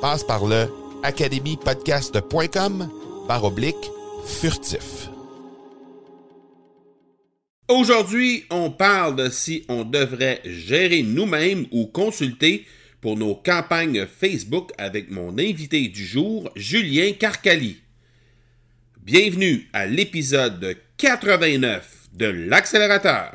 Passe 0.00 0.24
par 0.24 0.46
le 0.46 0.66
academypodcast.com 1.02 2.88
par 3.28 3.44
oblique 3.44 3.90
furtif. 4.26 5.10
Aujourd'hui, 7.68 8.44
on 8.50 8.70
parle 8.70 9.16
de 9.16 9.28
si 9.28 9.64
on 9.68 9.84
devrait 9.84 10.40
gérer 10.44 11.02
nous-mêmes 11.02 11.66
ou 11.70 11.86
consulter 11.86 12.66
pour 13.00 13.16
nos 13.16 13.34
campagnes 13.34 14.06
Facebook 14.06 14.70
avec 14.78 15.10
mon 15.10 15.38
invité 15.38 15.88
du 15.88 16.04
jour, 16.04 16.50
Julien 16.56 17.12
Carcali. 17.12 17.76
Bienvenue 19.02 19.68
à 19.72 19.86
l'épisode 19.86 20.76
89 20.96 22.08
de 22.14 22.26
l'accélérateur. 22.26 23.34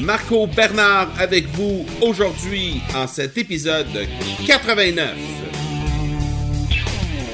Marco 0.00 0.46
Bernard 0.46 1.08
avec 1.18 1.46
vous 1.48 1.86
aujourd'hui 2.00 2.80
en 2.94 3.06
cet 3.06 3.38
épisode 3.38 3.86
89. 4.46 5.14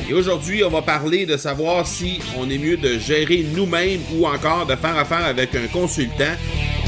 Et 0.09 0.13
aujourd'hui, 0.13 0.63
on 0.65 0.71
va 0.71 0.83
parler 0.83 1.25
de 1.25 1.37
savoir 1.37 1.87
si 1.87 2.21
on 2.37 2.51
est 2.51 2.59
mieux 2.59 2.77
de 2.77 2.99
gérer 2.99 3.47
nous-mêmes 3.55 4.01
ou 4.15 4.27
encore 4.27 4.67
de 4.67 4.77
faire 4.77 4.99
affaire 4.99 5.25
avec 5.25 5.55
un 5.55 5.69
consultant 5.69 6.35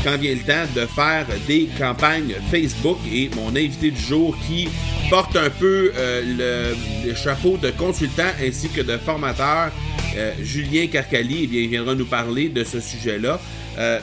quand 0.04 0.16
vient 0.18 0.34
le 0.34 0.40
temps 0.40 0.68
de 0.74 0.86
faire 0.86 1.26
des 1.46 1.68
campagnes 1.78 2.34
Facebook. 2.50 2.98
Et 3.12 3.30
mon 3.36 3.50
invité 3.50 3.90
du 3.90 4.00
jour 4.00 4.36
qui 4.46 4.68
porte 5.08 5.36
un 5.36 5.50
peu 5.50 5.92
euh, 5.96 6.74
le, 7.06 7.14
chapeau 7.14 7.56
de 7.56 7.70
consultant 7.70 8.30
ainsi 8.44 8.68
que 8.68 8.80
de 8.80 8.96
formateur, 8.98 9.70
euh, 10.16 10.32
Julien 10.42 10.86
Carcali, 10.88 11.44
eh 11.44 11.46
bien, 11.46 11.60
il 11.60 11.68
viendra 11.68 11.94
nous 11.94 12.06
parler 12.06 12.48
de 12.48 12.64
ce 12.64 12.80
sujet-là. 12.80 13.40
Euh, 13.78 14.00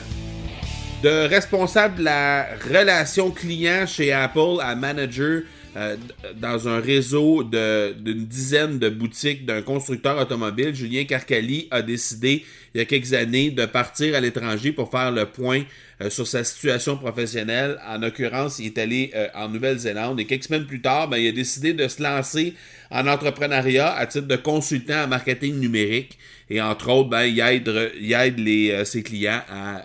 de 1.02 1.28
responsable 1.28 1.98
de 1.98 2.04
la 2.04 2.46
relation 2.68 3.30
client 3.30 3.86
chez 3.86 4.12
Apple 4.12 4.60
à 4.62 4.74
manager 4.74 5.42
euh, 5.76 5.96
dans 6.36 6.68
un 6.68 6.80
réseau 6.80 7.44
d'une 7.44 8.26
dizaine 8.26 8.78
de 8.80 8.88
boutiques 8.88 9.46
d'un 9.46 9.62
constructeur 9.62 10.18
automobile, 10.18 10.74
Julien 10.74 11.04
Carcali 11.04 11.68
a 11.70 11.80
décidé 11.82 12.44
il 12.74 12.78
y 12.78 12.80
a 12.80 12.84
quelques 12.84 13.12
années 13.12 13.50
de 13.50 13.66
partir 13.66 14.16
à 14.16 14.20
l'étranger 14.20 14.72
pour 14.72 14.90
faire 14.90 15.12
le 15.12 15.26
point 15.26 15.62
euh, 16.00 16.10
sur 16.10 16.26
sa 16.26 16.42
situation 16.42 16.96
professionnelle. 16.96 17.78
En 17.86 17.98
l'occurrence, 17.98 18.58
il 18.58 18.66
est 18.66 18.78
allé 18.78 19.12
euh, 19.14 19.28
en 19.34 19.48
Nouvelle-Zélande 19.48 20.18
et 20.18 20.24
quelques 20.24 20.44
semaines 20.44 20.66
plus 20.66 20.80
tard, 20.80 21.08
ben, 21.08 21.18
il 21.18 21.28
a 21.28 21.32
décidé 21.32 21.72
de 21.72 21.86
se 21.86 22.02
lancer 22.02 22.54
en 22.90 23.06
entrepreneuriat 23.06 23.94
à 23.94 24.06
titre 24.06 24.26
de 24.26 24.36
consultant 24.36 25.04
en 25.04 25.08
marketing 25.08 25.60
numérique. 25.60 26.18
Et 26.48 26.60
entre 26.60 26.88
autres, 26.90 27.10
ben, 27.10 27.22
il 27.22 27.38
aide, 27.38 28.84
ses 28.84 29.04
clients 29.04 29.42
à 29.48 29.84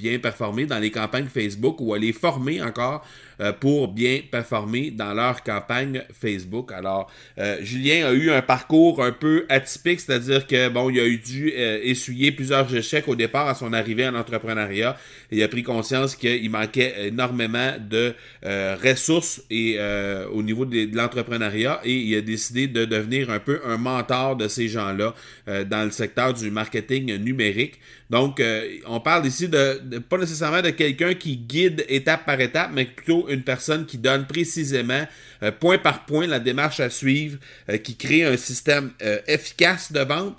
bien 0.00 0.18
performer 0.18 0.66
dans 0.66 0.78
les 0.78 0.90
campagnes 0.90 1.26
Facebook 1.26 1.80
ou 1.80 1.94
à 1.94 1.98
les 1.98 2.12
former 2.12 2.62
encore 2.62 3.04
pour 3.60 3.88
bien 3.88 4.20
performer 4.30 4.90
dans 4.90 5.14
leur 5.14 5.42
campagne 5.42 6.02
Facebook. 6.12 6.72
Alors, 6.72 7.10
euh, 7.38 7.58
Julien 7.62 8.06
a 8.06 8.12
eu 8.12 8.30
un 8.30 8.42
parcours 8.42 9.02
un 9.02 9.12
peu 9.12 9.46
atypique, 9.48 10.00
c'est-à-dire 10.00 10.46
que 10.46 10.68
bon, 10.68 10.90
il 10.90 11.00
a 11.00 11.06
eu 11.06 11.18
dû 11.18 11.52
euh, 11.54 11.80
essuyer 11.82 12.32
plusieurs 12.32 12.74
échecs 12.74 13.08
au 13.08 13.16
départ 13.16 13.48
à 13.48 13.54
son 13.54 13.72
arrivée 13.72 14.06
en 14.06 14.14
entrepreneuriat. 14.14 14.96
Il 15.30 15.42
a 15.42 15.48
pris 15.48 15.62
conscience 15.62 16.16
qu'il 16.16 16.50
manquait 16.50 17.08
énormément 17.08 17.72
de 17.80 18.14
ressources 18.42 19.42
et 19.50 19.78
au 20.32 20.42
niveau 20.42 20.64
de 20.64 20.88
l'entrepreneuriat 20.94 21.80
et 21.84 21.94
il 21.94 22.16
a 22.16 22.20
décidé 22.20 22.66
de 22.66 22.84
devenir 22.84 23.30
un 23.30 23.38
peu 23.38 23.60
un 23.64 23.76
mentor 23.76 24.36
de 24.36 24.48
ces 24.48 24.68
gens-là 24.68 25.14
dans 25.46 25.84
le 25.84 25.90
secteur 25.90 26.34
du 26.34 26.50
marketing 26.50 27.16
numérique. 27.16 27.78
Donc, 28.08 28.42
on 28.86 29.00
parle 29.00 29.26
ici 29.26 29.48
de, 29.48 29.98
pas 29.98 30.18
nécessairement 30.18 30.62
de 30.62 30.70
quelqu'un 30.70 31.14
qui 31.14 31.36
guide 31.36 31.84
étape 31.88 32.26
par 32.26 32.40
étape, 32.40 32.70
mais 32.74 32.86
plutôt 32.86 33.28
une 33.30 33.42
personne 33.42 33.86
qui 33.86 33.98
donne 33.98 34.26
précisément, 34.26 35.06
euh, 35.42 35.52
point 35.52 35.78
par 35.78 36.04
point, 36.06 36.26
la 36.26 36.40
démarche 36.40 36.80
à 36.80 36.90
suivre, 36.90 37.38
euh, 37.68 37.78
qui 37.78 37.96
crée 37.96 38.24
un 38.24 38.36
système 38.36 38.92
euh, 39.02 39.20
efficace 39.26 39.92
de 39.92 40.00
vente 40.00 40.36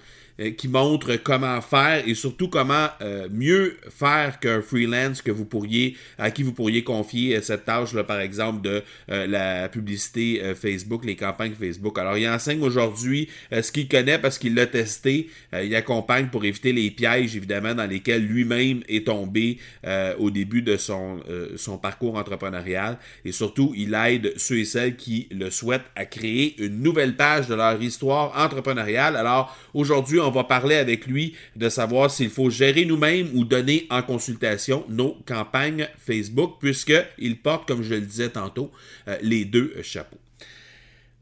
qui 0.50 0.68
montre 0.68 1.16
comment 1.18 1.62
faire 1.62 2.04
et 2.08 2.16
surtout 2.16 2.48
comment 2.48 2.88
euh, 3.02 3.28
mieux 3.32 3.78
faire 3.90 4.40
qu'un 4.40 4.62
freelance 4.62 5.22
que 5.22 5.32
vous 5.32 5.46
pourriez 5.46 5.96
à 6.18 6.32
qui 6.32 6.44
vous 6.44 6.54
pourriez 6.54 6.84
confier 6.84 7.36
euh, 7.36 7.42
cette 7.42 7.66
tâche 7.66 7.94
là 7.94 8.04
par 8.04 8.20
exemple 8.20 8.62
de 8.62 8.84
la 9.08 9.70
publicité 9.70 10.42
Facebook, 10.56 11.06
les 11.06 11.16
campagnes 11.16 11.54
Facebook. 11.54 11.98
Alors 12.00 12.18
il 12.18 12.28
enseigne 12.28 12.62
aujourd'hui 12.62 13.30
ce 13.52 13.72
qu'il 13.72 13.88
connaît 13.88 14.20
parce 14.20 14.38
qu'il 14.38 14.56
l'a 14.56 14.66
testé, 14.66 15.30
il 15.54 15.76
accompagne 15.76 16.28
pour 16.28 16.46
éviter 16.46 16.72
les 16.74 16.92
pièges 16.92 17.36
évidemment 17.36 17.74
dans 17.76 17.86
lesquels 17.86 18.26
lui-même 18.26 18.82
est 18.88 19.08
tombé 19.08 19.58
au 20.20 20.32
début 20.32 20.62
de 20.62 20.78
son 20.78 21.20
son 21.56 21.78
parcours 21.78 22.16
entrepreneurial 22.16 22.98
et 23.26 23.32
surtout 23.32 23.74
il 23.76 23.94
aide 23.94 24.34
ceux 24.38 24.60
et 24.60 24.66
celles 24.66 24.96
qui 24.96 25.28
le 25.32 25.50
souhaitent 25.50 25.90
à 25.96 26.06
créer 26.06 26.56
une 26.62 26.82
nouvelle 26.82 27.16
page 27.16 27.48
de 27.48 27.56
leur 27.56 27.82
histoire 27.82 28.34
entrepreneuriale. 28.38 29.16
Alors 29.16 29.56
aujourd'hui 29.74 30.20
on 30.20 30.31
va 30.32 30.44
parler 30.44 30.76
avec 30.76 31.06
lui 31.06 31.36
de 31.56 31.70
savoir 31.70 32.10
s'il 32.10 32.30
faut 32.30 32.50
gérer 32.50 32.86
nous-mêmes 32.86 33.30
ou 33.34 33.46
donner 33.46 33.88
en 33.90 34.02
consultation 34.02 34.84
nos 34.90 35.18
campagnes 35.26 35.88
Facebook, 35.98 36.56
puisqu'il 36.60 37.38
porte, 37.42 37.68
comme 37.68 37.84
je 37.84 37.96
le 37.96 38.02
disais 38.02 38.30
tantôt, 38.30 38.72
euh, 39.08 39.18
les 39.22 39.46
deux 39.46 39.76
chapeaux. 39.84 40.18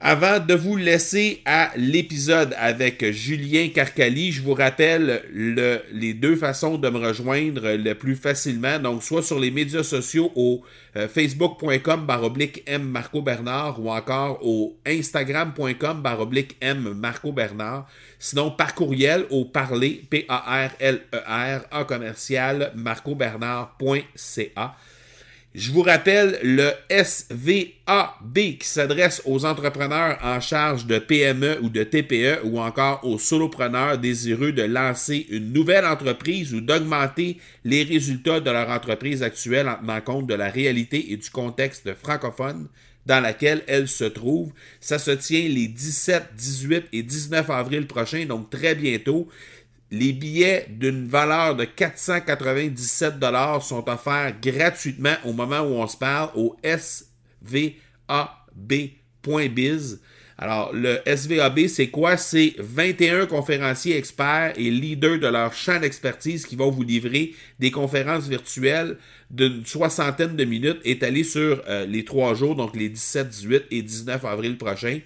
Avant 0.01 0.40
de 0.40 0.54
vous 0.54 0.78
laisser 0.78 1.42
à 1.44 1.72
l'épisode 1.75 2.56
avec 2.57 3.12
Julien 3.12 3.68
Carcali, 3.68 4.31
je 4.31 4.42
vous 4.42 4.54
rappelle 4.54 5.24
les 5.34 6.13
deux 6.13 6.38
façons 6.38 6.78
de 6.78 6.90
me 6.90 7.06
rejoindre 7.06 7.75
le 7.75 7.94
plus 7.96 8.16
facilement. 8.16 8.80
Donc, 8.80 9.04
soit 9.04 9.24
sur 9.24 9.38
les 9.38 9.51
médias 9.51 9.84
sociaux 9.84 10.31
au 10.36 10.63
euh, 10.96 11.10
facebook.com 11.10 12.06
baroblique 12.06 12.63
M 12.66 12.84
Marco 12.84 13.22
Bernard 13.22 13.84
ou 13.84 13.92
encore 13.92 14.40
au 14.42 14.78
instagram.com 14.86 16.01
baroblique 16.01 16.56
M 16.62 16.94
Marco 16.94 17.34
Bernard. 17.34 17.86
Sinon, 18.19 18.51
par 18.51 18.75
courriel 18.75 19.25
au 19.30 19.44
parler, 19.44 20.01
P-A-R-L-E-R, 20.10 21.60
e 21.60 21.75
en 21.75 21.84
commercial, 21.84 22.72
marcobernard.ca. 22.74 24.75
Je 25.60 25.74
vous 25.74 25.82
rappelle 25.82 26.40
le 26.42 26.72
SVAB 26.90 28.34
qui 28.34 28.66
s'adresse 28.66 29.22
aux 29.26 29.44
entrepreneurs 29.44 30.18
en 30.24 30.40
charge 30.40 30.86
de 30.86 31.00
PME 31.00 31.58
ou 31.62 31.68
de 31.68 31.84
TPE 31.84 32.46
ou 32.46 32.62
encore 32.62 33.02
aux 33.04 33.20
solopreneurs 33.20 33.98
désireux 33.98 34.54
de 34.54 34.62
lancer 34.62 35.28
une 35.30 35.52
nouvelle 35.52 35.86
entreprise 35.86 36.54
ou 36.54 36.62
d'augmenter 36.62 37.40
les 37.66 37.84
résultats 37.84 38.40
de 38.40 38.50
leur 38.50 38.70
entreprise 38.70 39.22
actuelle 39.22 39.68
en 39.68 39.76
tenant 39.76 40.00
compte 40.00 40.28
de 40.28 40.34
la 40.34 40.48
réalité 40.48 41.12
et 41.12 41.18
du 41.18 41.30
contexte 41.30 41.94
francophone 41.94 42.70
dans 43.06 43.20
laquelle 43.20 43.64
elle 43.68 43.90
se 43.90 44.06
trouve. 44.06 44.54
Ça 44.80 44.98
se 44.98 45.12
tient 45.12 45.42
les 45.42 45.68
17, 45.68 46.36
18 46.38 46.86
et 46.94 47.04
19 47.04 47.50
avril 47.50 47.86
prochains, 47.86 48.26
donc 48.26 48.50
très 48.50 48.76
bientôt. 48.76 49.28
Les 49.91 50.13
billets 50.13 50.68
d'une 50.69 51.07
valeur 51.07 51.56
de 51.56 51.65
497 51.65 53.18
dollars 53.18 53.63
sont 53.63 53.89
offerts 53.89 54.39
gratuitement 54.39 55.15
au 55.25 55.33
moment 55.33 55.62
où 55.62 55.74
on 55.74 55.88
se 55.88 55.97
parle 55.97 56.30
au 56.36 56.56
svab.biz. 56.63 57.80
Alors, 60.41 60.71
le 60.74 61.00
SVAB, 61.06 61.68
c'est 61.68 61.89
quoi? 61.89 62.15
C'est 62.15 62.53
21 62.59 63.25
conférenciers 63.25 63.97
experts 63.97 64.53
et 64.56 64.69
leaders 64.69 65.19
de 65.19 65.27
leur 65.27 65.53
champ 65.53 65.81
d'expertise 65.81 66.45
qui 66.45 66.56
vont 66.56 66.71
vous 66.71 66.83
livrer 66.83 67.33
des 67.59 67.71
conférences 67.71 68.30
virtuelles 68.30 68.97
d'une 69.30 69.65
soixantaine 69.65 70.38
de 70.38 70.45
minutes 70.45 70.80
étalées 70.86 71.25
sur 71.25 71.62
euh, 71.68 71.86
les 71.86 72.06
trois 72.06 72.36
jours, 72.36 72.56
donc 72.56 72.75
les 72.75 72.88
17, 72.88 73.27
18 73.27 73.63
et 73.71 73.81
19 73.81 74.24
avril 74.24 74.57
prochains. 74.57 75.00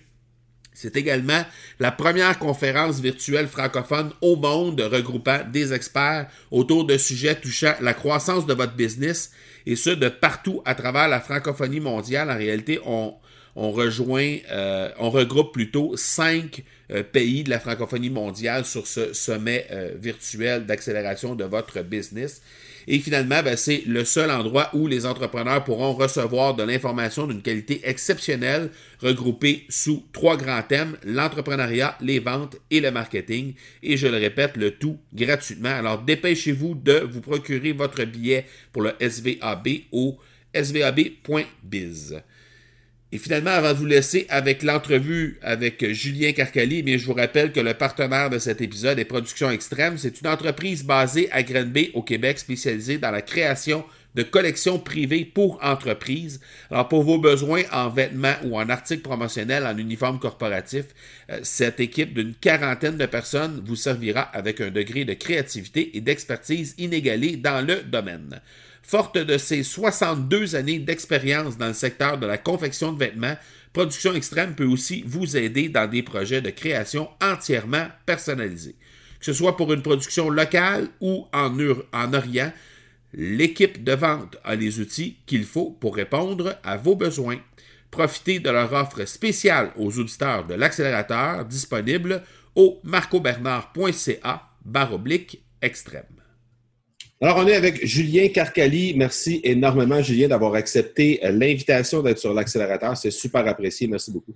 C'est 0.73 0.97
également 0.97 1.43
la 1.79 1.91
première 1.91 2.39
conférence 2.39 2.99
virtuelle 2.99 3.47
francophone 3.47 4.11
au 4.21 4.35
monde 4.35 4.81
regroupant 4.81 5.39
des 5.51 5.73
experts 5.73 6.27
autour 6.51 6.85
de 6.85 6.97
sujets 6.97 7.35
touchant 7.35 7.73
la 7.81 7.93
croissance 7.93 8.45
de 8.45 8.53
votre 8.53 8.73
business 8.73 9.31
et 9.65 9.75
ce 9.75 9.89
de 9.89 10.09
partout 10.09 10.61
à 10.65 10.75
travers 10.75 11.07
la 11.07 11.21
francophonie 11.21 11.79
mondiale. 11.79 12.29
En 12.29 12.37
réalité, 12.37 12.79
on, 12.85 13.13
euh, 13.55 14.89
on 14.99 15.09
regroupe 15.09 15.53
plutôt 15.53 15.95
cinq 15.95 16.63
euh, 16.91 17.03
pays 17.03 17.43
de 17.43 17.49
la 17.49 17.59
francophonie 17.59 18.09
mondiale 18.09 18.65
sur 18.65 18.87
ce 18.87 19.13
sommet 19.13 19.67
euh, 19.71 19.91
virtuel 19.95 20.65
d'accélération 20.65 21.35
de 21.35 21.43
votre 21.43 21.81
business. 21.81 22.41
Et 22.87 22.99
finalement, 22.99 23.41
ben, 23.41 23.55
c'est 23.55 23.83
le 23.85 24.03
seul 24.03 24.29
endroit 24.29 24.69
où 24.73 24.87
les 24.87 25.05
entrepreneurs 25.05 25.63
pourront 25.63 25.93
recevoir 25.93 26.53
de 26.55 26.63
l'information 26.63 27.27
d'une 27.27 27.41
qualité 27.41 27.81
exceptionnelle 27.85 28.71
regroupée 28.99 29.65
sous 29.69 30.03
trois 30.11 30.35
grands 30.35 30.63
thèmes, 30.63 30.97
l'entrepreneuriat, 31.05 31.97
les 32.01 32.19
ventes 32.19 32.57
et 32.71 32.81
le 32.81 32.91
marketing. 32.91 33.53
Et 33.83 33.95
je 33.95 34.07
le 34.07 34.17
répète, 34.17 34.57
le 34.57 34.71
tout 34.71 34.97
gratuitement. 35.13 35.69
Alors 35.69 36.01
dépêchez-vous 36.01 36.75
de 36.75 37.07
vous 37.09 37.21
procurer 37.21 37.71
votre 37.71 38.03
billet 38.03 38.45
pour 38.73 38.81
le 38.81 38.91
SVAB 38.99 39.67
au 39.93 40.17
svab.biz. 40.53 42.21
Et 43.13 43.19
finalement, 43.19 43.51
avant 43.51 43.73
de 43.73 43.77
vous 43.77 43.85
laisser 43.85 44.25
avec 44.27 44.63
l'entrevue 44.63 45.37
avec 45.43 45.87
Julien 45.91 46.31
Carcali, 46.31 46.81
mais 46.81 46.97
je 46.97 47.05
vous 47.05 47.13
rappelle 47.13 47.51
que 47.51 47.59
le 47.59 47.75
partenaire 47.75 48.31
de 48.31 48.39
cet 48.39 48.59
épisode 48.59 48.97
est 48.97 49.05
Production 49.05 49.51
Extrême. 49.51 49.99
C'est 49.99 50.19
une 50.19 50.27
entreprise 50.27 50.83
basée 50.83 51.29
à 51.31 51.43
Grenby, 51.43 51.91
au 51.93 52.01
Québec, 52.01 52.39
spécialisée 52.39 52.97
dans 52.97 53.11
la 53.11 53.21
création 53.21 53.85
de 54.15 54.23
collections 54.23 54.79
privées 54.79 55.25
pour 55.25 55.63
entreprises. 55.63 56.41
Alors, 56.71 56.87
pour 56.87 57.03
vos 57.03 57.19
besoins 57.19 57.61
en 57.71 57.87
vêtements 57.89 58.33
ou 58.45 58.57
en 58.57 58.67
articles 58.67 59.03
promotionnels, 59.03 59.67
en 59.67 59.77
uniforme 59.77 60.17
corporatif, 60.17 60.85
euh, 61.29 61.39
cette 61.43 61.79
équipe 61.79 62.15
d'une 62.15 62.33
quarantaine 62.33 62.97
de 62.97 63.05
personnes 63.05 63.61
vous 63.63 63.75
servira 63.75 64.21
avec 64.21 64.59
un 64.59 64.71
degré 64.71 65.05
de 65.05 65.13
créativité 65.13 65.95
et 65.95 66.01
d'expertise 66.01 66.73
inégalé 66.79 67.35
dans 67.35 67.63
le 67.63 67.83
domaine. 67.83 68.41
Forte 68.83 69.17
de 69.17 69.37
ses 69.37 69.63
62 69.63 70.55
années 70.55 70.77
d'expérience 70.77 71.57
dans 71.57 71.67
le 71.67 71.73
secteur 71.73 72.17
de 72.17 72.27
la 72.27 72.37
confection 72.37 72.91
de 72.91 72.99
vêtements, 72.99 73.37
Production 73.71 74.13
Extrême 74.13 74.53
peut 74.53 74.65
aussi 74.65 75.03
vous 75.07 75.35
aider 75.35 75.67
dans 75.67 75.89
des 75.89 76.03
projets 76.03 76.41
de 76.41 76.51
création 76.51 77.09
entièrement 77.21 77.87
personnalisés. 78.05 78.75
Que 79.19 79.25
ce 79.25 79.33
soit 79.33 79.57
pour 79.57 79.73
une 79.73 79.81
production 79.81 80.29
locale 80.29 80.89
ou 80.99 81.25
en, 81.33 81.57
en 81.93 82.13
Orient, 82.13 82.51
l'équipe 83.13 83.83
de 83.83 83.93
vente 83.93 84.37
a 84.43 84.55
les 84.55 84.79
outils 84.79 85.17
qu'il 85.25 85.45
faut 85.45 85.71
pour 85.71 85.95
répondre 85.95 86.55
à 86.63 86.77
vos 86.77 86.95
besoins. 86.95 87.39
Profitez 87.89 88.39
de 88.39 88.49
leur 88.49 88.73
offre 88.73 89.05
spéciale 89.05 89.71
aux 89.75 89.97
auditeurs 89.97 90.45
de 90.45 90.55
l'accélérateur 90.55 91.45
disponible 91.45 92.21
au 92.55 92.79
marcobernard.ca 92.83 94.49
baroblique 94.65 95.41
extrême. 95.61 96.12
Alors, 97.23 97.37
on 97.37 97.47
est 97.47 97.55
avec 97.55 97.85
Julien 97.85 98.27
Carcali. 98.27 98.95
Merci 98.97 99.39
énormément, 99.45 100.01
Julien, 100.01 100.27
d'avoir 100.27 100.55
accepté 100.55 101.21
euh, 101.23 101.31
l'invitation 101.31 102.03
d'être 102.03 102.17
sur 102.17 102.33
l'accélérateur. 102.33 102.97
C'est 102.97 103.11
super 103.11 103.47
apprécié. 103.47 103.87
Merci 103.87 104.11
beaucoup. 104.11 104.33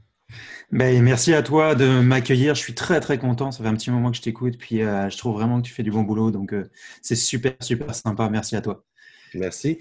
Ben, 0.72 1.04
merci 1.04 1.34
à 1.34 1.44
toi 1.44 1.76
de 1.76 2.00
m'accueillir. 2.00 2.56
Je 2.56 2.62
suis 2.62 2.76
très, 2.76 3.02
très 3.02 3.18
content. 3.18 3.52
Ça 3.52 3.62
fait 3.62 3.68
un 3.68 3.74
petit 3.74 3.92
moment 3.92 4.10
que 4.10 4.16
je 4.16 4.22
t'écoute. 4.22 4.58
Puis, 4.58 4.84
euh, 4.84 5.10
je 5.10 5.18
trouve 5.18 5.36
vraiment 5.36 5.62
que 5.62 5.68
tu 5.68 5.74
fais 5.74 5.84
du 5.84 5.92
bon 5.92 6.04
boulot. 6.04 6.32
Donc, 6.32 6.54
euh, 6.54 6.70
c'est 7.02 7.18
super, 7.18 7.56
super 7.60 7.94
sympa. 7.94 8.30
Merci 8.30 8.56
à 8.56 8.62
toi. 8.62 8.86
Merci. 9.34 9.80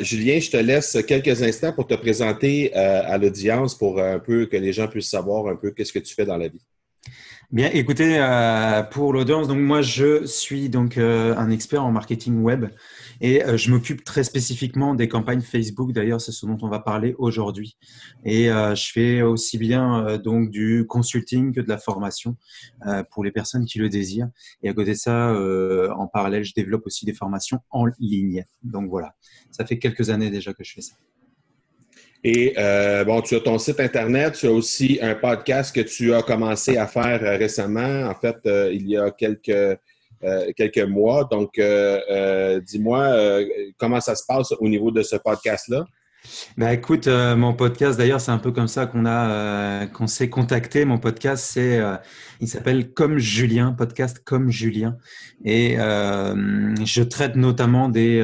Julien, 0.00 0.40
je 0.40 0.50
te 0.50 0.56
laisse 0.56 0.96
quelques 1.06 1.42
instants 1.42 1.74
pour 1.74 1.86
te 1.86 1.92
présenter 1.92 2.72
à 2.74 3.18
l'audience 3.18 3.76
pour 3.76 4.00
un 4.00 4.18
peu 4.18 4.46
que 4.46 4.56
les 4.56 4.72
gens 4.72 4.88
puissent 4.88 5.10
savoir 5.10 5.46
un 5.48 5.56
peu 5.56 5.72
qu'est-ce 5.72 5.92
que 5.92 5.98
tu 5.98 6.14
fais 6.14 6.24
dans 6.24 6.38
la 6.38 6.48
vie. 6.48 6.62
Bien, 7.52 7.68
écoutez, 7.72 8.16
euh, 8.20 8.84
pour 8.84 9.12
l'audience, 9.12 9.48
donc 9.48 9.58
moi 9.58 9.82
je 9.82 10.24
suis 10.24 10.68
donc 10.68 10.96
euh, 10.96 11.34
un 11.36 11.50
expert 11.50 11.84
en 11.84 11.90
marketing 11.90 12.42
web 12.42 12.66
et 13.20 13.44
euh, 13.44 13.56
je 13.56 13.72
m'occupe 13.72 14.04
très 14.04 14.22
spécifiquement 14.22 14.94
des 14.94 15.08
campagnes 15.08 15.40
Facebook. 15.40 15.90
D'ailleurs, 15.90 16.20
c'est 16.20 16.30
ce 16.30 16.46
dont 16.46 16.58
on 16.62 16.68
va 16.68 16.78
parler 16.78 17.16
aujourd'hui. 17.18 17.76
Et 18.24 18.44
je 18.46 18.92
fais 18.92 19.22
aussi 19.22 19.58
bien 19.58 20.18
donc 20.18 20.50
du 20.50 20.86
consulting 20.86 21.52
que 21.52 21.60
de 21.60 21.68
la 21.68 21.78
formation 21.78 22.36
pour 23.10 23.24
les 23.24 23.32
personnes 23.32 23.64
qui 23.64 23.78
le 23.80 23.88
désirent. 23.88 24.28
Et 24.62 24.68
à 24.68 24.72
côté 24.72 24.92
de 24.92 24.96
ça, 24.96 25.34
en 25.96 26.06
parallèle, 26.06 26.44
je 26.44 26.54
développe 26.54 26.86
aussi 26.86 27.04
des 27.04 27.14
formations 27.14 27.58
en 27.70 27.86
ligne. 27.98 28.44
Donc 28.62 28.88
voilà, 28.88 29.14
ça 29.50 29.66
fait 29.66 29.78
quelques 29.78 30.10
années 30.10 30.30
déjà 30.30 30.52
que 30.52 30.62
je 30.62 30.74
fais 30.74 30.82
ça. 30.82 30.94
Et 32.22 32.54
euh, 32.58 33.04
bon, 33.04 33.22
tu 33.22 33.34
as 33.34 33.40
ton 33.40 33.58
site 33.58 33.80
Internet, 33.80 34.34
tu 34.34 34.46
as 34.46 34.52
aussi 34.52 34.98
un 35.00 35.14
podcast 35.14 35.74
que 35.74 35.80
tu 35.80 36.12
as 36.12 36.22
commencé 36.22 36.76
à 36.76 36.86
faire 36.86 37.22
euh, 37.22 37.38
récemment, 37.38 38.08
en 38.08 38.14
fait, 38.14 38.36
euh, 38.46 38.70
il 38.72 38.88
y 38.88 38.96
a 38.96 39.10
quelques, 39.10 39.78
quelques 40.54 40.86
mois. 40.86 41.24
Donc, 41.24 41.58
dis-moi 42.66 43.40
comment 43.78 44.00
ça 44.00 44.14
se 44.14 44.24
passe 44.28 44.52
au 44.52 44.68
niveau 44.68 44.90
de 44.90 45.02
ce 45.02 45.16
podcast-là? 45.16 45.86
Ben 46.58 46.68
écoute, 46.68 47.06
mon 47.06 47.54
podcast 47.54 47.96
d'ailleurs, 47.96 48.20
c'est 48.20 48.30
un 48.30 48.36
peu 48.36 48.52
comme 48.52 48.68
ça 48.68 48.84
qu'on 48.84 49.06
a 49.06 49.86
qu'on 49.86 50.06
s'est 50.06 50.28
contacté. 50.28 50.84
Mon 50.84 50.98
podcast, 50.98 51.46
c'est 51.50 51.80
il 52.38 52.48
s'appelle 52.48 52.92
Comme 52.92 53.16
Julien, 53.16 53.72
podcast 53.72 54.20
Comme 54.22 54.50
Julien, 54.50 54.98
et 55.42 55.76
je 55.78 57.02
traite 57.02 57.36
notamment 57.36 57.88
des 57.88 58.20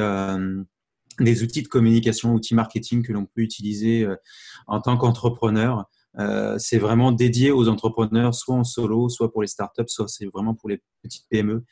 des 1.19 1.43
outils 1.43 1.63
de 1.63 1.67
communication, 1.67 2.33
outils 2.33 2.55
marketing 2.55 3.03
que 3.03 3.13
l'on 3.13 3.25
peut 3.25 3.41
utiliser 3.41 4.03
euh, 4.03 4.15
en 4.67 4.81
tant 4.81 4.97
qu'entrepreneur. 4.97 5.85
Euh, 6.19 6.57
c'est 6.57 6.79
vraiment 6.79 7.11
dédié 7.11 7.51
aux 7.51 7.67
entrepreneurs, 7.67 8.33
soit 8.33 8.55
en 8.55 8.63
solo, 8.63 9.07
soit 9.07 9.31
pour 9.31 9.43
les 9.43 9.47
startups, 9.47 9.83
soit 9.87 10.07
c'est 10.07 10.25
vraiment 10.25 10.55
pour 10.55 10.69
les 10.69 10.81
petites 11.03 11.25
PME. 11.29 11.63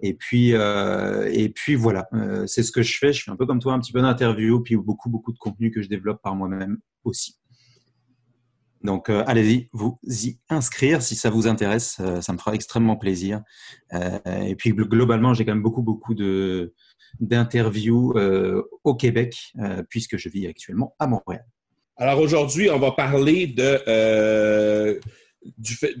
Et 0.00 0.14
puis, 0.14 0.52
euh, 0.52 1.30
et 1.32 1.48
puis 1.48 1.74
voilà, 1.74 2.06
c'est 2.46 2.62
ce 2.62 2.72
que 2.72 2.82
je 2.82 2.98
fais. 2.98 3.14
Je 3.14 3.22
fais 3.22 3.30
un 3.30 3.36
peu 3.36 3.46
comme 3.46 3.60
toi, 3.60 3.72
un 3.72 3.80
petit 3.80 3.92
peu 3.92 4.02
d'interview, 4.02 4.60
puis 4.60 4.76
beaucoup, 4.76 5.08
beaucoup 5.08 5.32
de 5.32 5.38
contenu 5.38 5.70
que 5.70 5.80
je 5.80 5.88
développe 5.88 6.20
par 6.22 6.34
moi-même 6.34 6.78
aussi. 7.04 7.38
Donc, 8.82 9.08
allez-y, 9.08 9.70
vous 9.72 9.98
y 10.04 10.38
inscrire 10.50 11.00
si 11.00 11.16
ça 11.16 11.30
vous 11.30 11.46
intéresse. 11.46 11.98
ça 12.20 12.32
me 12.34 12.38
fera 12.38 12.54
extrêmement 12.54 12.96
plaisir. 12.96 13.40
et 14.26 14.54
puis, 14.56 14.74
globalement, 14.74 15.32
j'ai 15.32 15.46
quand 15.46 15.54
même 15.54 15.62
beaucoup, 15.62 15.82
beaucoup 15.82 16.14
de, 16.14 16.74
d'interviews 17.20 18.12
euh, 18.16 18.62
au 18.84 18.94
Québec, 18.94 19.36
euh, 19.60 19.82
puisque 19.88 20.16
je 20.16 20.28
vis 20.28 20.46
actuellement 20.46 20.94
à 20.98 21.06
Montréal. 21.06 21.44
Alors 21.96 22.20
aujourd'hui, 22.20 22.70
on 22.70 22.78
va 22.78 22.92
parler 22.92 23.46
de, 23.46 23.80
euh, 23.88 25.00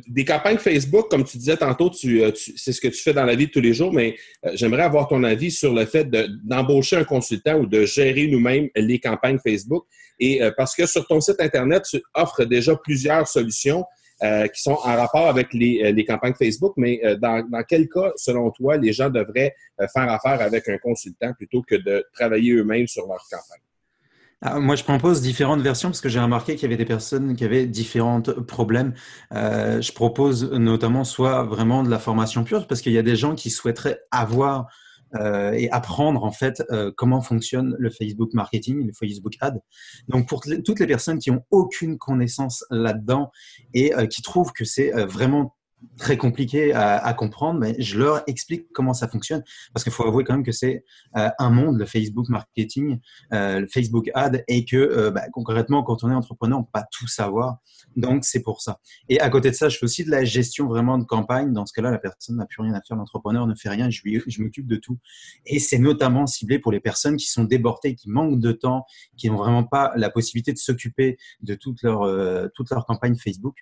des 0.08 0.24
campagnes 0.24 0.58
Facebook. 0.58 1.08
Comme 1.10 1.24
tu 1.24 1.38
disais 1.38 1.56
tantôt, 1.56 1.90
tu, 1.90 2.22
c'est 2.56 2.72
ce 2.72 2.80
que 2.80 2.88
tu 2.88 3.02
fais 3.02 3.14
dans 3.14 3.24
la 3.24 3.34
vie 3.34 3.46
de 3.46 3.50
tous 3.50 3.60
les 3.60 3.72
jours, 3.72 3.92
mais 3.92 4.16
j'aimerais 4.52 4.82
avoir 4.82 5.08
ton 5.08 5.24
avis 5.24 5.50
sur 5.50 5.72
le 5.72 5.86
fait 5.86 6.10
d'embaucher 6.44 6.96
un 6.96 7.04
consultant 7.04 7.58
ou 7.60 7.66
de 7.66 7.86
gérer 7.86 8.26
nous-mêmes 8.26 8.68
les 8.76 8.98
campagnes 8.98 9.38
Facebook. 9.38 9.86
Et 10.18 10.40
parce 10.56 10.74
que 10.74 10.84
sur 10.84 11.06
ton 11.06 11.20
site 11.20 11.40
Internet, 11.40 11.84
tu 11.88 12.02
offres 12.14 12.44
déjà 12.44 12.76
plusieurs 12.76 13.26
solutions 13.26 13.84
euh, 14.22 14.46
qui 14.48 14.62
sont 14.62 14.78
en 14.82 14.96
rapport 14.96 15.28
avec 15.28 15.52
les, 15.52 15.82
euh, 15.84 16.04
campagnes 16.06 16.32
Facebook, 16.32 16.72
mais 16.78 17.00
euh, 17.04 17.16
dans, 17.16 17.44
quel 17.68 17.86
cas, 17.86 18.12
selon 18.16 18.50
toi, 18.50 18.78
les 18.78 18.92
gens 18.94 19.10
devraient 19.10 19.54
faire 19.92 20.10
affaire 20.10 20.40
avec 20.40 20.66
un 20.70 20.78
consultant 20.78 21.34
plutôt 21.34 21.62
que 21.62 21.74
de 21.74 22.02
travailler 22.14 22.54
eux-mêmes 22.54 22.86
sur 22.86 23.06
leur 23.06 23.22
campagne? 23.30 23.60
Ah, 24.40 24.58
moi, 24.58 24.74
je 24.74 24.84
propose 24.84 25.20
différentes 25.20 25.60
versions 25.60 25.90
parce 25.90 26.00
que 26.00 26.08
j'ai 26.08 26.20
remarqué 26.20 26.54
qu'il 26.54 26.62
y 26.62 26.66
avait 26.66 26.78
des 26.78 26.86
personnes 26.86 27.36
qui 27.36 27.44
avaient 27.44 27.66
différents 27.66 28.22
problèmes. 28.22 28.94
Je 29.32 29.92
propose 29.92 30.50
notamment 30.52 31.04
soit 31.04 31.42
vraiment 31.42 31.82
de 31.82 31.90
la 31.90 31.98
formation 31.98 32.44
pure 32.44 32.66
parce 32.66 32.80
qu'il 32.80 32.92
y 32.92 32.98
a 32.98 33.02
des 33.02 33.16
gens 33.16 33.34
qui 33.34 33.50
souhaiteraient 33.50 34.00
avoir 34.10 34.68
euh, 35.20 35.52
et 35.52 35.70
apprendre 35.70 36.24
en 36.24 36.32
fait 36.32 36.62
euh, 36.70 36.92
comment 36.96 37.20
fonctionne 37.20 37.76
le 37.78 37.90
Facebook 37.90 38.34
marketing, 38.34 38.86
le 38.86 38.92
Facebook 38.92 39.34
ad. 39.40 39.60
Donc 40.08 40.28
pour 40.28 40.42
toutes 40.64 40.80
les 40.80 40.86
personnes 40.86 41.18
qui 41.18 41.30
ont 41.30 41.44
aucune 41.50 41.98
connaissance 41.98 42.64
là-dedans 42.70 43.30
et 43.74 43.92
qui 44.08 44.22
trouvent 44.22 44.52
que 44.52 44.64
c'est 44.64 44.90
vraiment 45.06 45.56
très 45.98 46.16
compliqué 46.16 46.72
à, 46.72 47.12
comprendre, 47.14 47.60
mais 47.60 47.74
je 47.78 47.98
leur 47.98 48.22
explique 48.26 48.72
comment 48.72 48.94
ça 48.94 49.08
fonctionne 49.08 49.42
parce 49.72 49.84
qu'il 49.84 49.92
faut 49.92 50.06
avouer 50.06 50.24
quand 50.24 50.34
même 50.34 50.44
que 50.44 50.52
c'est 50.52 50.84
euh, 51.16 51.28
un 51.38 51.50
monde, 51.50 51.78
le 51.78 51.86
Facebook 51.86 52.28
marketing, 52.28 52.98
euh, 53.32 53.60
le 53.60 53.68
Facebook 53.68 54.10
ad, 54.14 54.44
et 54.48 54.64
que 54.64 54.76
euh, 54.76 55.10
bah, 55.10 55.24
concrètement, 55.32 55.82
quand 55.82 56.04
on 56.04 56.10
est 56.10 56.14
entrepreneur, 56.14 56.58
on 56.58 56.64
peut 56.64 56.70
pas 56.72 56.86
tout 56.90 57.06
savoir. 57.06 57.58
Donc, 57.96 58.24
c'est 58.24 58.42
pour 58.42 58.60
ça. 58.60 58.80
Et 59.08 59.20
à 59.20 59.30
côté 59.30 59.50
de 59.50 59.54
ça, 59.54 59.68
je 59.68 59.78
fais 59.78 59.84
aussi 59.84 60.04
de 60.04 60.10
la 60.10 60.24
gestion 60.24 60.66
vraiment 60.66 60.98
de 60.98 61.04
campagne. 61.04 61.52
Dans 61.52 61.64
ce 61.64 61.72
cas-là, 61.72 61.90
la 61.90 61.98
personne 61.98 62.36
n'a 62.36 62.46
plus 62.46 62.62
rien 62.62 62.74
à 62.74 62.80
faire. 62.86 62.96
L'entrepreneur 62.96 63.46
ne 63.46 63.54
fait 63.54 63.70
rien. 63.70 63.88
Je, 63.88 64.02
m'occupe 64.42 64.66
de 64.66 64.76
tout. 64.76 64.98
Et 65.46 65.58
c'est 65.58 65.78
notamment 65.78 66.26
ciblé 66.26 66.58
pour 66.58 66.72
les 66.72 66.80
personnes 66.80 67.16
qui 67.16 67.26
sont 67.26 67.44
débordées, 67.44 67.94
qui 67.94 68.10
manquent 68.10 68.40
de 68.40 68.52
temps, 68.52 68.84
qui 69.16 69.30
n'ont 69.30 69.36
vraiment 69.36 69.64
pas 69.64 69.92
la 69.96 70.10
possibilité 70.10 70.52
de 70.52 70.58
s'occuper 70.58 71.16
de 71.40 71.54
toute 71.54 71.82
leur 71.82 72.86
campagne 72.86 73.16
Facebook. 73.16 73.56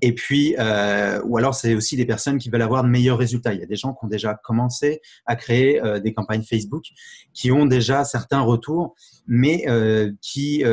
Et 0.00 0.14
puis, 0.14 0.54
euh, 0.58 1.20
ou 1.24 1.36
alors 1.38 1.54
c'est 1.54 1.74
aussi 1.74 1.96
des 1.96 2.06
personnes 2.06 2.38
qui 2.38 2.50
veulent 2.50 2.62
avoir 2.62 2.84
de 2.84 2.88
meilleurs 2.88 3.18
résultats. 3.18 3.52
Il 3.54 3.60
y 3.60 3.62
a 3.62 3.66
des 3.66 3.76
gens 3.76 3.92
qui 3.92 4.04
ont 4.04 4.08
déjà 4.08 4.34
commencé 4.34 5.00
à 5.26 5.36
créer 5.36 5.82
euh, 5.82 6.00
des 6.00 6.12
campagnes 6.12 6.42
Facebook, 6.42 6.84
qui 7.34 7.50
ont 7.50 7.66
déjà 7.66 8.04
certains 8.04 8.40
retours, 8.40 8.94
mais 9.26 9.64
euh, 9.68 10.12
qui 10.20 10.64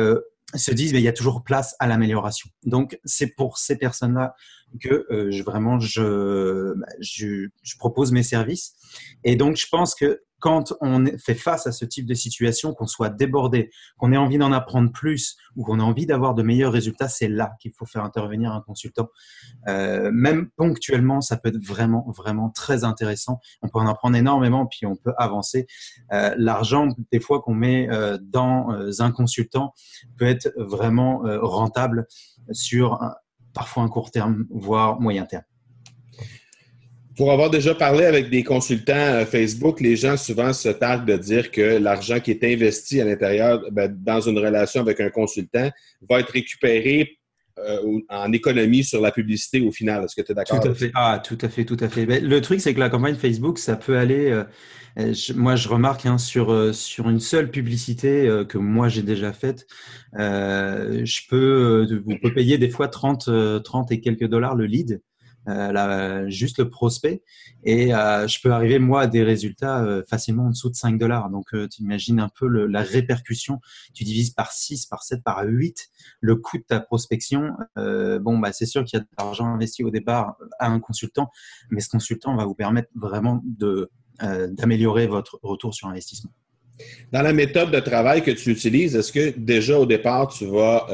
se 0.54 0.70
disent 0.70 0.92
mais 0.92 1.00
il 1.00 1.04
y 1.04 1.08
a 1.08 1.12
toujours 1.12 1.42
place 1.42 1.74
à 1.80 1.86
l'amélioration. 1.86 2.48
Donc 2.64 2.98
c'est 3.04 3.34
pour 3.34 3.58
ces 3.58 3.76
personnes-là 3.76 4.34
que 4.78 5.06
euh, 5.10 5.30
je, 5.30 5.42
vraiment 5.42 5.78
je, 5.78 6.74
je, 7.00 7.48
je 7.62 7.76
propose 7.78 8.12
mes 8.12 8.22
services. 8.22 8.74
Et 9.24 9.36
donc 9.36 9.56
je 9.56 9.66
pense 9.68 9.94
que 9.94 10.20
quand 10.38 10.74
on 10.80 11.04
fait 11.18 11.34
face 11.34 11.66
à 11.66 11.72
ce 11.72 11.84
type 11.84 12.06
de 12.06 12.14
situation, 12.14 12.74
qu'on 12.74 12.86
soit 12.86 13.08
débordé, 13.08 13.70
qu'on 13.96 14.12
ait 14.12 14.16
envie 14.16 14.38
d'en 14.38 14.52
apprendre 14.52 14.92
plus 14.92 15.36
ou 15.56 15.64
qu'on 15.64 15.80
ait 15.80 15.82
envie 15.82 16.06
d'avoir 16.06 16.34
de 16.34 16.42
meilleurs 16.42 16.72
résultats, 16.72 17.08
c'est 17.08 17.28
là 17.28 17.54
qu'il 17.60 17.72
faut 17.72 17.86
faire 17.86 18.04
intervenir 18.04 18.52
un 18.52 18.60
consultant. 18.60 19.08
Euh, 19.68 20.10
même 20.12 20.50
ponctuellement, 20.56 21.20
ça 21.20 21.36
peut 21.36 21.48
être 21.48 21.64
vraiment, 21.64 22.06
vraiment 22.16 22.50
très 22.50 22.84
intéressant. 22.84 23.40
On 23.62 23.68
peut 23.68 23.78
en 23.78 23.86
apprendre 23.86 24.16
énormément, 24.16 24.66
puis 24.66 24.86
on 24.86 24.96
peut 24.96 25.14
avancer. 25.16 25.66
Euh, 26.12 26.34
L'argent, 26.36 26.88
des 27.10 27.20
fois, 27.20 27.40
qu'on 27.40 27.54
met 27.54 27.88
euh, 27.90 28.18
dans 28.20 28.72
euh, 28.72 28.90
un 29.00 29.10
consultant 29.10 29.72
peut 30.18 30.26
être 30.26 30.52
vraiment 30.56 31.22
rentable 31.42 32.06
sur 32.52 33.02
un, 33.02 33.14
parfois 33.56 33.82
un 33.84 33.88
court 33.88 34.10
terme, 34.10 34.46
voire 34.50 35.00
moyen 35.00 35.24
terme. 35.24 35.44
Pour 37.16 37.32
avoir 37.32 37.48
déjà 37.48 37.74
parlé 37.74 38.04
avec 38.04 38.28
des 38.28 38.44
consultants 38.44 38.92
euh, 38.92 39.24
Facebook, 39.24 39.80
les 39.80 39.96
gens 39.96 40.18
souvent 40.18 40.52
se 40.52 40.68
targuent 40.68 41.06
de 41.06 41.16
dire 41.16 41.50
que 41.50 41.78
l'argent 41.78 42.20
qui 42.20 42.32
est 42.32 42.44
investi 42.44 43.00
à 43.00 43.06
l'intérieur, 43.06 43.62
ben, 43.72 43.90
dans 43.90 44.20
une 44.20 44.38
relation 44.38 44.82
avec 44.82 45.00
un 45.00 45.08
consultant, 45.08 45.70
va 46.06 46.20
être 46.20 46.28
récupéré 46.28 47.18
euh, 47.58 48.00
en 48.08 48.32
économie 48.32 48.84
sur 48.84 49.00
la 49.00 49.10
publicité 49.10 49.60
au 49.60 49.72
final. 49.72 50.04
Est-ce 50.04 50.14
que 50.14 50.22
tu 50.22 50.32
es 50.32 50.34
d'accord? 50.34 50.60
Tout 50.60 50.68
à 50.68 50.74
fait. 50.74 50.90
Ah, 50.94 51.22
tout 51.24 51.38
à 51.40 51.48
fait, 51.48 51.64
tout 51.64 51.76
à 51.80 51.88
fait. 51.88 52.06
Ben, 52.06 52.24
le 52.24 52.40
truc, 52.40 52.60
c'est 52.60 52.74
que 52.74 52.80
la 52.80 52.90
campagne 52.90 53.16
Facebook, 53.16 53.58
ça 53.58 53.76
peut 53.76 53.96
aller. 53.96 54.44
Euh, 54.98 55.12
je, 55.12 55.32
moi, 55.34 55.56
je 55.56 55.68
remarque 55.68 56.06
hein, 56.06 56.18
sur 56.18 56.52
euh, 56.52 56.72
sur 56.72 57.08
une 57.08 57.20
seule 57.20 57.50
publicité 57.50 58.26
euh, 58.26 58.44
que 58.44 58.58
moi 58.58 58.88
j'ai 58.88 59.02
déjà 59.02 59.32
faite, 59.32 59.66
je 60.14 61.28
peux 61.28 61.86
vous 62.04 62.16
pouvez 62.18 62.34
payer 62.34 62.58
des 62.58 62.70
fois 62.70 62.88
30 62.88 63.28
30 63.62 63.92
et 63.92 64.00
quelques 64.00 64.26
dollars 64.26 64.54
le 64.54 64.66
lead. 64.66 65.02
Euh, 65.48 66.28
juste 66.28 66.58
le 66.58 66.68
prospect 66.68 67.22
et 67.62 67.94
euh, 67.94 68.26
je 68.26 68.40
peux 68.40 68.50
arriver 68.50 68.80
moi 68.80 69.02
à 69.02 69.06
des 69.06 69.22
résultats 69.22 69.84
euh, 69.84 70.02
facilement 70.08 70.46
en 70.46 70.50
dessous 70.50 70.70
de 70.70 70.74
5 70.74 70.98
dollars. 70.98 71.30
Donc 71.30 71.46
tu 71.52 71.82
imagines 71.82 72.18
un 72.18 72.28
peu 72.28 72.46
la 72.48 72.82
répercussion, 72.82 73.60
tu 73.94 74.02
divises 74.04 74.30
par 74.30 74.52
6, 74.52 74.86
par 74.86 75.04
7, 75.04 75.22
par 75.22 75.44
8 75.44 75.88
le 76.20 76.36
coût 76.36 76.58
de 76.58 76.64
ta 76.64 76.80
prospection. 76.80 77.52
bon 77.76 78.38
bah 78.38 78.52
c'est 78.52 78.66
sûr 78.66 78.84
qu'il 78.84 78.98
y 78.98 79.00
a 79.00 79.04
de 79.04 79.08
l'argent 79.18 79.46
investi 79.46 79.84
au 79.84 79.90
départ 79.90 80.36
à 80.58 80.68
un 80.68 80.80
consultant, 80.80 81.30
mais 81.70 81.80
ce 81.80 81.90
consultant 81.90 82.36
va 82.36 82.44
vous 82.44 82.54
permettre 82.54 82.88
vraiment 82.94 83.42
de 83.44 83.90
d'améliorer 84.20 85.06
votre 85.06 85.38
retour 85.42 85.74
sur 85.74 85.88
investissement. 85.88 86.32
Dans 87.12 87.22
la 87.22 87.34
méthode 87.34 87.70
de 87.70 87.80
travail 87.80 88.22
que 88.22 88.30
tu 88.30 88.50
utilises, 88.50 88.96
est-ce 88.96 89.12
que 89.12 89.34
déjà 89.36 89.78
au 89.78 89.86
départ, 89.86 90.28
tu 90.28 90.46
vas 90.46 90.86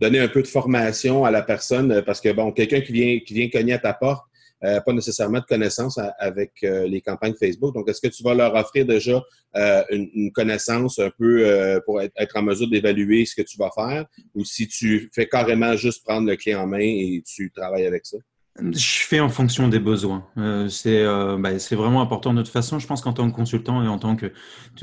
donner 0.00 0.18
un 0.18 0.28
peu 0.28 0.42
de 0.42 0.48
formation 0.48 1.24
à 1.24 1.30
la 1.30 1.42
personne 1.42 1.92
euh, 1.92 2.02
parce 2.02 2.20
que, 2.20 2.32
bon, 2.32 2.52
quelqu'un 2.52 2.80
qui 2.80 2.92
vient, 2.92 3.18
qui 3.20 3.34
vient 3.34 3.48
cogner 3.48 3.74
à 3.74 3.78
ta 3.78 3.92
porte, 3.92 4.24
euh, 4.62 4.78
pas 4.80 4.92
nécessairement 4.92 5.38
de 5.38 5.46
connaissance 5.46 5.98
avec 6.18 6.52
euh, 6.64 6.86
les 6.86 7.00
campagnes 7.00 7.34
Facebook. 7.34 7.72
Donc, 7.74 7.88
est-ce 7.88 8.00
que 8.00 8.08
tu 8.08 8.22
vas 8.22 8.34
leur 8.34 8.54
offrir 8.54 8.84
déjà 8.84 9.22
euh, 9.56 9.82
une, 9.90 10.30
connaissance 10.32 10.98
un 10.98 11.10
peu 11.18 11.80
pour 11.86 12.02
être, 12.02 12.12
être, 12.16 12.36
en 12.36 12.42
mesure 12.42 12.68
d'évaluer 12.68 13.24
ce 13.24 13.34
que 13.34 13.42
tu 13.42 13.56
vas 13.56 13.70
faire? 13.74 14.04
Ou 14.34 14.44
si 14.44 14.68
tu 14.68 15.10
fais 15.14 15.26
carrément 15.26 15.76
juste 15.76 16.04
prendre 16.04 16.28
le 16.28 16.36
clé 16.36 16.54
en 16.54 16.66
main 16.66 16.78
et 16.78 17.22
tu 17.26 17.50
travailles 17.50 17.86
avec 17.86 18.04
ça? 18.04 18.18
Je 18.58 19.04
fais 19.06 19.20
en 19.20 19.28
fonction 19.28 19.68
des 19.68 19.78
besoins. 19.78 20.26
Euh, 20.36 20.68
c'est 20.68 21.02
euh, 21.02 21.38
bah, 21.38 21.50
vraiment 21.70 22.02
important. 22.02 22.34
De 22.34 22.42
toute 22.42 22.50
façon, 22.50 22.80
je 22.80 22.86
pense 22.86 23.00
qu'en 23.00 23.12
tant 23.12 23.30
que 23.30 23.34
consultant 23.34 23.82
et 23.82 23.88
en 23.88 23.98
tant 23.98 24.16
que 24.16 24.32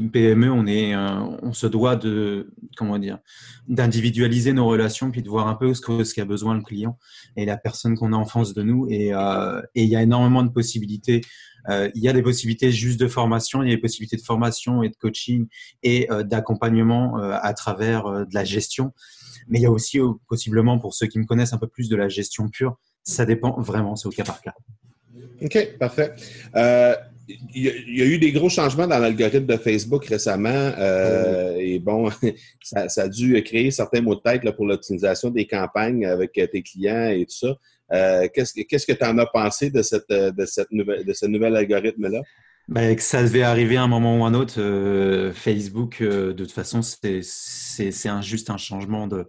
PME, 0.01 0.49
on, 0.49 0.65
est, 0.65 0.95
euh, 0.95 1.19
on 1.41 1.51
se 1.51 1.67
doit 1.67 1.97
de 1.97 2.49
comment 2.77 2.97
dire 2.97 3.19
d'individualiser 3.67 4.53
nos 4.53 4.65
relations 4.65 5.11
puis 5.11 5.21
de 5.21 5.29
voir 5.29 5.47
un 5.47 5.55
peu 5.55 5.73
ce 5.73 6.13
qu'a 6.13 6.25
besoin 6.25 6.55
le 6.55 6.61
client 6.61 6.97
et 7.35 7.45
la 7.45 7.57
personne 7.57 7.97
qu'on 7.97 8.13
a 8.13 8.15
en 8.15 8.25
face 8.25 8.53
de 8.53 8.63
nous. 8.63 8.87
Et, 8.89 9.13
euh, 9.13 9.61
il 9.75 9.85
y 9.85 9.97
a 9.97 10.01
énormément 10.01 10.43
de 10.43 10.51
possibilités. 10.51 11.21
Il 11.69 12.01
y 12.01 12.07
a 12.07 12.13
des 12.13 12.23
possibilités 12.23 12.71
juste 12.71 12.97
de 12.97 13.09
formation, 13.09 13.61
il 13.61 13.69
y 13.69 13.73
a 13.73 13.75
des 13.75 13.81
possibilités 13.81 14.15
de 14.15 14.21
formation 14.21 14.83
et 14.83 14.89
de 14.89 14.95
coaching 14.95 15.47
et 15.83 16.07
d'accompagnement 16.23 17.17
à 17.17 17.53
travers 17.53 18.05
de 18.05 18.33
la 18.33 18.45
gestion. 18.45 18.93
Mais 19.49 19.59
il 19.59 19.63
y 19.63 19.65
a 19.65 19.71
aussi 19.71 19.99
possiblement, 20.29 20.79
pour 20.79 20.93
ceux 20.93 21.07
qui 21.07 21.19
me 21.19 21.25
connaissent 21.25 21.51
un 21.51 21.57
peu 21.57 21.67
plus, 21.67 21.89
de 21.89 21.97
la 21.97 22.07
gestion 22.07 22.47
pure 22.47 22.77
ça 23.07 23.25
dépend 23.25 23.59
vraiment, 23.59 23.95
c'est 23.95 24.07
au 24.07 24.11
cas 24.11 24.23
par 24.23 24.41
cas. 24.41 24.53
OK, 25.41 25.77
parfait. 25.79 26.13
Euh, 26.55 26.95
il 27.53 27.63
y, 27.63 28.01
a 28.01 28.05
eu 28.05 28.17
des 28.19 28.31
gros 28.31 28.49
changements 28.49 28.87
dans 28.87 28.99
l'algorithme 28.99 29.45
de 29.45 29.57
Facebook 29.57 30.05
récemment. 30.05 30.71
Euh, 30.77 31.57
Et 31.57 31.77
bon, 31.79 32.09
ça, 32.63 32.87
ça, 32.87 33.03
a 33.03 33.07
dû 33.09 33.41
créer 33.43 33.69
certains 33.71 34.01
mots 34.01 34.15
de 34.15 34.21
tête 34.21 34.43
là, 34.45 34.53
pour 34.53 34.65
l'optimisation 34.65 35.29
des 35.29 35.45
campagnes 35.45 36.05
avec 36.05 36.33
tes 36.33 36.61
clients 36.61 37.09
et 37.09 37.25
tout 37.25 37.35
ça. 37.35 37.57
Euh, 37.93 38.27
Qu'est-ce 38.33 38.85
que 38.85 38.93
tu 38.93 39.05
en 39.05 39.17
as 39.17 39.25
pensé 39.25 39.69
de, 39.69 39.81
cette, 39.81 40.09
de, 40.09 40.45
cette 40.45 40.71
nouvelle, 40.71 41.05
de 41.05 41.13
ce 41.13 41.25
nouvel 41.25 41.55
algorithme-là? 41.55 42.21
Ben, 42.67 42.95
que 42.95 43.01
ça 43.01 43.23
devait 43.23 43.43
arriver 43.43 43.77
à 43.77 43.83
un 43.83 43.87
moment 43.87 44.19
ou 44.19 44.25
un 44.25 44.33
autre. 44.33 44.55
Euh, 44.57 45.31
Facebook, 45.31 45.99
euh, 46.01 46.33
de 46.33 46.43
toute 46.43 46.51
façon, 46.51 46.81
c'est 46.81 47.21
juste 48.21 48.49
un 48.49 48.57
changement 48.57 49.07
de, 49.07 49.25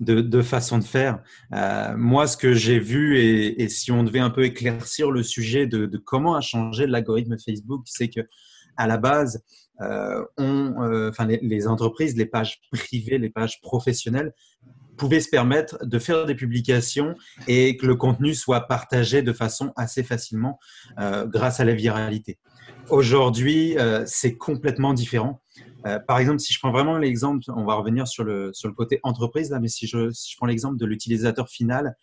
de, 0.00 0.20
de 0.20 0.42
façon 0.42 0.78
de 0.78 0.84
faire. 0.84 1.22
Euh, 1.54 1.96
moi, 1.96 2.26
ce 2.26 2.36
que 2.36 2.54
j'ai 2.54 2.78
vu, 2.78 3.18
et, 3.18 3.68
si 3.68 3.92
on 3.92 4.02
devait 4.02 4.20
un 4.20 4.30
peu 4.30 4.44
éclaircir 4.44 5.10
le 5.10 5.22
sujet 5.22 5.66
de, 5.66 5.86
comment 5.98 6.34
a 6.34 6.40
changé 6.40 6.86
l'algorithme 6.86 7.36
Facebook, 7.38 7.82
c'est 7.86 8.08
que 8.08 8.20
à 8.76 8.86
la 8.86 8.98
base, 8.98 9.42
euh, 9.80 10.22
euh, 10.40 11.10
les, 11.40 11.66
entreprises, 11.66 12.16
les 12.16 12.26
pages 12.26 12.60
privées, 12.72 13.18
les 13.18 13.30
pages 13.30 13.60
professionnelles 13.60 14.32
pouvaient 14.96 15.20
se 15.20 15.28
permettre 15.28 15.84
de 15.84 15.98
faire 15.98 16.24
des 16.24 16.34
publications 16.34 17.14
et 17.46 17.76
que 17.76 17.86
le 17.86 17.96
contenu 17.96 18.34
soit 18.34 18.62
partagé 18.62 19.20
de 19.20 19.32
façon 19.32 19.72
assez 19.76 20.02
facilement 20.02 20.58
grâce 20.96 21.60
à 21.60 21.66
la 21.66 21.74
viralité. 21.74 22.38
Aujourd'hui, 22.88 23.76
c'est 24.06 24.38
complètement 24.38 24.94
différent. 24.94 25.42
Euh, 25.86 25.98
par 26.00 26.18
exemple, 26.18 26.40
si 26.40 26.52
je 26.52 26.58
prends 26.58 26.72
vraiment 26.72 26.98
l'exemple, 26.98 27.44
on 27.54 27.64
va 27.64 27.74
revenir 27.74 28.08
sur 28.08 28.24
le, 28.24 28.50
sur 28.52 28.68
le 28.68 28.74
côté 28.74 29.00
entreprise, 29.02 29.50
là, 29.50 29.60
mais 29.60 29.68
si 29.68 29.86
je, 29.86 30.10
si 30.10 30.32
je 30.32 30.36
prends 30.36 30.46
l'exemple 30.46 30.76
de 30.76 30.86
l'utilisateur 30.86 31.48
final, 31.48 31.96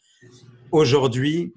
aujourd'hui, 0.71 1.53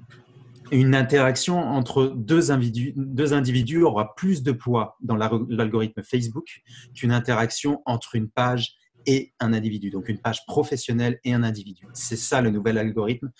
une 0.73 0.95
interaction 0.97 1.59
entre 1.59 2.12
deux 2.16 2.50
individus, 2.50 2.92
deux 2.97 3.33
individus 3.33 3.83
aura 3.83 4.14
plus 4.16 4.42
de 4.42 4.50
poids 4.50 4.97
dans 5.00 5.16
l'algorithme 5.16 6.02
Facebook 6.02 6.62
qu'une 6.95 7.12
interaction 7.12 7.83
entre 7.87 8.16
une 8.16 8.28
page 8.28 8.75
et 9.06 9.33
un 9.38 9.52
individu, 9.52 9.90
donc 9.90 10.09
une 10.09 10.18
page 10.18 10.45
professionnelle 10.47 11.21
et 11.23 11.33
un 11.33 11.45
individu. 11.45 11.87
C'est 11.92 12.16
ça 12.16 12.40
le 12.40 12.50
nouvel 12.50 12.76
algorithme. 12.76 13.30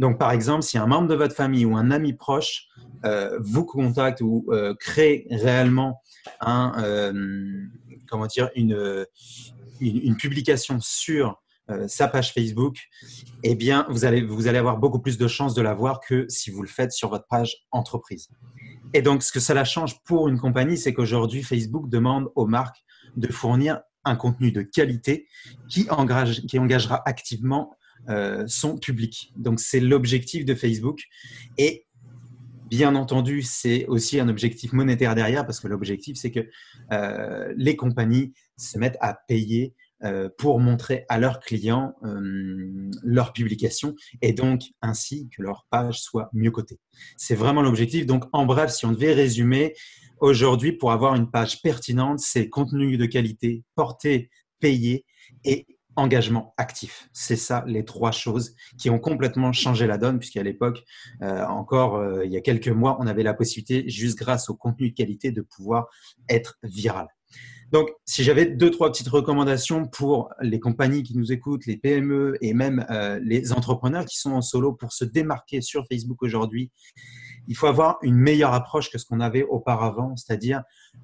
Donc 0.00 0.18
par 0.18 0.32
exemple, 0.32 0.62
si 0.62 0.76
un 0.76 0.86
membre 0.86 1.06
de 1.06 1.14
votre 1.14 1.36
famille 1.36 1.64
ou 1.64 1.76
un 1.76 1.92
ami 1.92 2.14
proche 2.14 2.66
euh, 3.04 3.38
vous 3.40 3.64
contacte 3.64 4.20
ou 4.20 4.44
euh, 4.48 4.74
crée 4.74 5.26
réellement 5.30 6.02
un, 6.40 6.72
comment 8.08 8.26
dire, 8.26 8.50
une, 8.54 9.06
une, 9.80 10.16
publication 10.16 10.78
sur 10.80 11.42
euh, 11.70 11.88
sa 11.88 12.08
page 12.08 12.32
Facebook, 12.32 12.76
eh 13.42 13.54
bien, 13.54 13.86
vous 13.88 14.04
allez, 14.04 14.22
vous 14.22 14.46
allez 14.46 14.58
avoir 14.58 14.78
beaucoup 14.78 15.00
plus 15.00 15.16
de 15.16 15.26
chances 15.26 15.54
de 15.54 15.62
la 15.62 15.74
voir 15.74 16.00
que 16.00 16.26
si 16.28 16.50
vous 16.50 16.62
le 16.62 16.68
faites 16.68 16.92
sur 16.92 17.08
votre 17.08 17.26
page 17.28 17.56
entreprise. 17.70 18.28
Et 18.92 19.02
donc, 19.02 19.22
ce 19.22 19.32
que 19.32 19.40
cela 19.40 19.64
change 19.64 20.02
pour 20.04 20.28
une 20.28 20.38
compagnie, 20.38 20.76
c'est 20.76 20.92
qu'aujourd'hui, 20.92 21.42
Facebook 21.42 21.88
demande 21.88 22.28
aux 22.34 22.46
marques 22.46 22.84
de 23.16 23.32
fournir 23.32 23.80
un 24.04 24.16
contenu 24.16 24.52
de 24.52 24.62
qualité 24.62 25.26
qui, 25.68 25.88
engage, 25.90 26.42
qui 26.42 26.58
engagera 26.58 27.02
activement 27.06 27.74
euh, 28.10 28.44
son 28.46 28.76
public. 28.76 29.32
Donc, 29.36 29.58
c'est 29.58 29.80
l'objectif 29.80 30.44
de 30.44 30.54
Facebook. 30.54 31.00
Et 31.56 31.86
Bien 32.76 32.96
entendu, 32.96 33.42
c'est 33.42 33.86
aussi 33.86 34.18
un 34.18 34.28
objectif 34.28 34.72
monétaire 34.72 35.14
derrière 35.14 35.46
parce 35.46 35.60
que 35.60 35.68
l'objectif, 35.68 36.16
c'est 36.16 36.32
que 36.32 36.40
euh, 36.90 37.54
les 37.56 37.76
compagnies 37.76 38.32
se 38.56 38.80
mettent 38.80 38.96
à 39.00 39.14
payer 39.14 39.76
euh, 40.02 40.28
pour 40.38 40.58
montrer 40.58 41.04
à 41.08 41.20
leurs 41.20 41.38
clients 41.38 41.94
euh, 42.02 42.90
leur 43.04 43.32
publication 43.32 43.94
et 44.22 44.32
donc 44.32 44.62
ainsi 44.82 45.28
que 45.28 45.40
leur 45.40 45.68
page 45.70 46.00
soit 46.00 46.30
mieux 46.32 46.50
cotée. 46.50 46.80
C'est 47.16 47.36
vraiment 47.36 47.62
l'objectif. 47.62 48.06
Donc, 48.06 48.24
en 48.32 48.44
bref, 48.44 48.72
si 48.72 48.84
on 48.86 48.90
devait 48.90 49.14
résumer, 49.14 49.74
aujourd'hui, 50.18 50.72
pour 50.72 50.90
avoir 50.90 51.14
une 51.14 51.30
page 51.30 51.62
pertinente, 51.62 52.18
c'est 52.18 52.48
contenu 52.48 52.96
de 52.96 53.06
qualité, 53.06 53.62
portée, 53.76 54.30
payé 54.58 55.04
et 55.44 55.64
engagement 55.96 56.54
actif. 56.56 57.08
C'est 57.12 57.36
ça 57.36 57.64
les 57.66 57.84
trois 57.84 58.12
choses 58.12 58.54
qui 58.78 58.90
ont 58.90 58.98
complètement 58.98 59.52
changé 59.52 59.86
la 59.86 59.98
donne, 59.98 60.18
puisqu'à 60.18 60.42
l'époque, 60.42 60.82
euh, 61.22 61.44
encore 61.46 61.96
euh, 61.96 62.24
il 62.24 62.32
y 62.32 62.36
a 62.36 62.40
quelques 62.40 62.68
mois, 62.68 62.96
on 63.00 63.06
avait 63.06 63.22
la 63.22 63.34
possibilité, 63.34 63.88
juste 63.88 64.18
grâce 64.18 64.48
au 64.50 64.54
contenu 64.54 64.90
de 64.90 64.94
qualité, 64.94 65.30
de 65.30 65.42
pouvoir 65.42 65.88
être 66.28 66.58
viral. 66.62 67.08
Donc, 67.72 67.90
si 68.04 68.22
j'avais 68.22 68.46
deux, 68.46 68.70
trois 68.70 68.92
petites 68.92 69.08
recommandations 69.08 69.86
pour 69.86 70.30
les 70.40 70.60
compagnies 70.60 71.02
qui 71.02 71.16
nous 71.16 71.32
écoutent, 71.32 71.66
les 71.66 71.76
PME 71.76 72.36
et 72.40 72.54
même 72.54 72.86
euh, 72.90 73.18
les 73.22 73.52
entrepreneurs 73.52 74.04
qui 74.04 74.16
sont 74.18 74.32
en 74.32 74.42
solo 74.42 74.72
pour 74.72 74.92
se 74.92 75.04
démarquer 75.04 75.60
sur 75.60 75.84
Facebook 75.90 76.22
aujourd'hui, 76.22 76.70
il 77.48 77.56
faut 77.56 77.66
avoir 77.66 77.98
une 78.02 78.16
meilleure 78.16 78.52
approche 78.52 78.90
que 78.90 78.98
ce 78.98 79.06
qu'on 79.06 79.20
avait 79.20 79.44
auparavant, 79.44 80.16
c'est-à-dire 80.16 80.62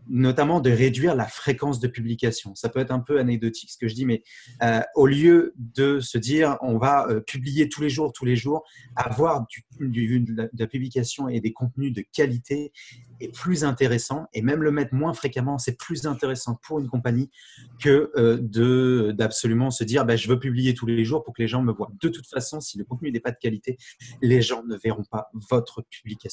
notamment 0.08 0.60
de 0.60 0.70
réduire 0.70 1.14
la 1.14 1.26
fréquence 1.26 1.80
de 1.80 1.88
publication. 1.88 2.54
Ça 2.54 2.68
peut 2.68 2.80
être 2.80 2.90
un 2.90 3.00
peu 3.00 3.18
anecdotique 3.18 3.70
ce 3.70 3.78
que 3.78 3.88
je 3.88 3.94
dis, 3.94 4.06
mais 4.06 4.22
euh, 4.62 4.80
au 4.94 5.06
lieu 5.06 5.52
de 5.56 6.00
se 6.00 6.18
dire 6.18 6.56
on 6.62 6.78
va 6.78 7.06
euh, 7.08 7.20
publier 7.20 7.68
tous 7.68 7.82
les 7.82 7.90
jours, 7.90 8.12
tous 8.12 8.24
les 8.24 8.36
jours, 8.36 8.64
avoir 8.96 9.46
de 9.80 10.48
la 10.58 10.66
publication 10.66 11.28
et 11.28 11.40
des 11.40 11.52
contenus 11.52 11.92
de 11.92 12.02
qualité 12.12 12.72
est 13.20 13.34
plus 13.34 13.64
intéressant 13.64 14.26
et 14.32 14.42
même 14.42 14.62
le 14.62 14.70
mettre 14.70 14.94
moins 14.94 15.12
fréquemment, 15.12 15.58
c'est 15.58 15.76
plus 15.76 16.06
intéressant 16.06 16.58
pour 16.66 16.80
une 16.80 16.88
compagnie 16.88 17.30
que 17.78 18.10
euh, 18.16 19.12
d'absolument 19.12 19.70
se 19.70 19.84
dire 19.84 20.04
bah, 20.04 20.16
je 20.16 20.28
veux 20.28 20.38
publier 20.38 20.74
tous 20.74 20.86
les 20.86 21.04
jours 21.04 21.22
pour 21.22 21.34
que 21.34 21.42
les 21.42 21.48
gens 21.48 21.62
me 21.62 21.72
voient. 21.72 21.90
De 22.00 22.08
toute 22.08 22.26
façon, 22.26 22.60
si 22.60 22.78
le 22.78 22.84
contenu 22.84 23.12
n'est 23.12 23.20
pas 23.20 23.32
de 23.32 23.38
qualité, 23.38 23.78
les 24.22 24.42
gens 24.42 24.62
ne 24.64 24.76
verront 24.76 25.04
pas 25.04 25.30
votre 25.50 25.82
publication. 25.90 26.29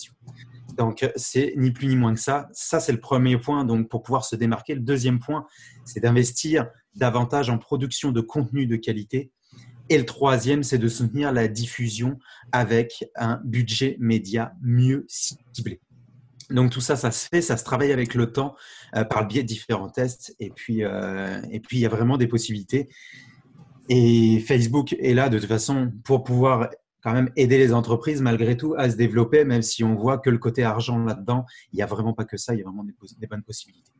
Donc 0.77 1.09
c'est 1.15 1.53
ni 1.57 1.71
plus 1.71 1.87
ni 1.87 1.95
moins 1.95 2.13
que 2.13 2.19
ça. 2.19 2.47
Ça 2.53 2.79
c'est 2.79 2.91
le 2.91 2.99
premier 2.99 3.37
point 3.37 3.65
donc 3.65 3.89
pour 3.89 4.03
pouvoir 4.03 4.25
se 4.25 4.35
démarquer. 4.35 4.75
Le 4.75 4.81
deuxième 4.81 5.19
point, 5.19 5.45
c'est 5.85 5.99
d'investir 5.99 6.67
davantage 6.95 7.49
en 7.49 7.57
production 7.57 8.11
de 8.11 8.21
contenu 8.21 8.67
de 8.67 8.75
qualité. 8.75 9.31
Et 9.89 9.97
le 9.97 10.05
troisième, 10.05 10.63
c'est 10.63 10.77
de 10.77 10.87
soutenir 10.89 11.31
la 11.31 11.47
diffusion 11.47 12.19
avec 12.51 13.05
un 13.15 13.39
budget 13.45 13.95
média 13.99 14.51
mieux 14.61 15.05
ciblé. 15.07 15.79
Donc 16.49 16.71
tout 16.71 16.81
ça, 16.81 16.95
ça 16.95 17.11
se 17.11 17.27
fait, 17.27 17.41
ça 17.41 17.57
se 17.57 17.63
travaille 17.63 17.91
avec 17.91 18.13
le 18.13 18.31
temps 18.31 18.55
euh, 18.95 19.03
par 19.03 19.21
le 19.21 19.27
biais 19.27 19.43
de 19.43 19.47
différents 19.47 19.89
tests. 19.89 20.35
Et 20.39 20.49
puis, 20.49 20.83
euh, 20.83 21.41
et 21.51 21.59
puis, 21.59 21.77
il 21.77 21.81
y 21.81 21.85
a 21.85 21.89
vraiment 21.89 22.17
des 22.17 22.27
possibilités. 22.27 22.89
Et 23.89 24.43
Facebook 24.45 24.93
est 24.99 25.13
là 25.13 25.29
de 25.29 25.39
toute 25.39 25.47
façon 25.47 25.91
pour 26.03 26.23
pouvoir 26.23 26.69
quand 27.07 27.13
même 27.13 27.31
aider 27.37 27.57
les 27.57 27.73
entreprises 27.73 28.21
malgré 28.21 28.57
tout 28.57 28.75
à 28.77 28.89
se 28.89 28.97
développer, 28.97 29.45
même 29.45 29.61
si 29.61 29.81
on 29.81 29.95
voit 29.95 30.17
que 30.17 30.29
le 30.29 30.39
côté 30.39 30.65
argent 30.65 31.01
là-dedans, 31.05 31.45
il 31.71 31.77
n'y 31.77 31.81
a 31.81 31.85
vraiment 31.85 32.11
pas 32.11 32.25
que 32.25 32.35
ça, 32.35 32.53
il 32.53 32.57
y 32.57 32.61
a 32.61 32.65
vraiment 32.65 32.83
des, 32.83 33.27
bonnes 33.27 33.43
possibilités. 33.43 33.93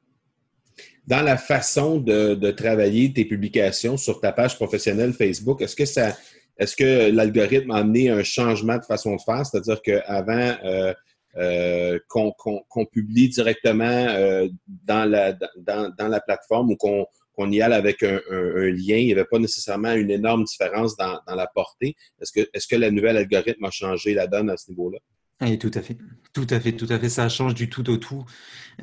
Dans 1.05 1.21
la 1.21 1.37
façon 1.37 2.01
de, 2.01 2.51
travailler 2.51 3.13
tes 3.13 3.23
publications 3.23 3.95
sur 3.95 4.19
ta 4.19 4.33
page 4.33 4.57
professionnelle 4.57 5.13
Facebook, 5.13 5.61
est-ce 5.61 5.77
que 5.77 5.85
ça, 5.85 6.17
est-ce 6.57 6.75
que 6.75 7.09
l'algorithme 7.09 7.71
a 7.71 7.77
amené 7.77 8.09
un 8.09 8.23
changement 8.23 8.77
de 8.77 8.83
façon 8.83 9.15
de 9.15 9.21
faire? 9.21 9.45
C'est-à-dire 9.45 9.81
qu'avant, 9.81 10.57
euh, 10.65 10.93
euh, 11.37 11.99
qu'on 12.09 12.85
publie 12.91 13.29
directement 13.29 13.85
euh, 13.85 14.49
dans, 14.83 15.09
la, 15.09 15.31
dans, 15.31 15.93
dans, 15.97 16.09
la 16.09 16.19
plateforme 16.19 16.71
ou 16.71 16.75
qu'on 16.75 17.05
qu'on 17.37 17.51
y 17.51 17.61
aille 17.61 17.73
avec 17.73 18.03
un, 18.03 18.19
lien. 18.29 18.97
Il 18.97 19.05
n'y 19.05 19.11
avait 19.11 19.25
pas 19.25 19.39
nécessairement 19.39 19.93
une 19.93 20.11
énorme 20.11 20.43
différence 20.43 20.97
dans, 20.97 21.19
la 21.27 21.47
portée. 21.47 21.95
Est-ce 22.19 22.31
que, 22.31 22.39
est 22.39 22.59
-ce 22.59 22.67
que 22.67 22.75
le 22.75 22.89
nouvel 22.89 23.17
algorithme 23.17 23.65
a 23.65 23.71
changé 23.71 24.13
la 24.13 24.27
donne 24.27 24.49
à 24.49 24.57
ce 24.57 24.71
niveau-là? 24.71 24.99
Oui, 25.39 25.59
tout 25.59 25.71
à 25.75 25.81
fait. 25.81 25.97
Tout 26.33 26.47
à 26.49 26.59
fait, 26.59 26.71
tout 26.71 26.87
à 26.89 26.97
fait. 26.97 27.09
Ça 27.09 27.29
change 27.29 27.53
du 27.53 27.69
tout 27.69 27.87
au 27.89 27.97
tout. 27.97 28.25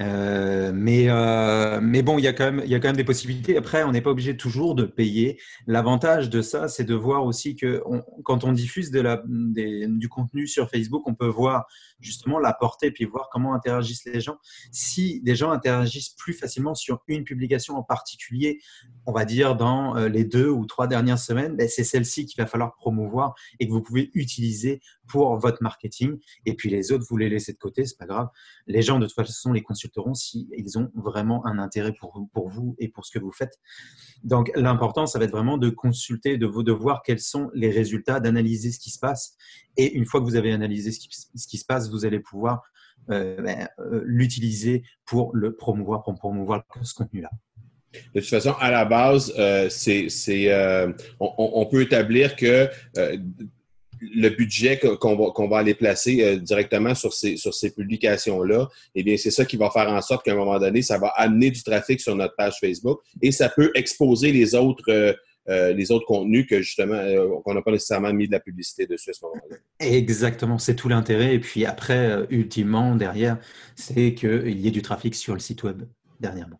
Euh, 0.00 0.72
mais, 0.74 1.06
euh, 1.08 1.80
mais 1.80 2.02
bon, 2.02 2.18
il 2.18 2.24
y, 2.24 2.28
a 2.28 2.32
quand 2.32 2.52
même, 2.52 2.96
des 2.96 3.04
possibilités. 3.04 3.56
Après, 3.56 3.84
on 3.84 3.92
n'est 3.92 4.00
pas 4.00 4.10
obligé 4.10 4.36
toujours 4.36 4.74
de 4.74 4.84
payer. 4.84 5.40
L'avantage 5.66 6.30
de 6.30 6.42
ça, 6.42 6.68
c'est 6.68 6.84
de 6.84 6.94
voir 6.94 7.24
aussi 7.24 7.54
que 7.56 7.82
quand 8.24 8.44
on 8.44 8.52
diffuse 8.52 8.90
du 8.90 10.08
contenu 10.08 10.46
sur 10.46 10.70
Facebook, 10.70 11.02
on 11.06 11.14
peut 11.14 11.26
voir 11.26 11.66
justement 12.00 12.38
la 12.38 12.52
portée 12.52 12.90
puis 12.90 13.04
voir 13.04 13.28
comment 13.32 13.54
interagissent 13.54 14.04
les 14.04 14.20
gens. 14.20 14.36
Si 14.72 15.20
des 15.22 15.34
gens 15.34 15.50
interagissent 15.50 16.10
plus 16.10 16.34
facilement 16.34 16.74
sur 16.74 17.02
une 17.08 17.24
publication 17.24 17.76
en 17.76 17.82
particulier, 17.82 18.60
on 19.06 19.12
va 19.12 19.24
dire 19.24 19.56
dans 19.56 19.96
euh, 19.96 20.08
les 20.08 20.24
deux 20.24 20.48
ou 20.48 20.66
trois 20.66 20.86
dernières 20.86 21.18
semaines, 21.18 21.56
ben, 21.56 21.68
c'est 21.68 21.84
celle-ci 21.84 22.26
qu'il 22.26 22.40
va 22.42 22.46
falloir 22.46 22.74
promouvoir 22.74 23.34
et 23.60 23.66
que 23.66 23.72
vous 23.72 23.82
pouvez 23.82 24.10
utiliser 24.14 24.80
pour 25.06 25.36
votre 25.38 25.62
marketing. 25.62 26.18
Et 26.46 26.54
puis 26.54 26.70
les 26.70 26.92
autres, 26.92 27.04
vous 27.08 27.16
les 27.16 27.28
laissez 27.28 27.52
de 27.52 27.58
côté, 27.58 27.84
c'est 27.84 27.98
pas 27.98 28.06
grave. 28.06 28.28
Les 28.66 28.82
gens, 28.82 28.98
de 28.98 29.06
toute 29.06 29.14
façon, 29.14 29.52
les 29.52 29.62
consulteront 29.62 30.14
si 30.14 30.48
ils 30.56 30.78
ont 30.78 30.90
vraiment 30.94 31.46
un 31.46 31.58
intérêt 31.58 31.92
pour 31.98 32.26
pour 32.32 32.48
vous 32.48 32.76
et 32.78 32.88
pour 32.88 33.04
ce 33.04 33.18
que 33.18 33.22
vous 33.22 33.32
faites. 33.32 33.58
Donc 34.22 34.50
l'important, 34.54 35.06
ça 35.06 35.18
va 35.18 35.26
être 35.26 35.30
vraiment 35.30 35.58
de 35.58 35.70
consulter, 35.70 36.38
de, 36.38 36.72
voir 36.72 37.02
quels 37.02 37.20
sont 37.20 37.50
les 37.54 37.70
résultats, 37.70 38.20
d'analyser 38.20 38.72
ce 38.72 38.78
qui 38.78 38.90
se 38.90 38.98
passe. 38.98 39.36
Et 39.76 39.92
une 39.92 40.06
fois 40.06 40.20
que 40.20 40.24
vous 40.24 40.36
avez 40.36 40.52
analysé 40.52 40.92
ce 40.92 41.46
qui, 41.46 41.58
se 41.58 41.64
passe, 41.64 41.90
vous 41.90 42.04
allez 42.06 42.20
pouvoir 42.20 42.62
euh, 43.10 43.40
ben, 43.40 43.68
euh, 43.80 44.02
l'utiliser 44.04 44.82
pour 45.04 45.34
le 45.36 45.54
promouvoir, 45.54 46.02
pour 46.02 46.14
promouvoir 46.14 46.64
ce 46.82 46.94
contenu-là. 46.94 47.30
De 48.14 48.20
toute 48.20 48.28
façon, 48.28 48.54
à 48.60 48.70
la 48.70 48.84
base, 48.84 49.32
euh, 49.38 49.68
c'est, 49.68 50.08
on, 51.20 51.66
peut 51.66 51.82
établir 51.82 52.34
que 52.34 52.68
le 54.14 54.28
budget 54.30 54.78
qu'on 54.78 55.48
va, 55.48 55.58
aller 55.58 55.74
placer 55.74 56.22
euh, 56.22 56.36
directement 56.36 56.94
sur 56.94 57.12
ces, 57.12 57.36
sur 57.36 57.54
ces 57.54 57.70
publications-là, 57.70 58.68
eh 58.94 59.02
bien, 59.02 59.16
c'est 59.16 59.30
ça 59.30 59.44
qui 59.44 59.56
va 59.56 59.70
faire 59.70 59.88
en 59.88 60.00
sorte 60.00 60.24
qu'à 60.24 60.32
un 60.32 60.36
moment 60.36 60.58
donné, 60.58 60.82
ça 60.82 60.98
va 60.98 61.08
amener 61.08 61.50
du 61.50 61.62
trafic 61.62 62.00
sur 62.00 62.14
notre 62.16 62.34
page 62.36 62.58
Facebook 62.60 63.00
et 63.22 63.32
ça 63.32 63.48
peut 63.48 63.70
exposer 63.74 64.32
les 64.32 64.54
autres, 64.54 64.90
euh, 64.90 65.12
euh, 65.48 65.98
contenus 66.06 66.46
que 66.48 66.62
justement, 66.62 66.98
qu'on 67.44 67.54
n'a 67.54 67.60
pas 67.60 67.70
nécessairement 67.70 68.12
mis 68.14 68.26
de 68.26 68.32
la 68.32 68.40
publicité 68.40 68.86
dessus 68.86 69.10
à 69.10 69.12
ce 69.12 69.24
moment-là. 69.26 69.56
Exactement, 69.78 70.58
c'est 70.58 70.74
tout 70.74 70.88
l'intérêt. 70.88 71.34
Et 71.34 71.38
puis 71.38 71.66
après, 71.66 72.26
ultimement, 72.30 72.94
derrière, 72.96 73.38
c'est 73.76 74.14
qu'il 74.14 74.58
y 74.58 74.66
ait 74.66 74.70
du 74.70 74.80
trafic 74.80 75.14
sur 75.14 75.34
le 75.34 75.40
site 75.40 75.62
web 75.62 75.82
dernièrement. 76.18 76.58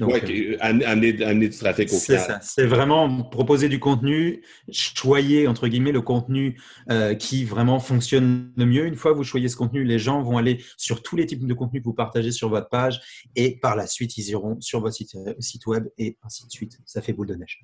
Oui, 0.00 0.50
euh, 0.52 0.56
amener, 0.60 1.12
du 1.12 1.50
trafic 1.50 1.92
au 1.92 1.96
C'est 1.96 2.18
ça. 2.18 2.38
C'est 2.42 2.66
vraiment 2.66 3.22
proposer 3.24 3.68
du 3.68 3.78
contenu, 3.78 4.42
choyer, 4.70 5.48
entre 5.48 5.68
guillemets, 5.68 5.92
le 5.92 6.02
contenu 6.02 6.60
euh, 6.90 7.14
qui 7.14 7.44
vraiment 7.44 7.80
fonctionne 7.80 8.52
le 8.56 8.66
mieux. 8.66 8.86
Une 8.86 8.96
fois 8.96 9.12
que 9.12 9.16
vous 9.16 9.24
choyez 9.24 9.48
ce 9.48 9.56
contenu, 9.56 9.84
les 9.84 9.98
gens 9.98 10.22
vont 10.22 10.38
aller 10.38 10.62
sur 10.76 11.02
tous 11.02 11.16
les 11.16 11.26
types 11.26 11.46
de 11.46 11.54
contenus 11.54 11.82
que 11.82 11.86
vous 11.86 11.94
partagez 11.94 12.30
sur 12.30 12.48
votre 12.48 12.68
page 12.68 13.00
et 13.34 13.56
par 13.56 13.76
la 13.76 13.86
suite, 13.86 14.16
ils 14.18 14.28
iront 14.30 14.60
sur 14.60 14.80
votre 14.80 14.94
site, 14.94 15.14
euh, 15.16 15.34
site 15.40 15.66
web 15.66 15.86
et 15.98 16.16
ainsi 16.22 16.46
de 16.46 16.50
suite. 16.50 16.78
Ça 16.84 17.02
fait 17.02 17.12
boule 17.12 17.28
de 17.28 17.34
neige. 17.34 17.60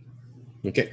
OK. 0.65 0.89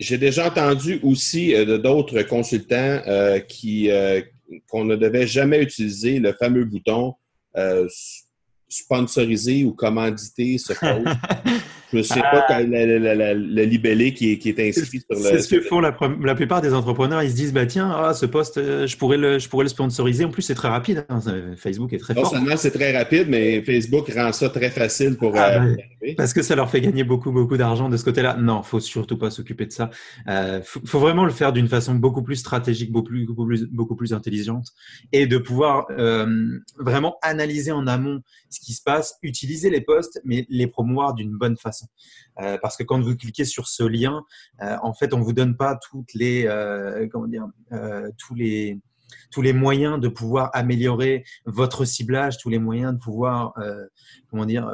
J'ai 0.00 0.16
déjà 0.16 0.46
entendu 0.46 1.00
aussi 1.02 1.52
d'autres 1.66 2.22
consultants 2.22 3.02
qui 3.48 3.90
qu'on 4.68 4.84
ne 4.84 4.94
devait 4.94 5.26
jamais 5.26 5.60
utiliser 5.60 6.20
le 6.20 6.32
fameux 6.32 6.64
bouton 6.64 7.14
sponsoriser 8.68 9.64
ou 9.64 9.72
commanditer 9.72 10.58
ce 10.58 10.72
post. 10.80 11.16
Je 11.92 11.98
ne 11.98 12.02
sais 12.02 12.20
pas 12.20 12.44
ah. 12.48 12.62
le 12.62 13.64
libellé 13.64 14.12
qui 14.12 14.32
est, 14.32 14.38
qui 14.38 14.50
est 14.50 14.68
inscrit 14.68 15.00
sur 15.00 15.06
le. 15.10 15.16
C'est 15.16 15.38
ce 15.38 15.48
que 15.48 15.60
font 15.62 15.80
la, 15.80 15.96
la, 16.22 16.34
plupart 16.34 16.60
des 16.60 16.74
entrepreneurs. 16.74 17.22
Ils 17.22 17.30
se 17.30 17.34
disent 17.34 17.52
bah 17.52 17.64
tiens, 17.64 17.90
ah, 17.90 18.12
ce 18.12 18.26
poste, 18.26 18.58
euh, 18.58 18.86
je 18.86 18.96
pourrais 18.96 19.16
le, 19.16 19.38
je 19.38 19.48
pourrais 19.48 19.64
le 19.64 19.70
sponsoriser. 19.70 20.24
En 20.26 20.30
plus, 20.30 20.42
c'est 20.42 20.54
très 20.54 20.68
rapide. 20.68 21.06
Hein. 21.08 21.20
Facebook 21.56 21.92
est 21.94 21.98
très 21.98 22.12
fort. 22.12 22.24
Non 22.24 22.30
seulement 22.30 22.56
c'est 22.58 22.72
très 22.72 22.96
rapide, 22.96 23.26
mais 23.28 23.62
Facebook 23.62 24.12
rend 24.14 24.32
ça 24.32 24.50
très 24.50 24.70
facile 24.70 25.16
pour. 25.16 25.32
Ah, 25.34 25.62
euh, 25.62 25.76
parce 26.16 26.32
que 26.32 26.42
ça 26.42 26.54
leur 26.54 26.70
fait 26.70 26.80
gagner 26.80 27.04
beaucoup, 27.04 27.32
beaucoup 27.32 27.56
d'argent 27.56 27.88
de 27.88 27.96
ce 27.96 28.04
côté-là. 28.04 28.36
Non, 28.36 28.62
faut 28.62 28.80
surtout 28.80 29.18
pas 29.18 29.30
s'occuper 29.30 29.66
de 29.66 29.72
ça. 29.72 29.90
Euh, 30.28 30.60
faut, 30.62 30.98
vraiment 30.98 31.24
le 31.24 31.32
faire 31.32 31.52
d'une 31.52 31.68
façon 31.68 31.94
beaucoup 31.94 32.22
plus 32.22 32.36
stratégique, 32.36 32.92
beaucoup 32.92 33.08
plus, 33.08 33.26
beaucoup 33.26 33.46
plus, 33.46 33.66
beaucoup 33.66 33.96
plus 33.96 34.12
intelligente, 34.12 34.68
et 35.12 35.26
de 35.26 35.38
pouvoir 35.38 35.86
euh, 35.90 36.58
vraiment 36.78 37.16
analyser 37.22 37.72
en 37.72 37.86
amont 37.86 38.20
ce 38.50 38.60
qui 38.60 38.72
se 38.72 38.82
passe, 38.82 39.16
utiliser 39.22 39.70
les 39.70 39.80
posts, 39.80 40.20
mais 40.24 40.46
les 40.48 40.66
promouvoir 40.66 41.14
d'une 41.14 41.36
bonne 41.36 41.56
façon. 41.56 41.86
Euh, 42.40 42.58
parce 42.60 42.76
que 42.76 42.82
quand 42.84 43.00
vous 43.00 43.16
cliquez 43.16 43.44
sur 43.44 43.66
ce 43.68 43.82
lien, 43.82 44.24
euh, 44.62 44.76
en 44.82 44.92
fait, 44.92 45.12
on 45.12 45.20
vous 45.20 45.32
donne 45.32 45.56
pas 45.56 45.76
toutes 45.90 46.14
les, 46.14 46.46
euh, 46.46 47.08
comment 47.10 47.26
dire, 47.26 47.46
tous 48.18 48.34
les 48.34 48.80
tous 49.30 49.40
les 49.40 49.54
moyens 49.54 49.98
de 49.98 50.08
pouvoir 50.08 50.50
améliorer 50.52 51.24
votre 51.46 51.86
ciblage, 51.86 52.36
tous 52.36 52.50
les 52.50 52.58
moyens 52.58 52.92
de 52.92 52.98
pouvoir, 52.98 53.54
comment 54.30 54.44
dire, 54.44 54.70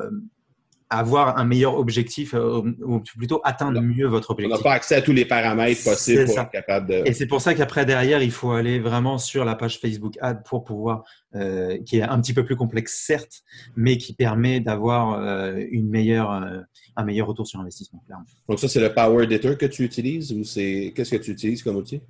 avoir 0.90 1.38
un 1.38 1.44
meilleur 1.44 1.76
objectif, 1.78 2.34
euh, 2.34 2.62
ou 2.84 3.00
plutôt 3.00 3.40
atteindre 3.44 3.80
mieux 3.80 4.06
votre 4.06 4.30
On 4.30 4.34
objectif. 4.34 4.56
n'a 4.58 4.62
pas 4.62 4.72
accès 4.74 4.94
à 4.96 5.02
tous 5.02 5.12
les 5.12 5.24
paramètres 5.24 5.82
possibles 5.82 6.26
pour 6.26 6.38
être 6.38 6.50
capable 6.50 6.88
de. 6.88 7.02
Et 7.06 7.12
c'est 7.12 7.26
pour 7.26 7.40
ça 7.40 7.54
qu'après, 7.54 7.84
derrière, 7.86 8.22
il 8.22 8.30
faut 8.30 8.52
aller 8.52 8.78
vraiment 8.78 9.18
sur 9.18 9.44
la 9.44 9.54
page 9.54 9.78
Facebook 9.80 10.16
Ad 10.20 10.44
pour 10.44 10.62
pouvoir, 10.64 11.02
euh, 11.34 11.78
qui 11.84 11.98
est 11.98 12.02
un 12.02 12.20
petit 12.20 12.32
peu 12.34 12.44
plus 12.44 12.54
complexe, 12.56 13.02
certes, 13.04 13.42
mais 13.76 13.96
qui 13.98 14.12
permet 14.14 14.60
d'avoir 14.60 15.14
euh, 15.20 15.58
une 15.70 15.88
meilleure, 15.88 16.30
euh, 16.32 16.60
un 16.96 17.04
meilleur 17.04 17.26
retour 17.26 17.46
sur 17.46 17.58
investissement, 17.60 18.02
clairement. 18.06 18.26
Donc, 18.48 18.58
ça, 18.60 18.68
c'est 18.68 18.80
le 18.80 18.92
Power 18.92 19.24
Editor 19.24 19.56
que 19.58 19.66
tu 19.66 19.82
utilises 19.84 20.32
ou 20.32 20.44
c'est. 20.44 20.92
Qu'est-ce 20.94 21.10
que 21.16 21.22
tu 21.22 21.30
utilises 21.32 21.62
comme 21.62 21.76
outil? 21.76 22.00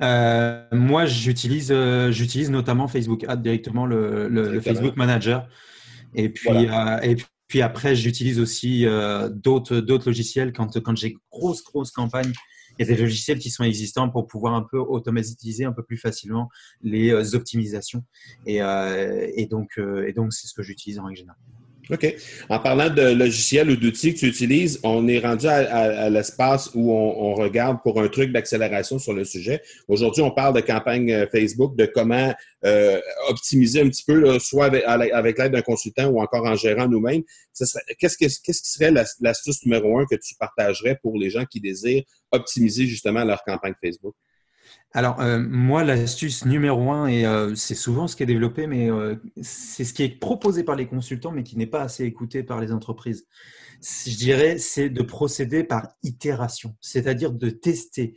Euh, 0.00 0.62
moi, 0.70 1.06
j'utilise, 1.06 1.70
euh, 1.72 2.12
j'utilise 2.12 2.50
notamment 2.50 2.86
Facebook 2.86 3.24
Ad 3.26 3.42
directement, 3.42 3.84
le, 3.84 4.28
le-. 4.28 4.60
Facebook 4.60 4.96
Manager. 4.96 5.48
Et 6.14 6.28
puis, 6.28 6.48
Voilà. 6.48 6.98
euh, 6.98 7.00
et 7.02 7.16
puis 7.16 7.26
après, 7.56 7.96
j'utilise 7.96 8.38
aussi 8.40 8.86
euh, 8.86 9.28
d'autres, 9.28 9.80
logiciels 10.06 10.52
quand, 10.52 10.78
quand 10.80 10.96
j'ai 10.96 11.16
grosse, 11.32 11.64
grosse 11.64 11.90
campagne. 11.90 12.32
Il 12.78 12.86
y 12.86 12.90
a 12.90 12.94
des 12.94 13.00
logiciels 13.00 13.38
qui 13.38 13.50
sont 13.50 13.64
existants 13.64 14.08
pour 14.08 14.26
pouvoir 14.26 14.54
un 14.54 14.62
peu 14.62 14.78
automatiser 14.78 15.64
un 15.64 15.72
peu 15.72 15.82
plus 15.82 15.96
facilement 15.96 16.48
les 16.82 17.10
euh, 17.10 17.34
optimisations. 17.34 18.04
Et, 18.46 18.62
euh, 18.62 19.26
et 19.34 19.46
donc, 19.46 19.78
et 19.78 20.12
donc, 20.12 20.32
c'est 20.32 20.46
ce 20.46 20.54
que 20.54 20.62
j'utilise 20.62 20.98
en 20.98 21.04
règle 21.04 21.18
générale. 21.18 21.38
OK. 21.90 22.16
En 22.50 22.58
parlant 22.58 22.90
de 22.90 23.02
logiciels 23.12 23.70
ou 23.70 23.76
d'outils 23.76 24.12
que 24.14 24.18
tu 24.20 24.26
utilises, 24.26 24.78
on 24.82 25.08
est 25.08 25.20
rendu 25.20 25.46
à, 25.46 26.10
l'espace 26.10 26.70
où 26.74 26.92
on, 26.92 27.34
regarde 27.34 27.78
pour 27.82 28.00
un 28.02 28.08
truc 28.08 28.32
d'accélération 28.32 28.98
sur 28.98 29.12
le 29.12 29.24
sujet. 29.24 29.62
Aujourd'hui, 29.86 30.22
on 30.22 30.30
parle 30.30 30.54
de 30.54 30.60
campagne 30.60 31.12
euh, 31.12 31.26
Facebook, 31.30 31.76
de 31.76 31.86
comment 31.86 32.34
euh, 32.64 33.00
optimiser 33.28 33.80
un 33.80 33.88
petit 33.88 34.02
peu, 34.04 34.38
soit 34.38 34.66
avec, 34.66 35.38
l'aide 35.38 35.52
d'un 35.52 35.62
consultant 35.62 36.08
ou 36.08 36.20
encore 36.20 36.44
en 36.46 36.56
gérant 36.56 36.88
nous-mêmes. 36.88 37.22
Qu'est-ce, 37.98 38.16
que- 38.18 38.26
qu'est-ce 38.42 38.62
qui 38.62 38.70
serait 38.70 38.90
la- 38.90 39.04
l'astuce 39.20 39.64
numéro 39.64 39.98
un 39.98 40.04
que 40.04 40.16
tu 40.16 40.34
partagerais 40.34 40.98
pour 41.00 41.16
les 41.16 41.30
gens 41.30 41.44
qui 41.44 41.60
désirent 41.60 42.02
optimiser 42.32 42.86
justement 42.86 43.24
leur 43.24 43.42
campagne 43.44 43.74
Facebook? 43.82 44.14
Alors, 44.92 45.20
euh, 45.20 45.38
moi, 45.38 45.84
l'astuce 45.84 46.46
numéro 46.46 46.90
un, 46.90 47.08
et 47.08 47.26
euh, 47.26 47.54
c'est 47.54 47.74
souvent 47.74 48.08
ce 48.08 48.16
qui 48.16 48.22
est 48.22 48.26
développé, 48.26 48.66
mais 48.66 48.90
euh, 48.90 49.16
c'est 49.42 49.84
ce 49.84 49.92
qui 49.92 50.02
est 50.02 50.18
proposé 50.18 50.64
par 50.64 50.76
les 50.76 50.86
consultants, 50.86 51.30
mais 51.30 51.42
qui 51.42 51.58
n'est 51.58 51.66
pas 51.66 51.82
assez 51.82 52.04
écouté 52.04 52.42
par 52.42 52.60
les 52.60 52.72
entreprises. 52.72 53.26
Je 53.82 54.16
dirais, 54.16 54.58
c'est 54.58 54.88
de 54.88 55.02
procéder 55.02 55.62
par 55.62 55.88
itération, 56.02 56.74
c'est-à-dire 56.80 57.32
de 57.32 57.50
tester 57.50 58.16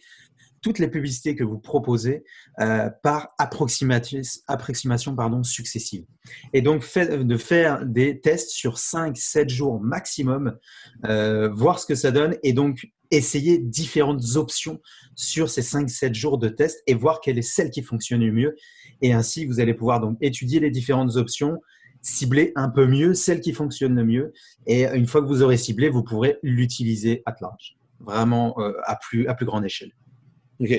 toutes 0.61 0.79
les 0.79 0.87
publicités 0.87 1.35
que 1.35 1.43
vous 1.43 1.57
proposez 1.59 2.23
euh, 2.59 2.89
par 3.03 3.29
approximati- 3.39 4.41
approximation 4.47 5.15
pardon, 5.15 5.43
successive. 5.43 6.05
Et 6.53 6.61
donc, 6.61 6.83
fait- 6.83 7.23
de 7.25 7.37
faire 7.37 7.85
des 7.85 8.19
tests 8.19 8.51
sur 8.51 8.77
5, 8.77 9.17
7 9.17 9.49
jours 9.49 9.81
maximum, 9.81 10.57
euh, 11.05 11.49
voir 11.49 11.79
ce 11.79 11.85
que 11.85 11.95
ça 11.95 12.11
donne, 12.11 12.35
et 12.43 12.53
donc 12.53 12.87
essayer 13.09 13.57
différentes 13.57 14.35
options 14.35 14.79
sur 15.15 15.49
ces 15.49 15.61
5-7 15.61 16.13
jours 16.13 16.37
de 16.37 16.47
test 16.47 16.81
et 16.87 16.93
voir 16.93 17.19
quelle 17.21 17.37
est 17.37 17.41
celle 17.41 17.69
qui 17.69 17.81
fonctionne 17.81 18.21
le 18.21 18.31
mieux. 18.31 18.55
Et 19.01 19.13
ainsi, 19.13 19.45
vous 19.45 19.59
allez 19.59 19.73
pouvoir 19.73 19.99
donc 19.99 20.17
étudier 20.21 20.59
les 20.59 20.71
différentes 20.71 21.15
options, 21.17 21.59
cibler 22.01 22.51
un 22.55 22.69
peu 22.69 22.85
mieux 22.87 23.13
celle 23.13 23.41
qui 23.41 23.51
fonctionne 23.51 23.95
le 23.95 24.05
mieux. 24.05 24.31
Et 24.65 24.85
une 24.85 25.07
fois 25.07 25.21
que 25.21 25.27
vous 25.27 25.41
aurez 25.41 25.57
ciblé, 25.57 25.89
vous 25.89 26.03
pourrez 26.03 26.37
l'utiliser 26.43 27.21
à 27.25 27.33
large, 27.41 27.75
vraiment 27.99 28.55
euh, 28.59 28.71
à, 28.85 28.95
plus, 28.95 29.27
à 29.27 29.33
plus 29.33 29.45
grande 29.45 29.65
échelle. 29.65 29.91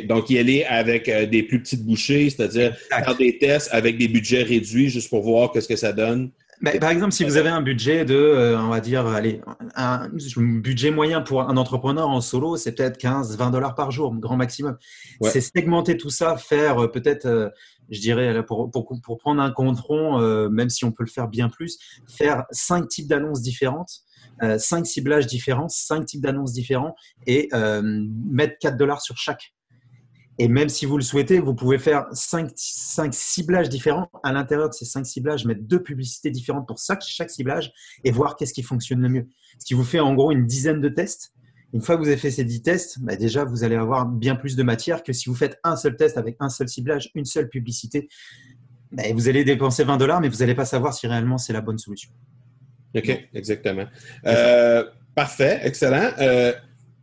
Donc, 0.07 0.31
y 0.31 0.39
aller 0.39 0.65
avec 0.65 1.09
euh, 1.09 1.27
des 1.27 1.43
plus 1.43 1.61
petites 1.61 1.85
bouchées, 1.85 2.31
c'est-à-dire 2.31 2.77
faire 2.77 3.17
des 3.17 3.39
tests 3.39 3.69
avec 3.73 3.99
des 3.99 4.09
budgets 4.09 4.43
réduits 4.43 4.89
juste 4.89 5.11
pour 5.11 5.23
voir 5.23 5.53
qu'est-ce 5.53 5.69
que 5.69 5.77
ça 5.77 5.93
donne. 5.93 6.31
Ben, 6.63 6.79
par 6.79 6.91
exemple, 6.91 7.11
si 7.11 7.25
vous 7.25 7.37
avez 7.37 7.49
un 7.49 7.61
budget 7.61 8.05
de, 8.05 8.15
euh, 8.15 8.57
on 8.57 8.69
va 8.69 8.81
dire, 8.81 9.05
allez, 9.09 9.41
un, 9.75 10.09
budget 10.37 10.93
moyen 10.93 11.21
pour 11.21 11.43
un 11.43 11.57
entrepreneur 11.57 12.09
en 12.09 12.21
solo, 12.21 12.57
c'est 12.57 12.71
peut-être 12.73 12.99
15, 12.99 13.37
20 13.37 13.51
dollars 13.51 13.75
par 13.75 13.91
jour, 13.91 14.15
grand 14.15 14.37
maximum. 14.37 14.77
Ouais. 15.21 15.31
C'est 15.31 15.41
segmenter 15.41 15.97
tout 15.97 16.11
ça, 16.11 16.37
faire 16.37 16.85
euh, 16.85 16.87
peut-être, 16.87 17.27
euh, 17.27 17.49
je 17.91 18.01
dirais, 18.01 18.47
pour, 18.47 18.71
pour, 18.71 18.89
pour 19.03 19.19
prendre 19.19 19.43
un 19.43 19.51
compte 19.51 19.81
rond, 19.81 20.21
euh, 20.21 20.49
même 20.51 20.71
si 20.71 20.85
on 20.85 20.93
peut 20.93 21.03
le 21.03 21.11
faire 21.11 21.27
bien 21.27 21.49
plus, 21.49 21.79
faire 22.09 22.45
cinq 22.53 22.87
types 22.87 23.09
d'annonces 23.09 23.43
différentes, 23.43 24.03
euh, 24.45 24.57
cinq 24.57 24.87
ciblages 24.87 25.27
différents, 25.27 25.69
cinq 25.69 26.07
types 26.07 26.21
d'annonces 26.21 26.53
différents 26.53 26.95
et 27.27 27.49
mettre 27.53 28.55
4 28.61 28.77
dollars 28.77 29.03
sur 29.03 29.17
chaque. 29.17 29.53
Et 30.39 30.49
même 30.49 30.69
si 30.69 30.87
vous 30.87 30.97
le 30.97 31.03
souhaitez, 31.03 31.41
vous 31.41 31.55
pouvez 31.55 31.79
faire 31.79 32.07
cinq, 32.13 32.51
cinq 32.57 33.13
ciblages 33.13 33.69
différents. 33.69 34.09
À 34.23 34.33
l'intérieur 34.33 34.69
de 34.69 34.75
ces 34.75 34.85
cinq 34.85 35.05
ciblages, 35.05 35.45
mettre 35.45 35.63
deux 35.63 35.83
publicités 35.83 36.31
différentes 36.31 36.67
pour 36.67 36.79
chaque, 36.79 37.03
chaque 37.03 37.31
ciblage 37.31 37.73
et 38.05 38.11
voir 38.11 38.37
qu'est-ce 38.37 38.55
qui 38.55 38.63
fonctionne 38.63 39.01
le 39.03 39.09
mieux. 39.09 39.29
Ce 39.59 39.67
qui 39.67 39.75
vous 39.75 39.85
fait 39.85 40.01
en 40.01 40.15
gros 40.15 40.33
une 40.33 40.47
dizaine 40.47 40.81
de 40.81 40.89
tests. 40.89 41.33
Une 41.75 41.81
fois 41.81 41.97
que 41.97 42.03
vous 42.03 42.09
avez 42.09 42.19
fait 42.19 42.31
ces 42.31 42.45
10 42.45 42.63
tests, 42.63 42.99
bah 43.01 43.17
déjà, 43.17 43.45
vous 43.45 43.65
allez 43.65 43.77
avoir 43.77 44.07
bien 44.07 44.37
plus 44.37 44.57
de 44.57 44.63
matière 44.63 45.03
que 45.03 45.13
si 45.13 45.31
vous 45.31 45.35
faites 45.35 45.59
un 45.65 45.77
seul 45.77 45.97
test 45.97 46.19
avec 46.19 46.37
un 46.39 46.51
seul 46.51 46.69
ciblage, 46.69 47.11
une 47.15 47.25
seule 47.25 47.49
publicité. 47.49 48.09
Bah, 48.91 49.05
vous 49.15 49.29
allez 49.29 49.43
dépenser 49.43 49.85
20 49.85 49.97
dollars, 49.97 50.21
mais 50.21 50.29
vous 50.29 50.39
n'allez 50.39 50.55
pas 50.55 50.67
savoir 50.67 50.93
si 50.93 51.07
réellement 51.07 51.39
c'est 51.39 51.55
la 51.55 51.63
bonne 51.63 51.79
solution. 51.79 52.11
OK, 52.95 53.29
exactement. 53.33 53.87
Euh, 54.27 54.85
parfait, 55.15 55.61
excellent. 55.63 56.11
Euh, 56.19 56.53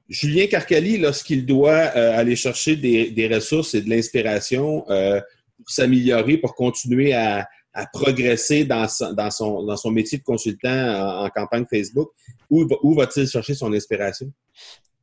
Julien 0.10 0.48
Carcali, 0.48 0.98
lorsqu'il 0.98 1.46
doit 1.46 1.92
euh, 1.96 2.18
aller 2.18 2.36
chercher 2.36 2.76
des, 2.76 3.30
ressources 3.32 3.76
et 3.76 3.82
de 3.82 3.90
l'inspiration 3.90 4.84
euh, 4.90 5.22
pour 5.58 5.70
s'améliorer, 5.70 6.38
pour 6.38 6.56
continuer 6.56 7.14
à, 7.14 7.48
progresser 7.94 8.66
dans, 8.66 8.88
son, 8.90 9.92
métier 9.92 10.18
de 10.18 10.24
consultant 10.24 11.24
en, 11.24 11.30
campagne 11.30 11.66
Facebook, 11.70 12.10
où, 12.50 12.68
où 12.82 12.96
va-t-il 12.96 13.28
chercher 13.28 13.54
son 13.54 13.72
inspiration? 13.72 14.30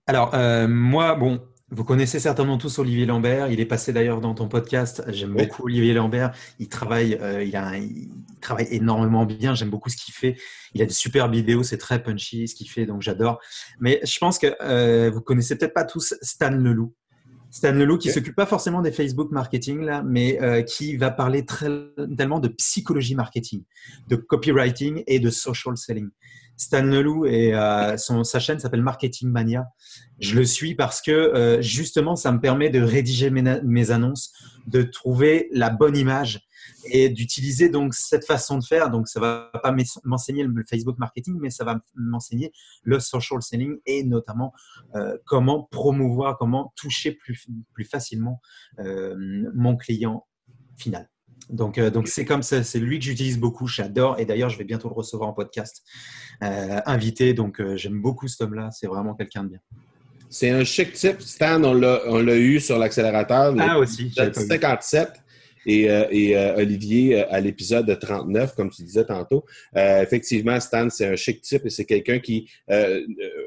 Alors, 0.06 0.34
euh, 0.34 0.68
moi, 0.68 1.14
bon, 1.14 1.40
vous 1.70 1.82
connaissez 1.82 2.20
certainement 2.20 2.58
tous 2.58 2.78
Olivier 2.78 3.06
Lambert. 3.06 3.50
Il 3.50 3.58
est 3.58 3.66
passé 3.66 3.92
d'ailleurs 3.92 4.20
dans 4.20 4.34
ton 4.34 4.46
podcast. 4.46 5.02
J'aime 5.08 5.34
oui. 5.34 5.44
beaucoup 5.44 5.64
Olivier 5.64 5.94
Lambert. 5.94 6.32
Il 6.60 6.68
travaille, 6.68 7.18
euh, 7.20 7.42
il, 7.42 7.56
a, 7.56 7.76
il 7.76 8.08
travaille 8.40 8.68
énormément 8.70 9.26
bien. 9.26 9.54
J'aime 9.54 9.70
beaucoup 9.70 9.90
ce 9.90 9.96
qu'il 9.96 10.14
fait. 10.14 10.36
Il 10.74 10.82
a 10.82 10.86
de 10.86 10.92
super 10.92 11.28
vidéos. 11.28 11.64
C'est 11.64 11.78
très 11.78 12.00
punchy 12.00 12.46
ce 12.46 12.54
qu'il 12.54 12.70
fait, 12.70 12.86
donc 12.86 13.02
j'adore. 13.02 13.40
Mais 13.80 14.00
je 14.04 14.16
pense 14.18 14.38
que 14.38 14.54
euh, 14.60 15.10
vous 15.10 15.20
connaissez 15.20 15.58
peut-être 15.58 15.74
pas 15.74 15.84
tous 15.84 16.14
Stan 16.22 16.50
Leloup. 16.50 16.94
Stan 17.50 17.72
Leloup 17.72 17.98
qui 17.98 18.10
okay. 18.10 18.20
s'occupe 18.20 18.36
pas 18.36 18.46
forcément 18.46 18.80
des 18.80 18.92
Facebook 18.92 19.32
marketing 19.32 19.80
là, 19.80 20.04
mais 20.04 20.40
euh, 20.42 20.62
qui 20.62 20.96
va 20.96 21.10
parler 21.10 21.44
très, 21.44 21.68
tellement 22.16 22.38
de 22.38 22.48
psychologie 22.48 23.16
marketing, 23.16 23.64
de 24.08 24.14
copywriting 24.14 25.02
et 25.08 25.18
de 25.18 25.30
social 25.30 25.76
selling. 25.76 26.10
Stan 26.56 26.82
Leloup 26.82 27.26
et 27.26 27.54
euh, 27.54 27.96
son, 27.96 28.24
sa 28.24 28.40
chaîne 28.40 28.58
s'appelle 28.58 28.82
Marketing 28.82 29.28
Mania. 29.28 29.66
Je 30.20 30.34
le 30.34 30.44
suis 30.44 30.74
parce 30.74 31.02
que 31.02 31.10
euh, 31.10 31.60
justement, 31.60 32.16
ça 32.16 32.32
me 32.32 32.40
permet 32.40 32.70
de 32.70 32.80
rédiger 32.80 33.30
mes, 33.30 33.60
mes, 33.62 33.90
annonces, 33.90 34.32
de 34.66 34.82
trouver 34.82 35.48
la 35.52 35.70
bonne 35.70 35.96
image 35.96 36.40
et 36.90 37.08
d'utiliser 37.08 37.68
donc 37.68 37.94
cette 37.94 38.24
façon 38.24 38.58
de 38.58 38.64
faire. 38.64 38.90
Donc, 38.90 39.08
ça 39.08 39.20
va 39.20 39.50
pas 39.62 39.74
m'enseigner 40.04 40.44
le 40.44 40.64
Facebook 40.68 40.98
marketing, 40.98 41.38
mais 41.40 41.50
ça 41.50 41.64
va 41.64 41.80
m'enseigner 41.94 42.52
le 42.82 43.00
social 43.00 43.42
selling 43.42 43.76
et 43.86 44.04
notamment 44.04 44.52
euh, 44.94 45.16
comment 45.26 45.64
promouvoir, 45.64 46.38
comment 46.38 46.72
toucher 46.76 47.12
plus, 47.12 47.46
plus 47.74 47.84
facilement 47.84 48.40
euh, 48.78 49.14
mon 49.54 49.76
client 49.76 50.26
final. 50.76 51.08
Donc, 51.50 51.78
euh, 51.78 51.90
donc 51.90 52.08
c'est 52.08 52.24
comme 52.24 52.42
ça, 52.42 52.62
c'est 52.62 52.78
lui 52.78 52.98
que 52.98 53.04
j'utilise 53.04 53.38
beaucoup, 53.38 53.66
j'adore. 53.66 54.18
Et 54.18 54.24
d'ailleurs, 54.24 54.50
je 54.50 54.58
vais 54.58 54.64
bientôt 54.64 54.88
le 54.88 54.94
recevoir 54.94 55.28
en 55.28 55.32
podcast, 55.32 55.82
euh, 56.42 56.80
invité. 56.86 57.34
Donc, 57.34 57.60
euh, 57.60 57.76
j'aime 57.76 58.00
beaucoup 58.00 58.28
cet 58.28 58.40
homme-là. 58.42 58.70
C'est 58.72 58.86
vraiment 58.86 59.14
quelqu'un 59.14 59.44
de 59.44 59.50
bien. 59.50 59.58
C'est 60.28 60.50
un 60.50 60.64
chic 60.64 60.92
type. 60.92 61.20
Stan, 61.20 61.62
on 61.62 61.72
l'a 61.74 62.36
eu 62.36 62.58
sur 62.58 62.78
l'accélérateur. 62.78 63.54
Ah, 63.58 63.78
aussi. 63.78 64.12
57 64.12 65.08
et, 65.68 65.84
et 65.84 66.36
Olivier 66.56 67.22
à 67.22 67.40
l'épisode 67.40 67.96
39, 67.98 68.54
comme 68.56 68.70
tu 68.70 68.82
disais 68.82 69.04
tantôt. 69.04 69.44
Effectivement, 69.74 70.58
Stan, 70.58 70.90
c'est 70.90 71.06
un 71.06 71.14
chic 71.14 71.42
type 71.42 71.64
et 71.64 71.70
c'est 71.70 71.84
quelqu'un 71.84 72.18
qui, 72.18 72.50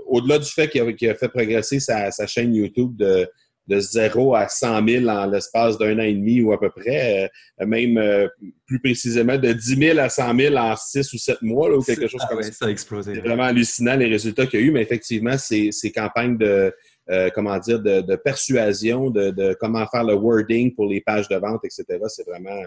au-delà 0.07 0.39
du 0.39 0.49
fait 0.49 0.69
qu'il 0.69 0.81
a, 0.81 0.93
qu 0.93 1.09
a, 1.09 1.15
fait 1.15 1.27
progresser 1.27 1.81
sa, 1.81 2.11
sa 2.11 2.25
chaîne 2.27 2.55
YouTube 2.55 2.95
de 2.95 3.29
de 3.69 3.79
0 3.79 4.35
à 4.35 4.47
100 4.49 4.87
000 4.87 5.07
en 5.07 5.27
l'espace 5.27 5.77
d'un 5.77 5.97
an 5.99 6.03
et 6.03 6.13
demi 6.13 6.41
ou 6.41 6.51
à 6.51 6.59
peu 6.59 6.69
près, 6.69 7.29
euh, 7.61 7.65
même 7.65 7.97
euh, 7.97 8.27
plus 8.65 8.79
précisément 8.79 9.37
de 9.37 9.53
10 9.53 9.77
000 9.77 9.99
à 9.99 10.09
100 10.09 10.37
000 10.37 10.55
en 10.55 10.75
6 10.75 11.13
ou 11.13 11.17
7 11.17 11.41
mois 11.41 11.69
là, 11.69 11.77
ou 11.77 11.83
quelque 11.83 12.07
chose 12.07 12.21
ah, 12.23 12.27
comme 12.27 12.37
ouais, 12.37 12.43
ça. 12.43 12.51
Ça 12.51 12.65
a 12.65 12.69
explosé. 12.69 13.13
C'est 13.15 13.21
vraiment 13.21 13.43
hallucinant 13.43 13.95
les 13.95 14.07
résultats 14.07 14.47
qu'il 14.47 14.59
y 14.59 14.63
a 14.63 14.65
eu, 14.65 14.71
mais 14.71 14.81
effectivement, 14.81 15.37
ces, 15.37 15.71
ces 15.71 15.91
campagnes 15.91 16.37
de, 16.37 16.73
euh, 17.09 17.29
comment 17.33 17.57
dire, 17.59 17.79
de, 17.79 18.01
de 18.01 18.15
persuasion, 18.15 19.09
de, 19.09 19.29
de, 19.29 19.55
comment 19.59 19.85
faire 19.87 20.03
le 20.03 20.15
wording 20.15 20.73
pour 20.75 20.87
les 20.87 21.01
pages 21.01 21.27
de 21.27 21.35
vente, 21.37 21.61
etc., 21.63 21.85
c'est 22.07 22.25
vraiment 22.25 22.61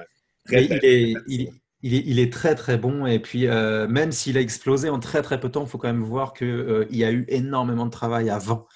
très, 0.46 0.66
très, 0.66 0.66
il, 0.66 0.72
est, 0.72 0.78
très 0.78 1.00
il, 1.26 1.48
il, 1.82 1.94
est, 1.94 2.02
il, 2.06 2.18
est, 2.18 2.32
très, 2.32 2.54
très 2.54 2.76
bon. 2.76 3.06
Et 3.06 3.18
puis, 3.18 3.46
euh, 3.46 3.88
même 3.88 4.12
s'il 4.12 4.38
a 4.38 4.40
explosé 4.40 4.88
en 4.88 4.98
très, 4.98 5.22
très 5.22 5.40
peu 5.40 5.48
de 5.48 5.52
temps, 5.52 5.64
il 5.64 5.68
faut 5.68 5.78
quand 5.78 5.92
même 5.92 6.02
voir 6.02 6.32
qu'il 6.32 6.46
euh, 6.46 6.86
y 6.90 7.04
a 7.04 7.12
eu 7.12 7.24
énormément 7.28 7.86
de 7.86 7.90
travail 7.90 8.30
avant 8.30 8.66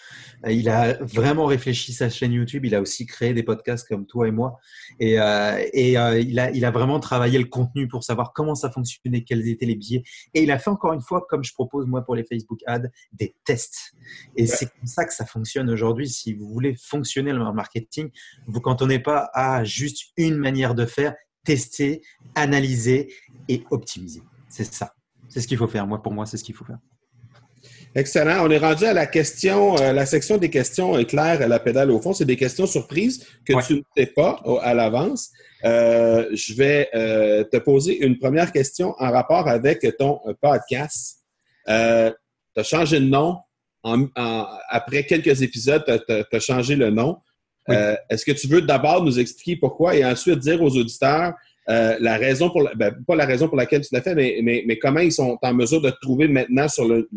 il 0.48 0.68
a 0.68 0.94
vraiment 1.02 1.46
réfléchi 1.46 1.92
sa 1.92 2.08
chaîne 2.08 2.32
YouTube. 2.32 2.64
Il 2.64 2.74
a 2.74 2.80
aussi 2.80 3.06
créé 3.06 3.32
des 3.34 3.42
podcasts 3.42 3.86
comme 3.88 4.06
toi 4.06 4.28
et 4.28 4.30
moi. 4.30 4.58
Et, 5.00 5.18
euh, 5.20 5.64
et 5.72 5.98
euh, 5.98 6.18
il, 6.18 6.38
a, 6.38 6.50
il 6.50 6.64
a 6.64 6.70
vraiment 6.70 7.00
travaillé 7.00 7.38
le 7.38 7.46
contenu 7.46 7.88
pour 7.88 8.04
savoir 8.04 8.32
comment 8.32 8.54
ça 8.54 8.70
fonctionnait, 8.70 9.24
quels 9.24 9.48
étaient 9.48 9.66
les 9.66 9.76
biais. 9.76 10.02
Et 10.34 10.42
il 10.42 10.50
a 10.50 10.58
fait 10.58 10.70
encore 10.70 10.92
une 10.92 11.00
fois, 11.00 11.26
comme 11.28 11.44
je 11.44 11.52
propose 11.52 11.86
moi 11.86 12.02
pour 12.02 12.14
les 12.14 12.24
Facebook 12.24 12.60
Ads, 12.66 12.88
des 13.12 13.34
tests. 13.44 13.94
Et 14.36 14.46
c'est 14.46 14.66
comme 14.66 14.86
ça 14.86 15.04
que 15.04 15.14
ça 15.14 15.26
fonctionne 15.26 15.70
aujourd'hui. 15.70 16.08
Si 16.08 16.32
vous 16.32 16.48
voulez 16.48 16.76
fonctionner 16.76 17.32
le 17.32 17.52
marketing, 17.52 18.10
vous 18.46 18.60
cantonnez 18.60 18.98
pas 18.98 19.30
à 19.32 19.64
juste 19.64 20.12
une 20.16 20.36
manière 20.36 20.74
de 20.74 20.86
faire, 20.86 21.14
tester, 21.44 22.02
analyser 22.34 23.12
et 23.48 23.64
optimiser. 23.70 24.22
C'est 24.48 24.72
ça. 24.72 24.94
C'est 25.28 25.40
ce 25.40 25.48
qu'il 25.48 25.58
faut 25.58 25.68
faire. 25.68 25.86
Moi, 25.86 26.02
pour 26.02 26.12
moi, 26.12 26.26
c'est 26.26 26.36
ce 26.36 26.44
qu'il 26.44 26.54
faut 26.54 26.64
faire. 26.64 26.78
Excellent. 27.96 28.46
On 28.46 28.50
est 28.50 28.58
rendu 28.58 28.84
à 28.84 28.92
la 28.92 29.06
question, 29.06 29.74
euh, 29.78 29.94
la 29.94 30.04
section 30.04 30.36
des 30.36 30.50
questions 30.50 31.02
claires 31.04 31.40
à 31.40 31.48
la 31.48 31.58
pédale 31.58 31.90
au 31.90 31.98
fond. 31.98 32.12
C'est 32.12 32.26
des 32.26 32.36
questions 32.36 32.66
surprises 32.66 33.26
que 33.42 33.54
tu 33.66 33.76
ne 33.76 33.80
sais 33.96 34.04
pas 34.04 34.38
à 34.60 34.74
l'avance. 34.74 35.30
Euh, 35.64 36.28
je 36.34 36.52
vais 36.52 36.90
euh, 36.94 37.42
te 37.44 37.56
poser 37.56 38.04
une 38.04 38.18
première 38.18 38.52
question 38.52 38.94
en 38.98 39.10
rapport 39.10 39.48
avec 39.48 39.86
ton 39.98 40.20
podcast. 40.42 41.24
tu 41.66 41.72
as 41.72 42.62
changé 42.62 43.00
de 43.00 43.06
nom. 43.06 43.38
après 44.68 45.04
quelques 45.04 45.40
épisodes, 45.40 45.82
tu 46.06 46.36
as, 46.36 46.40
changé 46.40 46.76
le 46.76 46.90
nom. 46.90 47.16
Est-ce 47.66 48.26
que 48.26 48.32
tu 48.32 48.46
veux 48.46 48.60
d'abord 48.60 49.02
nous 49.04 49.18
expliquer 49.18 49.56
pourquoi 49.56 49.96
et 49.96 50.04
ensuite 50.04 50.40
dire 50.40 50.60
aux 50.60 50.76
auditeurs 50.76 51.32
la 51.66 52.18
raison 52.18 52.50
pour 52.50 52.68
ben, 52.76 52.94
pas 53.06 53.16
la 53.16 53.24
raison 53.24 53.48
pour 53.48 53.56
laquelle 53.56 53.80
tu 53.80 53.94
l'as 53.94 54.02
fait, 54.02 54.14
mais, 54.14 54.42
mais, 54.42 54.78
comment 54.78 55.00
ils 55.00 55.12
sont 55.12 55.38
en 55.40 55.54
mesure 55.54 55.80
de 55.80 55.88
te 55.88 55.98
trouver 56.02 56.28
maintenant 56.28 56.68
sur 56.68 56.86
le, 56.86 57.08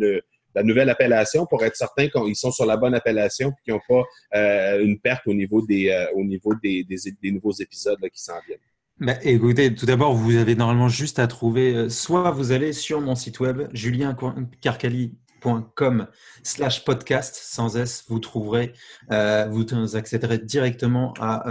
la 0.59 0.65
nouvelle 0.65 0.89
appellation 0.89 1.45
pour 1.45 1.63
être 1.63 1.77
certain 1.77 2.09
qu'ils 2.09 2.35
sont 2.35 2.51
sur 2.51 2.65
la 2.65 2.75
bonne 2.75 2.93
appellation 2.93 3.51
et 3.51 3.53
qu'ils 3.63 3.73
n'ont 3.73 3.79
pas 3.87 4.03
euh, 4.37 4.83
une 4.83 4.99
perte 4.99 5.25
au 5.25 5.33
niveau 5.33 5.65
des, 5.65 5.87
euh, 5.89 6.07
nouveaux 7.31 7.53
épisodes 7.53 7.97
qui 8.13 8.21
s'en 8.21 8.33
viennent. 8.45 8.59
Bah, 8.99 9.15
écoutez, 9.23 9.73
tout 9.73 9.85
d'abord, 9.85 10.13
vous 10.13 10.35
avez 10.35 10.55
normalement 10.55 10.89
juste 10.89 11.19
à 11.19 11.27
trouver, 11.27 11.73
euh, 11.73 11.87
soit 11.87 12.31
vous 12.31 12.51
allez 12.51 12.73
sur 12.73 12.99
mon 12.99 13.15
site 13.15 13.39
web, 13.39 13.69
juliencarcali.com 13.71 16.07
slash 16.43 16.83
podcast 16.83 17.39
sans 17.41 17.77
S, 17.77 18.03
vous 18.09 18.19
trouverez, 18.19 18.73
vous 19.09 19.95
accéderez 19.95 20.39
directement 20.39 21.13
à, 21.21 21.49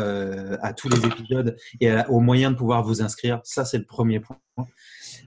à, 0.60 0.74
tous 0.74 0.90
les 0.90 1.06
épisodes 1.06 1.56
et 1.80 1.90
au 2.10 2.20
moyen 2.20 2.50
de 2.50 2.56
pouvoir 2.56 2.82
vous 2.82 3.00
inscrire. 3.00 3.40
Ça, 3.44 3.64
c'est 3.64 3.78
le 3.78 3.86
premier 3.86 4.20
point. 4.20 4.36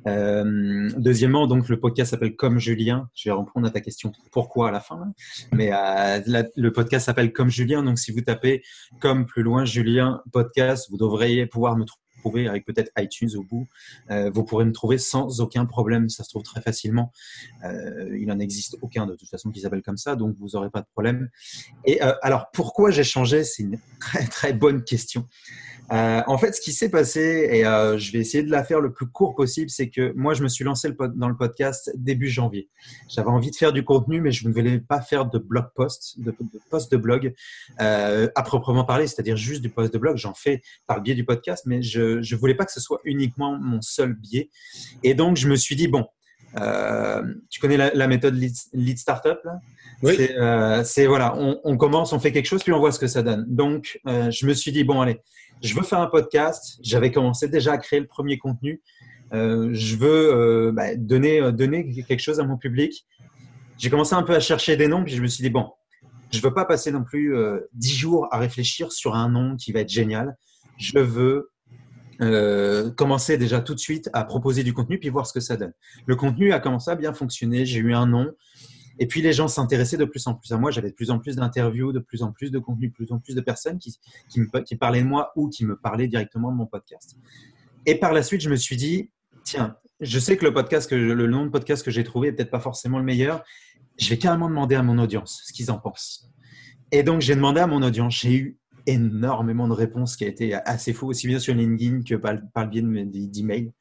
Euh, 0.08 0.90
deuxièmement, 0.98 1.48
donc 1.48 1.70
le 1.70 1.80
podcast 1.80 2.12
s'appelle 2.12 2.36
Comme 2.36 2.60
Julien. 2.60 3.10
Je 3.14 3.30
vais 3.30 3.36
répondre 3.36 3.68
à 3.68 3.70
ta 3.70 3.82
question 3.82 4.12
pourquoi 4.32 4.70
à 4.70 4.72
la 4.72 4.80
fin. 4.80 5.02
Hein. 5.02 5.14
Mais 5.54 5.72
euh, 5.72 6.44
le 6.56 6.72
podcast 6.72 7.06
s'appelle 7.06 7.32
Comme 7.32 7.50
Julien. 7.50 7.84
Donc 7.84 8.00
si 8.00 8.12
vous 8.12 8.22
tapez 8.22 8.64
Comme 9.00 9.26
plus 9.26 9.44
loin 9.44 9.66
Julien 9.66 10.22
podcast, 10.32 10.88
vous 10.90 10.98
devriez 10.98 11.46
pouvoir 11.46 11.78
me 11.78 11.86
trouver 11.86 12.02
avec 12.48 12.66
peut-être 12.66 12.92
iTunes 12.98 13.30
au 13.36 13.44
bout. 13.44 13.68
Euh, 14.10 14.30
vous 14.34 14.44
pourrez 14.44 14.66
me 14.66 14.72
trouver 14.72 14.98
sans 14.98 15.42
aucun 15.42 15.66
problème. 15.66 16.10
Ça 16.10 16.24
se 16.24 16.30
trouve 16.30 16.44
très 16.44 16.62
facilement. 16.62 17.12
il 17.64 18.26
n'en 18.28 18.40
existe 18.40 18.78
aucun 18.82 19.06
de 19.06 19.16
toute 19.16 19.30
façon 19.30 19.52
qui 19.52 19.62
s'appelle 19.62 19.82
comme 19.82 19.98
ça, 19.98 20.16
donc 20.16 20.36
vous 20.40 20.50
n'aurez 20.54 20.70
pas 20.70 20.82
de 20.82 20.88
problème. 20.94 21.30
Et 21.86 22.02
alors 22.02 22.52
pourquoi 22.52 22.92
j'ai 22.92 23.04
changé? 23.04 23.44
C'est 23.44 23.64
une 23.64 23.78
très 24.00 24.26
très 24.26 24.54
bonne 24.54 24.84
question. 24.84 25.28
Euh, 25.92 26.22
en 26.26 26.38
fait, 26.38 26.56
ce 26.56 26.62
qui 26.62 26.72
s'est 26.72 26.90
passé, 26.90 27.50
et 27.52 27.66
euh, 27.66 27.98
je 27.98 28.14
vais 28.14 28.20
essayer 28.20 28.44
de 28.44 28.52
la 28.52 28.64
faire 28.64 28.80
le 28.80 28.94
plus 28.94 29.08
court 29.08 29.36
possible, 29.36 29.70
c'est 29.70 29.90
que 29.90 30.14
moi, 30.16 30.34
je 30.34 30.42
me 30.42 30.48
suis 30.48 30.64
lancé 30.64 30.90
dans 31.16 31.28
le 31.28 31.36
podcast 31.36 31.92
début 31.96 32.30
janvier. 32.30 32.70
J'avais 33.10 33.30
envie 33.30 33.52
de 33.52 33.56
faire 33.56 33.74
du 33.74 33.84
contenu, 33.84 34.22
mais 34.22 34.32
je 34.32 34.48
ne 34.48 34.54
voulais 34.54 34.80
pas 34.80 35.02
faire 35.02 35.26
de 35.26 35.38
blog 35.38 35.66
post, 35.76 36.18
de, 36.22 36.34
post 36.70 36.92
de 36.92 36.98
blog 36.98 37.34
euh, 37.82 38.30
à 38.36 38.44
proprement 38.44 38.86
parler, 38.86 39.06
c'est-à-dire 39.08 39.36
juste 39.36 39.62
du 39.62 39.70
post 39.70 39.92
de 39.92 39.98
blog. 39.98 40.16
J'en 40.16 40.34
fais 40.34 40.62
par 40.88 40.98
le 40.98 41.04
biais 41.04 41.16
du 41.16 41.26
podcast, 41.26 41.66
mais 41.66 41.82
je 41.82 42.11
ne 42.20 42.36
voulais 42.40 42.56
pas 42.56 42.66
que 42.66 42.72
ce 42.72 42.80
soit 42.80 43.00
uniquement 43.06 43.58
mon 43.60 43.82
seul 43.82 44.14
biais. 44.14 44.50
Et 45.04 45.14
donc, 45.14 45.38
je 45.38 45.48
me 45.48 45.56
suis 45.56 45.76
dit, 45.76 45.88
bon, 45.88 46.06
tu 47.50 47.60
connais 47.60 47.78
la, 47.78 48.08
méthode 48.08 48.36
lead, 48.74 48.98
Startup 48.98 49.40
oui. 50.04 50.16
C'est 50.84 51.06
voilà, 51.06 51.36
on, 51.38 51.60
on, 51.64 51.78
commence, 51.78 52.12
on 52.12 52.20
fait 52.20 52.32
quelque 52.32 52.48
chose, 52.48 52.64
puis 52.64 52.74
on 52.74 52.80
voit 52.80 52.92
ce 52.92 53.00
que 53.00 53.08
ça 53.08 53.22
donne. 53.22 53.46
Donc, 53.48 54.00
je 54.06 54.46
me 54.46 54.54
suis 54.54 54.72
dit, 54.72 54.84
bon, 54.84 55.02
allez, 55.02 55.22
je 55.62 55.76
veux 55.76 55.84
faire 55.84 56.00
un 56.00 56.08
podcast. 56.08 56.80
J'avais 56.82 57.12
commencé 57.12 57.48
déjà 57.48 57.74
à 57.74 57.78
créer 57.78 58.00
le 58.00 58.08
premier 58.08 58.38
contenu. 58.38 58.82
Euh, 59.34 59.70
je 59.74 59.96
veux 59.96 60.34
euh, 60.34 60.72
bah, 60.72 60.96
donner, 60.96 61.40
euh, 61.40 61.52
donner 61.52 62.04
quelque 62.04 62.20
chose 62.20 62.40
à 62.40 62.44
mon 62.44 62.58
public. 62.58 63.06
J'ai 63.78 63.90
commencé 63.90 64.14
un 64.14 64.24
peu 64.24 64.36
à 64.36 64.40
chercher 64.40 64.76
des 64.76 64.88
noms, 64.88 65.04
puis 65.04 65.16
je 65.16 65.22
me 65.22 65.28
suis 65.28 65.42
dit, 65.42 65.50
bon, 65.50 65.72
je 66.32 66.38
ne 66.38 66.44
veux 66.44 66.54
pas 66.54 66.66
passer 66.66 66.92
non 66.92 67.04
plus 67.04 67.36
dix 67.74 67.96
jours 67.96 68.28
à 68.32 68.38
réfléchir 68.38 68.92
sur 68.92 69.16
un 69.16 69.28
nom 69.28 69.58
qui 69.58 69.72
va 69.72 69.80
être 69.82 69.90
génial. 69.90 70.38
Je 70.78 71.00
veux 71.00 71.51
commencer 72.96 73.38
déjà 73.38 73.62
tout 73.62 73.74
de 73.74 73.80
suite 73.80 74.10
à 74.14 74.24
proposer 74.24 74.64
du 74.64 74.74
contenu, 74.74 75.00
puis 75.00 75.10
voir 75.10 75.26
ce 75.26 75.34
que 75.34 75.40
ça 75.40 75.58
donne. 75.58 75.74
Le 76.06 76.16
contenu 76.16 76.54
a 76.54 76.60
commencé 76.60 76.92
à 76.92 76.96
bien 76.96 77.14
fonctionner. 77.14 77.66
J'ai 77.66 77.80
eu 77.80 77.94
un 77.94 78.06
nom. 78.06 78.32
Et 79.00 79.08
puis 79.08 79.22
les 79.22 79.34
gens 79.34 79.48
s'intéressaient 79.48 79.98
de 79.98 80.06
plus 80.06 80.28
en 80.28 80.36
plus 80.36 80.52
à 80.52 80.58
moi. 80.58 80.70
J'avais 80.70 80.90
de 80.90 80.96
plus 80.96 81.10
en 81.10 81.18
plus 81.18 81.36
d'interviews, 81.36 81.92
de 81.92 82.00
plus 82.00 82.22
en 82.22 82.32
plus 82.32 82.52
de 82.52 82.60
contenu, 82.60 82.90
de 82.90 82.94
plus 82.94 83.12
en 83.12 83.20
plus 83.20 83.34
de 83.34 83.42
personnes 83.42 83.80
qui, 83.80 83.98
me, 84.38 84.62
qui 84.62 84.76
parlaient 84.76 85.02
de 85.02 85.08
moi 85.08 85.32
ou 85.36 85.50
qui 85.50 85.66
me 85.66 85.76
parlaient 85.76 86.08
directement 86.08 86.52
de 86.52 86.58
mon 86.58 86.68
podcast. 86.68 87.18
Et 87.86 87.96
par 87.96 88.14
la 88.14 88.22
suite, 88.22 88.42
je 88.42 88.50
me 88.50 88.56
suis 88.56 88.78
dit, 88.78 89.10
tiens, 89.44 89.76
je 90.02 90.20
sais 90.20 90.38
que 90.38 90.46
le 90.46 90.54
podcast, 90.54 90.90
que 90.90 90.96
le 90.96 91.28
nom 91.28 91.46
de 91.46 91.50
podcast 91.50 91.84
que 91.84 91.92
j'ai 91.92 92.04
trouvé 92.04 92.28
n'est 92.28 92.36
peut-être 92.36 92.52
pas 92.52 92.60
forcément 92.60 93.00
le 93.00 93.04
meilleur. 93.04 93.44
Je 93.98 94.10
vais 94.10 94.18
carrément 94.18 94.50
demander 94.50 94.76
à 94.76 94.84
mon 94.84 95.00
audience 95.00 95.42
ce 95.46 95.54
qu'ils 95.54 95.72
en 95.72 95.80
pensent. 95.80 96.30
Et 96.92 97.04
donc 97.04 97.22
j'ai 97.22 97.36
demandé 97.36 97.60
à 97.60 97.68
mon 97.68 97.82
audience. 97.82 98.20
J'ai 98.20 98.34
eu 98.34 98.60
énormément 98.86 99.68
de 99.68 99.74
réponses 99.74 100.16
qui 100.16 100.26
a 100.26 100.28
été 100.28 100.54
assez 100.54 100.94
fou, 100.94 101.08
aussi 101.08 101.28
bien 101.28 101.40
sur 101.40 101.54
LinkedIn 101.54 102.02
que 102.04 102.16
par, 102.16 102.36
par 102.54 102.66
le 102.66 102.70
biais 102.70 103.06
d'emails. 103.06 103.72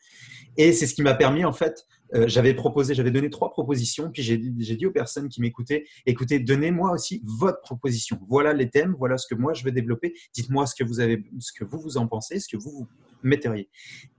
Et 0.56 0.72
c'est 0.72 0.86
ce 0.86 0.94
qui 0.94 1.02
m'a 1.02 1.14
permis 1.14 1.44
en 1.44 1.52
fait 1.52 1.86
euh, 2.14 2.26
j'avais 2.26 2.54
proposé, 2.54 2.94
j'avais 2.94 3.10
donné 3.10 3.30
trois 3.30 3.50
propositions, 3.50 4.10
puis 4.10 4.22
j'ai 4.22 4.36
dit 4.38 4.86
aux 4.86 4.90
personnes 4.90 5.28
qui 5.28 5.40
m'écoutaient, 5.40 5.84
écoutez, 6.06 6.40
donnez-moi 6.40 6.90
aussi 6.92 7.22
votre 7.24 7.60
proposition. 7.60 8.18
Voilà 8.28 8.52
les 8.52 8.68
thèmes, 8.68 8.94
voilà 8.98 9.16
ce 9.16 9.26
que 9.28 9.34
moi 9.38 9.52
je 9.54 9.64
veux 9.64 9.72
développer. 9.72 10.14
Dites-moi 10.34 10.66
ce 10.66 10.74
que 10.74 10.84
vous 10.84 11.00
avez, 11.00 11.22
ce 11.38 11.52
que 11.52 11.64
vous 11.64 11.80
vous 11.80 11.96
en 11.96 12.06
pensez, 12.06 12.40
ce 12.40 12.48
que 12.48 12.56
vous 12.56 12.70
vous 12.70 12.88
metteriez. 13.22 13.68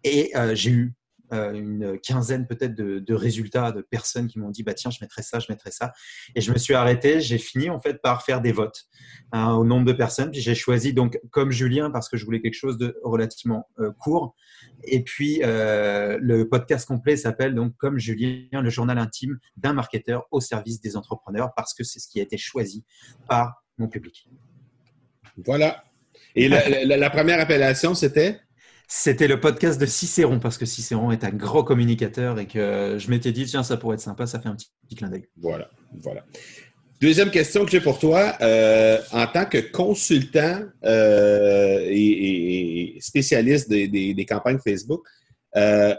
Et 0.03 0.31
euh, 0.35 0.55
j'ai 0.55 0.71
eu 0.71 0.93
une 1.31 1.99
quinzaine 1.99 2.47
peut-être 2.47 2.75
de, 2.75 3.13
résultats 3.13 3.71
de 3.71 3.81
personnes 3.81 4.27
qui 4.27 4.39
m'ont 4.39 4.49
dit 4.49 4.63
bah 4.63 4.73
tiens 4.73 4.91
je 4.91 4.97
mettrai 5.01 5.21
ça 5.21 5.39
je 5.39 5.47
mettrai 5.49 5.71
ça. 5.71 5.93
Et 6.35 6.41
je 6.41 6.51
me 6.51 6.57
suis 6.57 6.73
arrêté 6.73 7.21
j'ai 7.21 7.37
fini 7.37 7.69
en 7.69 7.79
fait 7.79 8.01
par 8.01 8.23
faire 8.23 8.41
des 8.41 8.51
votes 8.51 8.85
hein, 9.31 9.53
au 9.53 9.63
nombre 9.63 9.85
de 9.85 9.93
personnes. 9.93 10.31
Puis 10.31 10.41
j'ai 10.41 10.55
choisi 10.55 10.93
donc 10.93 11.19
comme 11.31 11.51
Julien 11.51 11.91
parce 11.91 12.09
que 12.09 12.17
je 12.17 12.25
voulais 12.25 12.41
quelque 12.41 12.55
chose 12.55 12.77
de 12.77 12.97
relativement 13.03 13.69
euh, 13.79 13.91
court. 13.99 14.35
Et 14.83 15.03
puis 15.03 15.41
euh, 15.43 16.17
le 16.21 16.47
podcast 16.47 16.87
complet 16.87 17.17
s'appelle 17.17 17.55
donc 17.55 17.75
comme 17.77 17.97
Julien 17.97 18.61
le 18.61 18.69
journal 18.69 18.97
intime 18.97 19.39
d'un 19.57 19.73
marketeur 19.73 20.25
au 20.31 20.41
service 20.41 20.81
des 20.81 20.97
entrepreneurs 20.97 21.51
parce 21.55 21.73
que 21.73 21.83
c'est 21.83 21.99
ce 21.99 22.07
qui 22.07 22.19
a 22.19 22.23
été 22.23 22.37
choisi 22.37 22.83
par 23.27 23.63
mon 23.77 23.87
public. 23.87 24.27
Voilà. 25.45 25.83
Et 26.35 26.47
la 26.47 27.09
première 27.09 27.39
appellation 27.39 27.93
c'était? 27.93 28.39
C'était 28.93 29.29
le 29.29 29.39
podcast 29.39 29.79
de 29.79 29.85
Cicéron, 29.85 30.39
parce 30.39 30.57
que 30.57 30.65
Cicéron 30.65 31.11
est 31.11 31.23
un 31.23 31.29
grand 31.29 31.63
communicateur 31.63 32.37
et 32.39 32.45
que 32.45 32.97
je 32.99 33.09
m'étais 33.09 33.31
dit, 33.31 33.45
tiens, 33.45 33.63
ça 33.63 33.77
pourrait 33.77 33.93
être 33.93 34.01
sympa, 34.01 34.27
ça 34.27 34.41
fait 34.41 34.49
un 34.49 34.55
petit, 34.55 34.95
clin 34.97 35.07
d'œil. 35.07 35.23
Voilà, 35.37 35.69
voilà. 36.01 36.25
Deuxième 36.99 37.31
question 37.31 37.63
que 37.63 37.71
j'ai 37.71 37.79
pour 37.79 37.99
toi, 37.99 38.35
euh, 38.41 38.99
en 39.13 39.27
tant 39.27 39.45
que 39.45 39.59
consultant 39.59 40.63
euh, 40.83 41.85
et, 41.87 42.97
spécialiste 42.99 43.69
des, 43.69 44.25
campagnes 44.27 44.59
Facebook, 44.61 45.07
euh, 45.55 45.95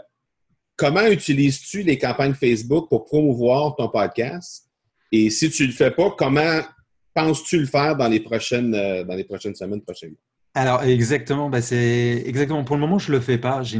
comment 0.75 1.07
utilises-tu 1.07 1.81
les 1.81 1.97
campagnes 1.97 2.35
Facebook 2.35 2.89
pour 2.89 3.05
promouvoir 3.05 3.75
ton 3.75 3.89
podcast? 3.89 4.69
Et 5.11 5.31
si 5.31 5.49
tu 5.49 5.63
ne 5.63 5.69
le 5.69 5.73
fais 5.73 5.89
pas, 5.89 6.11
comment 6.15 6.61
penses-tu 7.15 7.57
le 7.57 7.65
faire 7.65 7.95
dans 7.95 8.07
les 8.07 8.19
prochaines, 8.19 8.71
dans 8.71 9.15
les 9.15 9.23
prochaines 9.23 9.55
semaines, 9.55 9.81
prochains 9.81 10.09
mois? 10.09 10.17
Alors 10.55 10.83
exactement, 10.83 11.49
bah 11.49 11.63
c'est 11.63 12.21
exactement. 12.27 12.63
Pour 12.63 12.75
le 12.75 12.79
moment, 12.81 12.99
je 12.99 13.11
le 13.11 13.19
fais 13.19 13.39
pas. 13.39 13.63
J'ai 13.63 13.77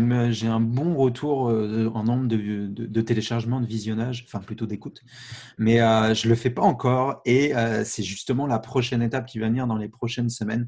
un 0.48 0.60
bon 0.60 0.96
retour 0.96 1.50
euh, 1.50 1.92
en 1.94 2.04
nombre 2.04 2.28
de, 2.28 3.02
téléchargements, 3.02 3.62
de 3.62 3.68
visionnage, 3.68 4.26
enfin 4.28 4.40
plutôt 4.40 4.66
d'écoute, 4.66 5.02
mais 5.60 5.82
euh, 5.82 6.16
je 6.16 6.28
le 6.28 6.34
fais 6.34 6.50
pas 6.50 6.64
encore. 6.64 7.22
Et 7.26 7.56
euh, 7.56 7.84
c'est 7.86 8.02
justement 8.02 8.48
la 8.48 8.58
prochaine 8.58 9.04
étape 9.04 9.28
qui 9.28 9.38
va 9.38 9.50
venir 9.50 9.68
dans 9.68 9.78
les 9.78 9.88
prochaines 9.88 10.30
semaines. 10.30 10.68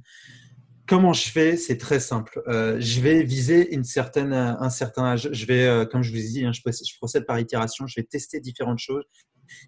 Comment 0.88 1.14
je 1.14 1.28
fais? 1.28 1.58
C'est 1.58 1.78
très 1.80 2.00
simple. 2.00 2.40
Euh, 2.48 2.78
je 2.80 3.02
vais 3.02 3.24
viser 3.24 3.74
une 3.74 3.84
certaine, 3.84 4.34
un 4.34 4.70
certain 4.70 5.06
âge. 5.06 5.30
Je 5.32 5.46
vais, 5.48 5.88
comme 5.92 6.04
je 6.04 6.12
vous 6.12 6.20
ai 6.20 6.30
dit, 6.30 6.46
hein, 6.46 6.52
je 6.54 6.62
procède 7.00 7.26
par 7.26 7.40
itération. 7.40 7.88
Je 7.88 7.96
vais 8.00 8.06
tester 8.06 8.40
différentes 8.40 8.78
choses. 8.78 9.06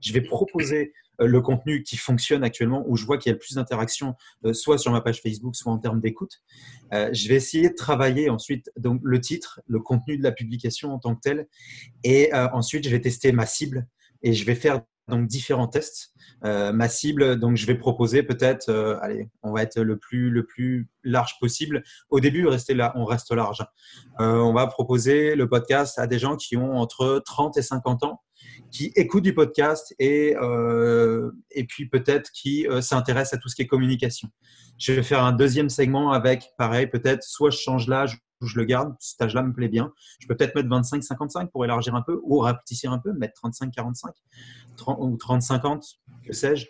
Je 0.01 0.13
vais 0.13 0.21
proposer 0.21 0.93
euh, 1.21 1.27
le 1.27 1.41
contenu 1.41 1.83
qui 1.83 1.97
fonctionne 1.97 2.43
actuellement, 2.43 2.83
où 2.87 2.95
je 2.95 3.05
vois 3.05 3.17
qu'il 3.17 3.29
y 3.29 3.31
a 3.31 3.33
le 3.33 3.39
plus 3.39 3.55
d'interaction, 3.55 4.15
euh, 4.45 4.53
soit 4.53 4.77
sur 4.77 4.91
ma 4.91 5.01
page 5.01 5.21
Facebook, 5.21 5.55
soit 5.55 5.71
en 5.71 5.79
termes 5.79 5.99
d'écoute. 5.99 6.41
Euh, 6.93 7.09
je 7.11 7.27
vais 7.27 7.35
essayer 7.35 7.69
de 7.69 7.75
travailler 7.75 8.29
ensuite 8.29 8.71
donc, 8.77 9.01
le 9.03 9.19
titre, 9.19 9.61
le 9.67 9.79
contenu 9.79 10.17
de 10.17 10.23
la 10.23 10.31
publication 10.31 10.93
en 10.93 10.99
tant 10.99 11.15
que 11.15 11.21
tel. 11.21 11.47
Et 12.03 12.31
ensuite, 12.33 12.85
je 12.85 12.89
vais 12.89 13.01
tester 13.01 13.31
ma 13.31 13.45
cible 13.45 13.87
et 14.21 14.33
je 14.33 14.45
vais 14.45 14.55
faire 14.55 14.81
donc 15.07 15.27
différents 15.27 15.67
tests. 15.67 16.13
Ma 16.43 16.89
cible, 16.89 17.39
donc 17.39 17.55
je 17.55 17.65
vais 17.65 17.75
proposer 17.75 18.23
peut-être, 18.23 18.69
allez, 19.01 19.29
on 19.41 19.53
va 19.53 19.63
être 19.63 19.79
le 19.79 19.97
plus 19.97 20.29
le 20.29 20.45
plus 20.45 20.87
large 21.03 21.37
possible. 21.39 21.83
Au 22.09 22.19
début, 22.19 22.45
rester 22.47 22.73
là, 22.73 22.93
on 22.95 23.05
reste 23.05 23.31
large. 23.31 23.63
On 24.19 24.53
va 24.53 24.67
proposer 24.67 25.35
le 25.35 25.47
podcast 25.47 25.97
à 25.99 26.07
des 26.07 26.19
gens 26.19 26.35
qui 26.35 26.57
ont 26.57 26.77
entre 26.77 27.21
30 27.25 27.57
et 27.57 27.61
50 27.61 28.03
ans, 28.03 28.21
qui 28.71 28.91
écoutent 28.95 29.23
du 29.23 29.33
podcast 29.33 29.95
et 29.99 30.35
et 31.51 31.63
puis 31.65 31.87
peut-être 31.87 32.31
qui 32.31 32.65
s'intéressent 32.81 33.33
à 33.33 33.37
tout 33.37 33.49
ce 33.49 33.55
qui 33.55 33.63
est 33.63 33.67
communication. 33.67 34.29
Je 34.77 34.93
vais 34.93 35.03
faire 35.03 35.23
un 35.23 35.31
deuxième 35.31 35.69
segment 35.69 36.11
avec, 36.11 36.51
pareil, 36.57 36.87
peut-être 36.87 37.23
soit 37.23 37.49
je 37.49 37.57
change 37.57 37.87
l'âge 37.87 38.19
je 38.45 38.57
le 38.57 38.65
garde, 38.65 38.93
cet 38.99 39.21
âge-là 39.21 39.41
me 39.41 39.53
plaît 39.53 39.67
bien. 39.67 39.91
Je 40.19 40.27
peux 40.27 40.35
peut-être 40.35 40.55
mettre 40.55 40.69
25-55 40.69 41.49
pour 41.49 41.65
élargir 41.65 41.95
un 41.95 42.01
peu 42.01 42.19
ou 42.23 42.39
rapetisser 42.39 42.87
un 42.87 42.99
peu, 42.99 43.13
mettre 43.13 43.41
35-45 43.41 44.11
ou 44.99 45.15
30-50, 45.15 45.97
que 46.25 46.33
sais-je. 46.33 46.67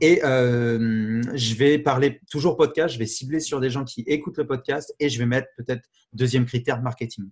Et 0.00 0.24
euh, 0.24 1.20
je 1.34 1.54
vais 1.54 1.78
parler 1.78 2.20
toujours 2.30 2.56
podcast, 2.56 2.94
je 2.94 2.98
vais 2.98 3.06
cibler 3.06 3.40
sur 3.40 3.60
des 3.60 3.70
gens 3.70 3.84
qui 3.84 4.02
écoutent 4.02 4.38
le 4.38 4.46
podcast 4.46 4.94
et 5.00 5.08
je 5.08 5.18
vais 5.18 5.26
mettre 5.26 5.48
peut-être 5.56 5.82
deuxième 6.12 6.46
critère 6.46 6.82
marketing. 6.82 7.24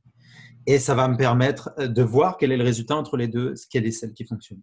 Et 0.66 0.78
ça 0.78 0.94
va 0.94 1.08
me 1.08 1.16
permettre 1.16 1.70
euh, 1.78 1.86
de 1.86 2.02
voir 2.02 2.36
quel 2.38 2.52
est 2.52 2.56
le 2.56 2.64
résultat 2.64 2.96
entre 2.96 3.16
les 3.16 3.28
deux, 3.28 3.54
quelle 3.70 3.86
est 3.86 3.92
celle 3.92 4.12
qui 4.12 4.24
fonctionne. 4.24 4.60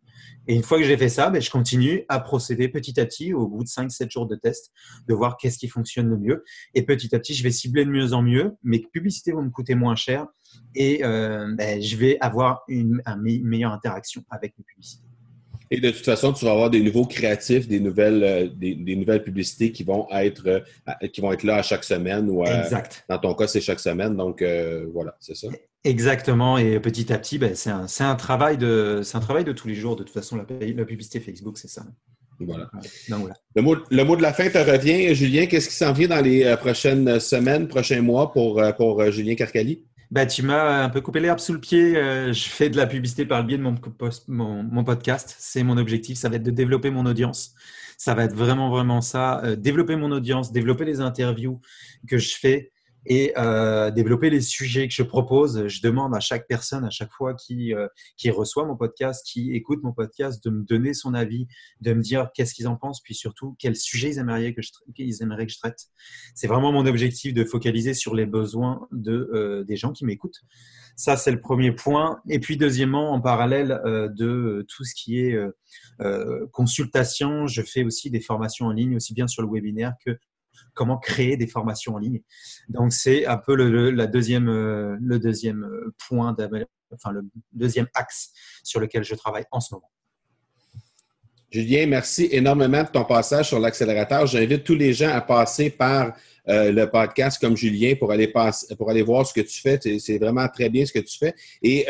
Et 0.47 0.55
une 0.55 0.63
fois 0.63 0.77
que 0.77 0.83
j'ai 0.83 0.97
fait 0.97 1.09
ça, 1.09 1.29
ben, 1.29 1.41
je 1.41 1.49
continue 1.49 2.03
à 2.09 2.19
procéder 2.19 2.67
petit 2.67 2.99
à 2.99 3.05
petit, 3.05 3.33
au 3.33 3.47
bout 3.47 3.63
de 3.63 3.69
5-7 3.69 4.11
jours 4.11 4.27
de 4.27 4.35
test, 4.35 4.71
de 5.07 5.13
voir 5.13 5.37
qu'est-ce 5.37 5.57
qui 5.57 5.67
fonctionne 5.67 6.09
le 6.09 6.17
mieux. 6.17 6.43
Et 6.73 6.83
petit 6.83 7.15
à 7.15 7.19
petit, 7.19 7.33
je 7.33 7.43
vais 7.43 7.51
cibler 7.51 7.85
de 7.85 7.89
mieux 7.89 8.13
en 8.13 8.21
mieux. 8.21 8.53
Mes 8.63 8.79
publicités 8.79 9.31
vont 9.31 9.43
me 9.43 9.51
coûter 9.51 9.75
moins 9.75 9.95
cher 9.95 10.27
et 10.75 11.03
euh, 11.03 11.53
ben, 11.55 11.81
je 11.81 11.95
vais 11.95 12.17
avoir 12.19 12.63
une, 12.67 13.01
une 13.05 13.47
meilleure 13.47 13.73
interaction 13.73 14.23
avec 14.29 14.53
mes 14.57 14.63
publicités. 14.63 15.03
Et 15.73 15.79
de 15.79 15.89
toute 15.89 16.05
façon, 16.05 16.33
tu 16.33 16.45
vas 16.45 16.51
avoir 16.51 16.69
des 16.69 16.81
nouveaux 16.81 17.05
créatifs, 17.05 17.67
des 17.67 17.79
nouvelles, 17.79 18.23
euh, 18.23 18.47
des, 18.47 18.95
nouvelles 18.95 19.23
publicités 19.23 19.71
qui 19.71 19.83
vont 19.83 20.07
être 20.11 20.45
euh, 20.45 21.07
qui 21.07 21.19
vont 21.19 21.31
être 21.31 21.41
là 21.41 21.55
à 21.55 21.61
chaque 21.63 21.83
semaine 21.83 22.29
ou 22.29 22.45
exact. 22.45 23.03
dans 23.09 23.17
ton 23.17 23.33
cas, 23.33 23.47
c'est 23.47 23.59
chaque 23.59 23.79
semaine. 23.79 24.15
Donc 24.15 24.43
euh, 24.43 24.85
voilà, 24.93 25.15
c'est 25.19 25.35
ça. 25.35 25.47
Exactement. 25.83 26.57
Et 26.57 26.79
petit 26.79 27.11
à 27.11 27.17
petit, 27.17 27.37
ben, 27.37 27.55
c'est 27.55 27.69
un, 27.69 27.87
un, 27.99 28.15
travail 28.15 28.57
de 28.57 29.01
c'est 29.03 29.17
un 29.17 29.21
travail 29.21 29.43
de 29.43 29.51
tous 29.51 29.67
les 29.67 29.75
jours. 29.75 29.95
De 29.95 30.03
toute 30.03 30.13
façon, 30.13 30.37
la, 30.37 30.45
la 30.59 30.85
publicité 30.85 31.19
Facebook, 31.19 31.57
c'est 31.57 31.67
ça. 31.67 31.83
Voilà. 32.39 32.69
voilà. 33.09 33.33
Le, 33.55 33.61
mot, 33.61 33.75
le, 33.89 34.03
mot, 34.03 34.15
de 34.15 34.21
la 34.21 34.33
fin 34.33 34.49
te 34.49 34.57
revient, 34.57 35.13
Julien. 35.13 35.45
Qu'est-ce 35.45 35.69
qui 35.69 35.75
s'en 35.75 35.93
vient 35.93 36.07
dans 36.07 36.21
les 36.21 36.55
prochaines 36.57 37.19
semaines, 37.19 37.67
prochains 37.67 38.01
mois 38.01 38.31
pour, 38.31 38.61
pour 38.77 39.11
Julien 39.11 39.35
Carcali? 39.35 39.83
Bah, 40.13 40.27
tu 40.27 40.43
m'as 40.43 40.83
un 40.83 40.89
peu 40.89 41.01
coupé 41.01 41.19
l'herbe 41.19 41.39
sous 41.39 41.53
le 41.53 41.59
pied. 41.59 41.97
Euh, 41.97 42.31
je 42.33 42.47
fais 42.47 42.69
de 42.69 42.77
la 42.77 42.85
publicité 42.85 43.25
par 43.25 43.41
le 43.41 43.47
biais 43.47 43.57
de 43.57 43.63
mon, 43.63 43.73
mon, 44.27 44.83
podcast. 44.83 45.35
C'est 45.39 45.63
mon 45.63 45.75
objectif. 45.75 46.19
Ça 46.19 46.29
va 46.29 46.35
être 46.35 46.43
de 46.43 46.51
développer 46.51 46.91
mon 46.91 47.07
audience. 47.07 47.55
Ça 47.97 48.13
va 48.13 48.25
être 48.25 48.35
vraiment, 48.35 48.69
vraiment 48.69 49.01
ça. 49.01 49.43
Euh, 49.43 49.55
développer 49.55 49.95
mon 49.95 50.11
audience, 50.11 50.51
développer 50.51 50.85
les 50.85 51.01
interviews 51.01 51.59
que 52.07 52.19
je 52.19 52.35
fais 52.35 52.72
et 53.05 53.33
euh, 53.37 53.91
développer 53.91 54.29
les 54.29 54.41
sujets 54.41 54.87
que 54.87 54.93
je 54.93 55.03
propose. 55.03 55.67
Je 55.67 55.81
demande 55.81 56.15
à 56.15 56.19
chaque 56.19 56.47
personne, 56.47 56.85
à 56.85 56.89
chaque 56.89 57.11
fois 57.11 57.33
qui, 57.33 57.73
euh, 57.73 57.87
qui 58.17 58.29
reçoit 58.29 58.65
mon 58.65 58.75
podcast, 58.75 59.25
qui 59.25 59.53
écoute 59.53 59.81
mon 59.83 59.93
podcast, 59.93 60.43
de 60.43 60.49
me 60.49 60.63
donner 60.63 60.93
son 60.93 61.13
avis, 61.13 61.47
de 61.81 61.93
me 61.93 62.01
dire 62.01 62.29
qu'est-ce 62.33 62.53
qu'ils 62.53 62.67
en 62.67 62.75
pensent, 62.75 63.01
puis 63.01 63.15
surtout 63.15 63.55
quels 63.59 63.75
sujets 63.75 64.11
ils 64.11 64.19
aimeraient 64.19 64.53
que 64.53 64.61
je, 64.61 64.71
ils 64.97 65.21
aimeraient 65.21 65.45
que 65.45 65.53
je 65.53 65.59
traite. 65.59 65.87
C'est 66.35 66.47
vraiment 66.47 66.71
mon 66.71 66.85
objectif 66.85 67.33
de 67.33 67.43
focaliser 67.43 67.93
sur 67.93 68.15
les 68.15 68.25
besoins 68.25 68.87
de, 68.91 69.29
euh, 69.33 69.63
des 69.63 69.75
gens 69.75 69.91
qui 69.91 70.05
m'écoutent. 70.05 70.41
Ça, 70.95 71.17
c'est 71.17 71.31
le 71.31 71.41
premier 71.41 71.71
point. 71.71 72.21
Et 72.29 72.39
puis, 72.39 72.55
deuxièmement, 72.57 73.11
en 73.11 73.19
parallèle 73.19 73.81
euh, 73.85 74.09
de 74.09 74.65
tout 74.69 74.83
ce 74.83 74.93
qui 74.93 75.19
est 75.19 75.35
euh, 76.01 76.47
consultation, 76.51 77.47
je 77.47 77.61
fais 77.61 77.83
aussi 77.83 78.09
des 78.09 78.21
formations 78.21 78.67
en 78.67 78.71
ligne, 78.71 78.95
aussi 78.95 79.13
bien 79.13 79.27
sur 79.27 79.41
le 79.41 79.49
webinaire 79.51 79.93
que 80.05 80.17
comment 80.73 80.97
créer 80.97 81.37
des 81.37 81.47
formations 81.47 81.95
en 81.95 81.97
ligne. 81.97 82.21
Donc, 82.69 82.93
c'est 82.93 83.25
un 83.25 83.37
peu 83.37 83.55
le, 83.55 83.91
la 83.91 84.07
deuxième, 84.07 84.49
euh, 84.49 84.97
le 85.01 85.19
deuxième 85.19 85.63
euh, 85.63 85.93
point, 86.07 86.35
enfin, 86.93 87.11
le 87.11 87.23
deuxième 87.51 87.87
axe 87.93 88.31
sur 88.63 88.79
lequel 88.79 89.03
je 89.03 89.15
travaille 89.15 89.45
en 89.51 89.59
ce 89.59 89.73
moment. 89.73 89.89
Julien, 91.51 91.85
merci 91.85 92.27
énormément 92.31 92.81
de 92.81 92.87
ton 92.87 93.05
passage 93.05 93.49
sur 93.49 93.59
l'accélérateur. 93.59 94.25
J'invite 94.25 94.63
tous 94.63 94.73
les 94.73 94.91
gens 94.91 95.11
à 95.11 95.21
passer 95.21 95.69
par 95.69 96.13
euh, 96.49 96.71
le 96.71 96.89
podcast 96.89 97.39
comme 97.39 97.55
Julien 97.55 97.93
pour 97.93 98.11
aller 98.11 98.33
pour 98.75 98.89
aller 98.89 99.03
voir 99.03 99.27
ce 99.27 99.35
que 99.35 99.41
tu 99.41 99.61
fais. 99.61 99.79
C'est 99.99 100.17
vraiment 100.17 100.47
très 100.47 100.67
bien 100.69 100.83
ce 100.83 100.91
que 100.91 100.97
tu 100.97 101.15
fais. 101.15 101.35
Et 101.61 101.85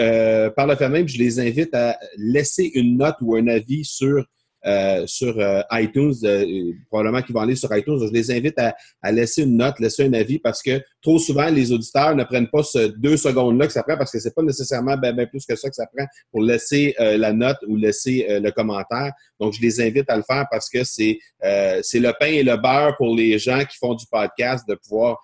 par 0.53 0.67
le 0.67 0.75
fait 0.75 0.89
même, 0.89 1.07
je 1.07 1.17
les 1.17 1.39
invite 1.39 1.73
à 1.73 1.97
laisser 2.17 2.71
une 2.73 2.97
note 2.97 3.15
ou 3.21 3.37
un 3.37 3.47
avis 3.47 3.85
sur 3.85 4.25
euh, 4.65 5.05
sur 5.07 5.37
euh, 5.39 5.61
iTunes, 5.73 6.13
euh, 6.23 6.71
probablement 6.89 7.21
qu'ils 7.21 7.35
vont 7.35 7.41
aller 7.41 7.55
sur 7.55 7.75
iTunes. 7.75 7.99
je 7.99 8.11
les 8.11 8.31
invite 8.31 8.57
à, 8.59 8.75
à, 9.01 9.11
laisser 9.11 9.43
une 9.43 9.57
note, 9.57 9.79
laisser 9.79 10.05
un 10.05 10.13
avis 10.13 10.39
parce 10.39 10.61
que 10.61 10.81
trop 11.03 11.19
souvent, 11.19 11.49
les 11.49 11.71
auditeurs 11.71 12.15
ne 12.15 12.23
prennent 12.23 12.49
pas 12.49 12.63
ce 12.63 12.87
deux 12.87 13.17
secondes-là 13.17 13.67
que 13.67 13.73
ça 13.73 13.83
prend 13.83 13.97
parce 13.97 14.11
que 14.11 14.19
c'est 14.19 14.33
pas 14.33 14.41
nécessairement 14.41 14.97
bien 14.97 15.25
plus 15.27 15.45
que 15.45 15.55
ça 15.55 15.69
que 15.69 15.75
ça 15.75 15.85
prend 15.85 16.05
pour 16.31 16.41
laisser 16.41 16.95
la 16.97 17.33
note 17.33 17.57
ou 17.67 17.75
laisser 17.75 18.25
le 18.29 18.51
commentaire. 18.51 19.11
Donc, 19.39 19.53
je 19.53 19.61
les 19.61 19.81
invite 19.81 20.09
à 20.09 20.15
le 20.15 20.23
faire 20.23 20.45
parce 20.49 20.69
que 20.69 20.83
c'est 20.83 21.19
c'est 21.41 21.99
le 21.99 22.13
pain 22.19 22.27
et 22.27 22.43
le 22.43 22.57
beurre 22.57 22.95
pour 22.97 23.15
les 23.15 23.37
gens 23.37 23.63
qui 23.65 23.77
font 23.77 23.93
du 23.93 24.05
podcast 24.09 24.67
de 24.67 24.75
pouvoir 24.75 25.19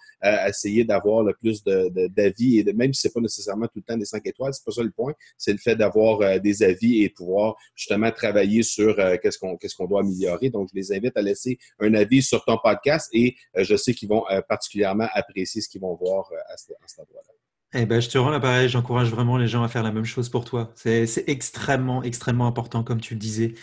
essayer 0.48 0.84
d'avoir 0.84 1.24
le 1.24 1.34
plus 1.34 1.63
d'avis 1.63 2.60
et 2.60 2.63
de, 2.63 2.72
même 2.74 2.94
si 2.94 3.02
c'est 3.02 3.13
pas 3.13 3.22
nécessairement 3.22 3.68
tout 3.68 3.78
le 3.78 3.84
temps 3.84 3.98
des 3.98 4.06
5 4.06 4.22
étoiles, 4.26 4.54
c'est 4.54 4.65
pas 4.65 4.72
ça 4.72 4.84
le 4.84 4.92
point. 4.92 5.13
C'est 5.38 5.54
le 5.54 5.58
fait 5.58 5.76
d'avoir 5.76 6.39
des 6.39 6.63
avis 6.63 7.04
et 7.04 7.10
pouvoir 7.10 7.56
justement 7.76 8.12
travailler 8.12 8.63
sur 8.63 8.96
qu'est-ce 9.22 9.38
qu'on 9.39 9.86
doit 9.86 10.02
améliorer. 10.02 10.50
Donc, 10.50 10.70
je 10.74 10.78
les 10.78 10.92
invite 10.92 11.15
à 11.15 11.22
laisser 11.22 11.58
un 11.80 11.94
avis 11.94 12.22
sur 12.22 12.44
ton 12.46 12.58
podcast 12.62 13.10
et 13.13 13.36
euh, 13.58 13.63
je 13.63 13.76
sais 13.76 13.94
qu'ils 13.94 14.10
vont 14.10 14.24
euh, 14.30 14.42
particulièrement 14.48 15.08
apprécier 15.13 15.62
ce 15.62 15.68
qu'ils 15.69 15.82
vont 15.82 15.95
voir 15.95 16.32
euh, 16.32 16.38
à, 16.47 16.58
ce, 16.58 16.73
à 16.73 16.88
cet 16.88 16.99
endroit-là. 16.99 17.34
Eh 17.75 17.86
ben, 17.86 18.01
je 18.01 18.10
te 18.10 18.17
rends 18.17 18.32
l'appareil, 18.32 18.67
j'encourage 18.67 19.12
vraiment 19.12 19.38
les 19.38 19.47
gens 19.47 19.62
à 19.62 19.67
faire 19.67 19.84
la 19.84 19.91
même 19.91 20.03
chose 20.03 20.27
pour 20.29 20.43
toi. 20.43 20.71
C'est 20.73 21.23
extrêmement, 21.27 22.01
extrêmement 22.01 22.47
important, 22.47 22.84
comme 22.84 22.99
tu 22.99 23.13
le 23.13 23.19
disais. 23.19 23.53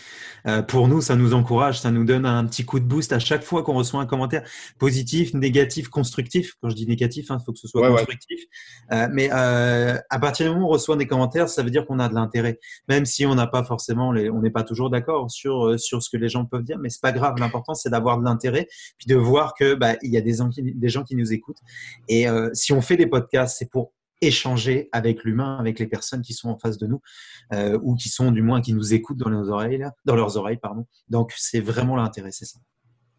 Euh, 0.45 0.61
pour 0.61 0.87
nous, 0.87 1.01
ça 1.01 1.17
nous 1.17 1.33
encourage, 1.33 1.81
ça 1.81 1.91
nous 1.91 2.05
donne 2.05 2.25
un 2.25 2.45
petit 2.45 2.63
coup 2.63 2.79
de 2.79 2.85
boost 2.85 3.11
à 3.11 3.19
chaque 3.19 3.43
fois 3.43 3.63
qu'on 3.63 3.73
reçoit 3.73 3.99
un 3.99 4.05
commentaire 4.05 4.47
positif, 4.79 5.33
négatif, 5.33 5.89
constructif. 5.89 6.53
Quand 6.61 6.69
je 6.69 6.75
dis 6.75 6.87
négatif, 6.87 7.25
il 7.27 7.33
hein, 7.33 7.39
faut 7.45 7.51
que 7.51 7.59
ce 7.59 7.67
soit 7.67 7.85
constructif. 7.89 8.39
Euh, 8.93 9.09
mais 9.11 9.29
euh, 9.33 9.97
à 10.09 10.19
partir 10.19 10.45
du 10.45 10.53
moment 10.53 10.67
où 10.67 10.69
on 10.69 10.71
reçoit 10.71 10.95
des 10.95 11.05
commentaires, 11.07 11.49
ça 11.49 11.61
veut 11.61 11.69
dire 11.69 11.85
qu'on 11.85 11.99
a 11.99 12.07
de 12.07 12.15
l'intérêt. 12.15 12.59
Même 12.87 13.05
si 13.05 13.25
on 13.25 13.35
n'a 13.35 13.47
pas 13.47 13.65
forcément, 13.65 14.13
les, 14.13 14.29
on 14.29 14.39
n'est 14.39 14.51
pas 14.51 14.63
toujours 14.63 14.89
d'accord 14.89 15.29
sur, 15.29 15.67
euh, 15.67 15.77
sur 15.77 16.01
ce 16.01 16.09
que 16.09 16.15
les 16.15 16.29
gens 16.29 16.45
peuvent 16.45 16.63
dire, 16.63 16.77
mais 16.79 16.89
c'est 16.89 17.01
pas 17.01 17.11
grave. 17.11 17.35
L'important, 17.39 17.73
c'est 17.73 17.89
d'avoir 17.89 18.17
de 18.19 18.23
l'intérêt, 18.23 18.69
puis 18.97 19.07
de 19.07 19.15
voir 19.15 19.53
que 19.53 19.73
bah, 19.73 19.95
il 20.01 20.13
y 20.13 20.17
a 20.17 20.21
des, 20.21 20.37
des 20.57 20.89
gens 20.89 21.03
qui 21.03 21.17
nous 21.17 21.33
écoutent. 21.33 21.59
Et 22.07 22.29
euh, 22.29 22.49
si 22.53 22.71
on 22.71 22.79
fait 22.79 22.95
des 22.95 23.07
podcasts, 23.07 23.57
c'est 23.59 23.69
pour 23.69 23.91
échanger 24.21 24.89
avec 24.91 25.23
l'humain, 25.23 25.57
avec 25.59 25.79
les 25.79 25.87
personnes 25.87 26.21
qui 26.21 26.33
sont 26.33 26.49
en 26.49 26.57
face 26.57 26.77
de 26.77 26.87
nous 26.87 27.01
euh, 27.53 27.77
ou 27.81 27.95
qui 27.95 28.09
sont 28.09 28.31
du 28.31 28.41
moins 28.41 28.61
qui 28.61 28.73
nous 28.73 28.93
écoutent 28.93 29.17
dans 29.17 29.29
leurs 29.29 29.49
oreilles, 29.49 29.85
dans 30.05 30.15
leurs 30.15 30.37
oreilles, 30.37 30.57
pardon. 30.57 30.85
Donc 31.09 31.33
c'est 31.35 31.59
vraiment 31.59 31.95
l'intérêt, 31.95 32.31
c'est 32.31 32.45
ça. 32.45 32.59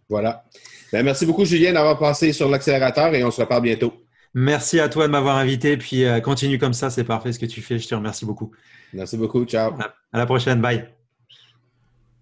Voilà. 0.09 0.45
Ben, 0.93 1.05
merci 1.05 1.27
beaucoup 1.27 1.45
Julien 1.45 1.73
d'avoir 1.73 1.99
passé 1.99 2.33
sur 2.33 2.49
l'accélérateur 2.49 3.15
et 3.15 3.23
on 3.25 3.31
se 3.31 3.41
reparle 3.41 3.63
bientôt. 3.63 3.93
Merci 4.35 4.79
à 4.81 4.89
toi 4.89 5.07
de 5.07 5.13
m'avoir 5.13 5.37
invité, 5.37 5.77
puis 5.77 6.05
euh, 6.05 6.21
continue 6.21 6.59
comme 6.59 6.75
ça, 6.75 6.91
c'est 6.91 7.05
parfait 7.05 7.33
ce 7.33 7.39
que 7.39 7.47
tu 7.47 7.63
fais. 7.63 7.79
Je 7.79 7.89
te 7.89 7.95
remercie 7.95 8.27
beaucoup. 8.27 8.51
Merci 8.93 9.17
beaucoup, 9.17 9.45
ciao. 9.45 9.75
À 10.13 10.19
la 10.19 10.27
prochaine, 10.27 10.61
bye. 10.61 10.89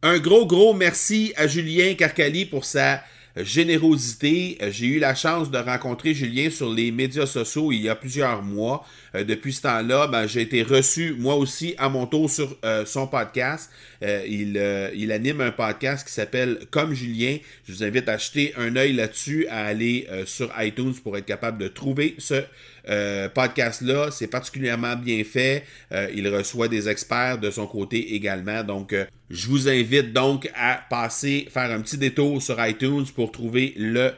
Un 0.02 0.18
gros, 0.18 0.46
gros 0.46 0.72
merci 0.72 1.32
à 1.36 1.46
Julien 1.46 1.94
Carcali 1.94 2.46
pour 2.46 2.64
sa 2.64 3.02
générosité. 3.44 4.58
Euh, 4.62 4.70
j'ai 4.70 4.86
eu 4.86 4.98
la 4.98 5.14
chance 5.14 5.50
de 5.50 5.58
rencontrer 5.58 6.14
Julien 6.14 6.50
sur 6.50 6.72
les 6.72 6.90
médias 6.90 7.26
sociaux 7.26 7.72
il 7.72 7.82
y 7.82 7.88
a 7.88 7.94
plusieurs 7.94 8.42
mois. 8.42 8.86
Euh, 9.14 9.24
depuis 9.24 9.52
ce 9.52 9.62
temps-là, 9.62 10.06
ben, 10.06 10.26
j'ai 10.26 10.42
été 10.42 10.62
reçu 10.62 11.14
moi 11.18 11.36
aussi 11.36 11.74
à 11.78 11.88
mon 11.88 12.06
tour 12.06 12.30
sur 12.30 12.56
euh, 12.64 12.84
son 12.86 13.06
podcast. 13.06 13.70
il, 14.02 14.60
il 14.94 15.12
anime 15.12 15.40
un 15.40 15.50
podcast 15.50 16.06
qui 16.06 16.12
s'appelle 16.12 16.60
Comme 16.70 16.94
Julien. 16.94 17.38
Je 17.66 17.72
vous 17.72 17.82
invite 17.82 18.08
à 18.08 18.18
jeter 18.18 18.52
un 18.56 18.76
œil 18.76 18.92
là-dessus, 18.92 19.46
à 19.48 19.64
aller 19.64 20.06
sur 20.26 20.52
iTunes 20.58 20.94
pour 21.02 21.16
être 21.16 21.24
capable 21.24 21.58
de 21.58 21.68
trouver 21.68 22.14
ce 22.18 22.42
euh, 22.88 23.28
podcast-là, 23.28 24.10
c'est 24.10 24.28
particulièrement 24.28 24.96
bien 24.96 25.24
fait. 25.24 25.64
Euh, 25.92 26.08
il 26.14 26.28
reçoit 26.28 26.68
des 26.68 26.88
experts 26.88 27.38
de 27.38 27.50
son 27.50 27.66
côté 27.66 28.14
également. 28.14 28.62
Donc, 28.62 28.92
euh, 28.92 29.04
je 29.30 29.48
vous 29.48 29.68
invite 29.68 30.12
donc 30.12 30.50
à 30.54 30.80
passer, 30.88 31.48
faire 31.50 31.70
un 31.70 31.80
petit 31.80 31.98
détour 31.98 32.40
sur 32.40 32.64
iTunes 32.64 33.06
pour 33.14 33.32
trouver 33.32 33.74
le 33.76 34.12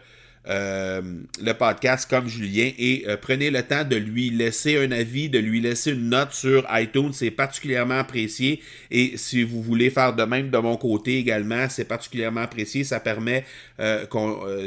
le 0.48 1.52
podcast 1.52 2.08
comme 2.08 2.26
Julien 2.26 2.70
et 2.78 3.04
euh, 3.06 3.16
prenez 3.20 3.50
le 3.50 3.62
temps 3.62 3.84
de 3.84 3.96
lui 3.96 4.30
laisser 4.30 4.78
un 4.78 4.90
avis, 4.92 5.28
de 5.28 5.38
lui 5.38 5.60
laisser 5.60 5.92
une 5.92 6.08
note 6.08 6.32
sur 6.32 6.66
iTunes. 6.70 7.12
C'est 7.12 7.30
particulièrement 7.30 7.98
apprécié. 7.98 8.62
Et 8.90 9.16
si 9.16 9.42
vous 9.42 9.62
voulez 9.62 9.90
faire 9.90 10.14
de 10.14 10.22
même 10.22 10.50
de 10.50 10.58
mon 10.58 10.76
côté 10.76 11.18
également, 11.18 11.68
c'est 11.68 11.84
particulièrement 11.84 12.40
apprécié. 12.40 12.84
Ça 12.84 13.00
permet, 13.00 13.44
euh, 13.80 14.06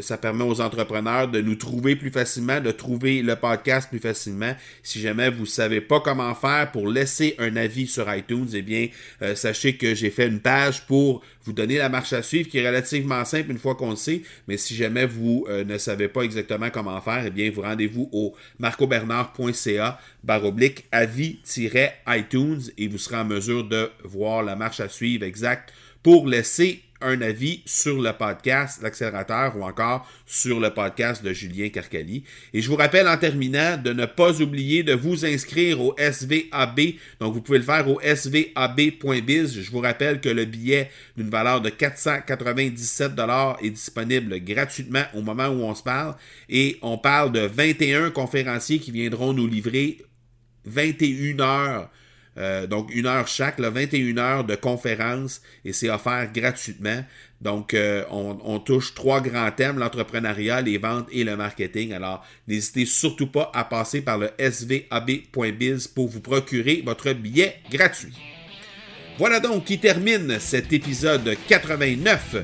ça 0.02 0.18
permet 0.18 0.44
aux 0.44 0.62
entrepreneurs 0.62 1.28
de 1.28 1.42
nous 1.42 1.56
trouver 1.56 1.96
plus 1.96 2.12
facilement, 2.12 2.60
de 2.60 2.72
trouver 2.72 3.24
le 3.24 3.36
podcast 3.36 3.90
plus 3.90 4.00
facilement. 4.00 4.54
Si 4.84 5.00
jamais 5.00 5.30
vous 5.30 5.42
ne 5.42 5.46
savez 5.46 5.82
pas 5.82 6.00
comment 6.00 6.36
faire 6.36 6.72
pour 6.72 6.88
laisser 6.88 7.36
un 7.40 7.56
avis 7.56 7.88
sur 7.88 8.14
iTunes, 8.14 8.48
eh 8.54 8.62
bien, 8.62 8.88
sachez 9.36 9.76
que 9.78 9.96
j'ai 9.96 10.10
fait 10.10 10.28
une 10.28 10.40
page 10.40 10.86
pour 10.86 11.24
vous 11.44 11.54
donner 11.54 11.78
la 11.78 11.90
marche 11.90 12.14
à 12.14 12.22
suivre 12.22 12.50
qui 12.50 12.60
est 12.60 12.68
relativement 12.68 13.26
simple 13.26 13.50
une 13.52 13.58
fois 13.58 13.76
qu'on 13.76 13.92
le 13.92 13.96
sait. 13.96 14.22
Mais 14.48 14.58
si 14.58 14.76
jamais 14.76 15.06
vous 15.06 15.48
ne 15.72 15.78
savez 15.78 16.08
pas 16.08 16.22
exactement 16.22 16.70
comment 16.70 17.00
faire, 17.02 17.26
eh 17.26 17.30
bien, 17.30 17.50
vous 17.52 17.62
rendez-vous 17.62 18.10
au 18.12 18.36
marcobernard.ca 18.60 20.00
baroblique 20.24 20.86
avis-iTunes 20.92 22.62
et 22.78 22.88
vous 22.88 22.98
serez 22.98 23.18
en 23.18 23.26
mesure 23.26 23.64
de 23.64 23.90
voir 24.04 24.44
la 24.44 24.56
marche 24.56 24.80
à 24.80 24.90
suivre 24.90 25.24
exacte 25.24 25.74
pour 26.04 26.28
laisser 26.28 26.84
un 27.02 27.22
avis 27.22 27.62
sur 27.66 28.02
le 28.02 28.14
podcast 28.14 28.82
L'accélérateur 28.82 29.58
ou 29.58 29.64
encore 29.64 30.08
sur 30.26 30.60
le 30.60 30.70
podcast 30.70 31.24
de 31.24 31.34
Julien 31.34 31.70
Carcali. 31.70 32.24
Et 32.54 32.62
je 32.62 32.70
vous 32.70 32.76
rappelle 32.76 33.08
en 33.08 33.18
terminant 33.18 33.78
de 33.78 33.92
ne 33.92 34.06
pas 34.06 34.42
oublier 34.42 34.84
de 34.84 34.94
vous 34.94 35.26
inscrire 35.26 35.82
au 35.82 35.96
SVAB. 35.98 36.80
Donc 37.20 37.34
vous 37.34 37.42
pouvez 37.42 37.58
le 37.58 37.64
faire 37.64 37.88
au 37.90 38.00
svab.biz. 38.02 39.62
Je 39.62 39.72
vous 39.72 39.80
rappelle 39.80 40.22
que 40.22 40.30
le 40.30 40.46
billet 40.46 40.90
d'une 41.18 41.30
valeur 41.30 41.62
de 41.62 41.70
497 41.70 43.14
est 43.62 43.70
disponible 43.70 44.40
gratuitement 44.40 45.04
au 45.14 45.22
moment 45.22 45.48
où 45.48 45.64
on 45.64 45.76
se 45.76 45.84
parle. 45.84 46.16
Et 46.50 46.78
on 46.82 46.98
parle 46.98 47.32
de 47.32 47.42
21 47.42 48.12
conférenciers 48.12 48.80
qui 48.80 48.92
viendront 48.92 49.34
nous 49.34 49.48
livrer 49.48 49.98
21 50.66 51.40
heures 51.40 51.90
euh, 52.38 52.66
donc, 52.66 52.94
une 52.94 53.08
heure 53.08 53.28
chaque, 53.28 53.60
là, 53.60 53.70
21 53.70 54.18
heures 54.18 54.44
de 54.44 54.56
conférence 54.56 55.42
et 55.66 55.74
c'est 55.74 55.90
offert 55.90 56.32
gratuitement. 56.34 57.04
Donc, 57.42 57.74
euh, 57.74 58.04
on, 58.10 58.60
touche 58.60 58.94
trois 58.94 59.20
grands 59.20 59.52
thèmes, 59.52 59.80
l'entrepreneuriat, 59.80 60.62
les 60.62 60.78
ventes 60.78 61.08
et 61.12 61.24
le 61.24 61.36
marketing. 61.36 61.94
Alors, 61.94 62.24
n'hésitez 62.48 62.86
surtout 62.86 63.28
pas 63.28 63.52
à 63.54 63.64
passer 63.64 64.02
par 64.02 64.18
le 64.18 64.30
svab.biz 64.38 65.88
pour 65.88 66.08
vous 66.08 66.22
procurer 66.22 66.84
votre 66.86 67.12
billet 67.14 67.56
gratuit. 67.72 68.14
Voilà 69.18 69.40
donc 69.40 69.66
qui 69.66 69.80
termine 69.80 70.40
cet 70.40 70.72
épisode 70.72 71.36
89. 71.48 72.38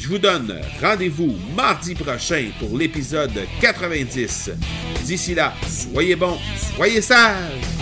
Je 0.00 0.08
vous 0.08 0.18
donne 0.18 0.60
rendez-vous 0.80 1.36
mardi 1.56 1.94
prochain 1.94 2.50
pour 2.58 2.76
l'épisode 2.76 3.32
90. 3.60 4.50
D'ici 5.04 5.34
là, 5.34 5.52
soyez 5.66 6.16
bons, 6.16 6.38
soyez 6.76 7.00
sages 7.00 7.81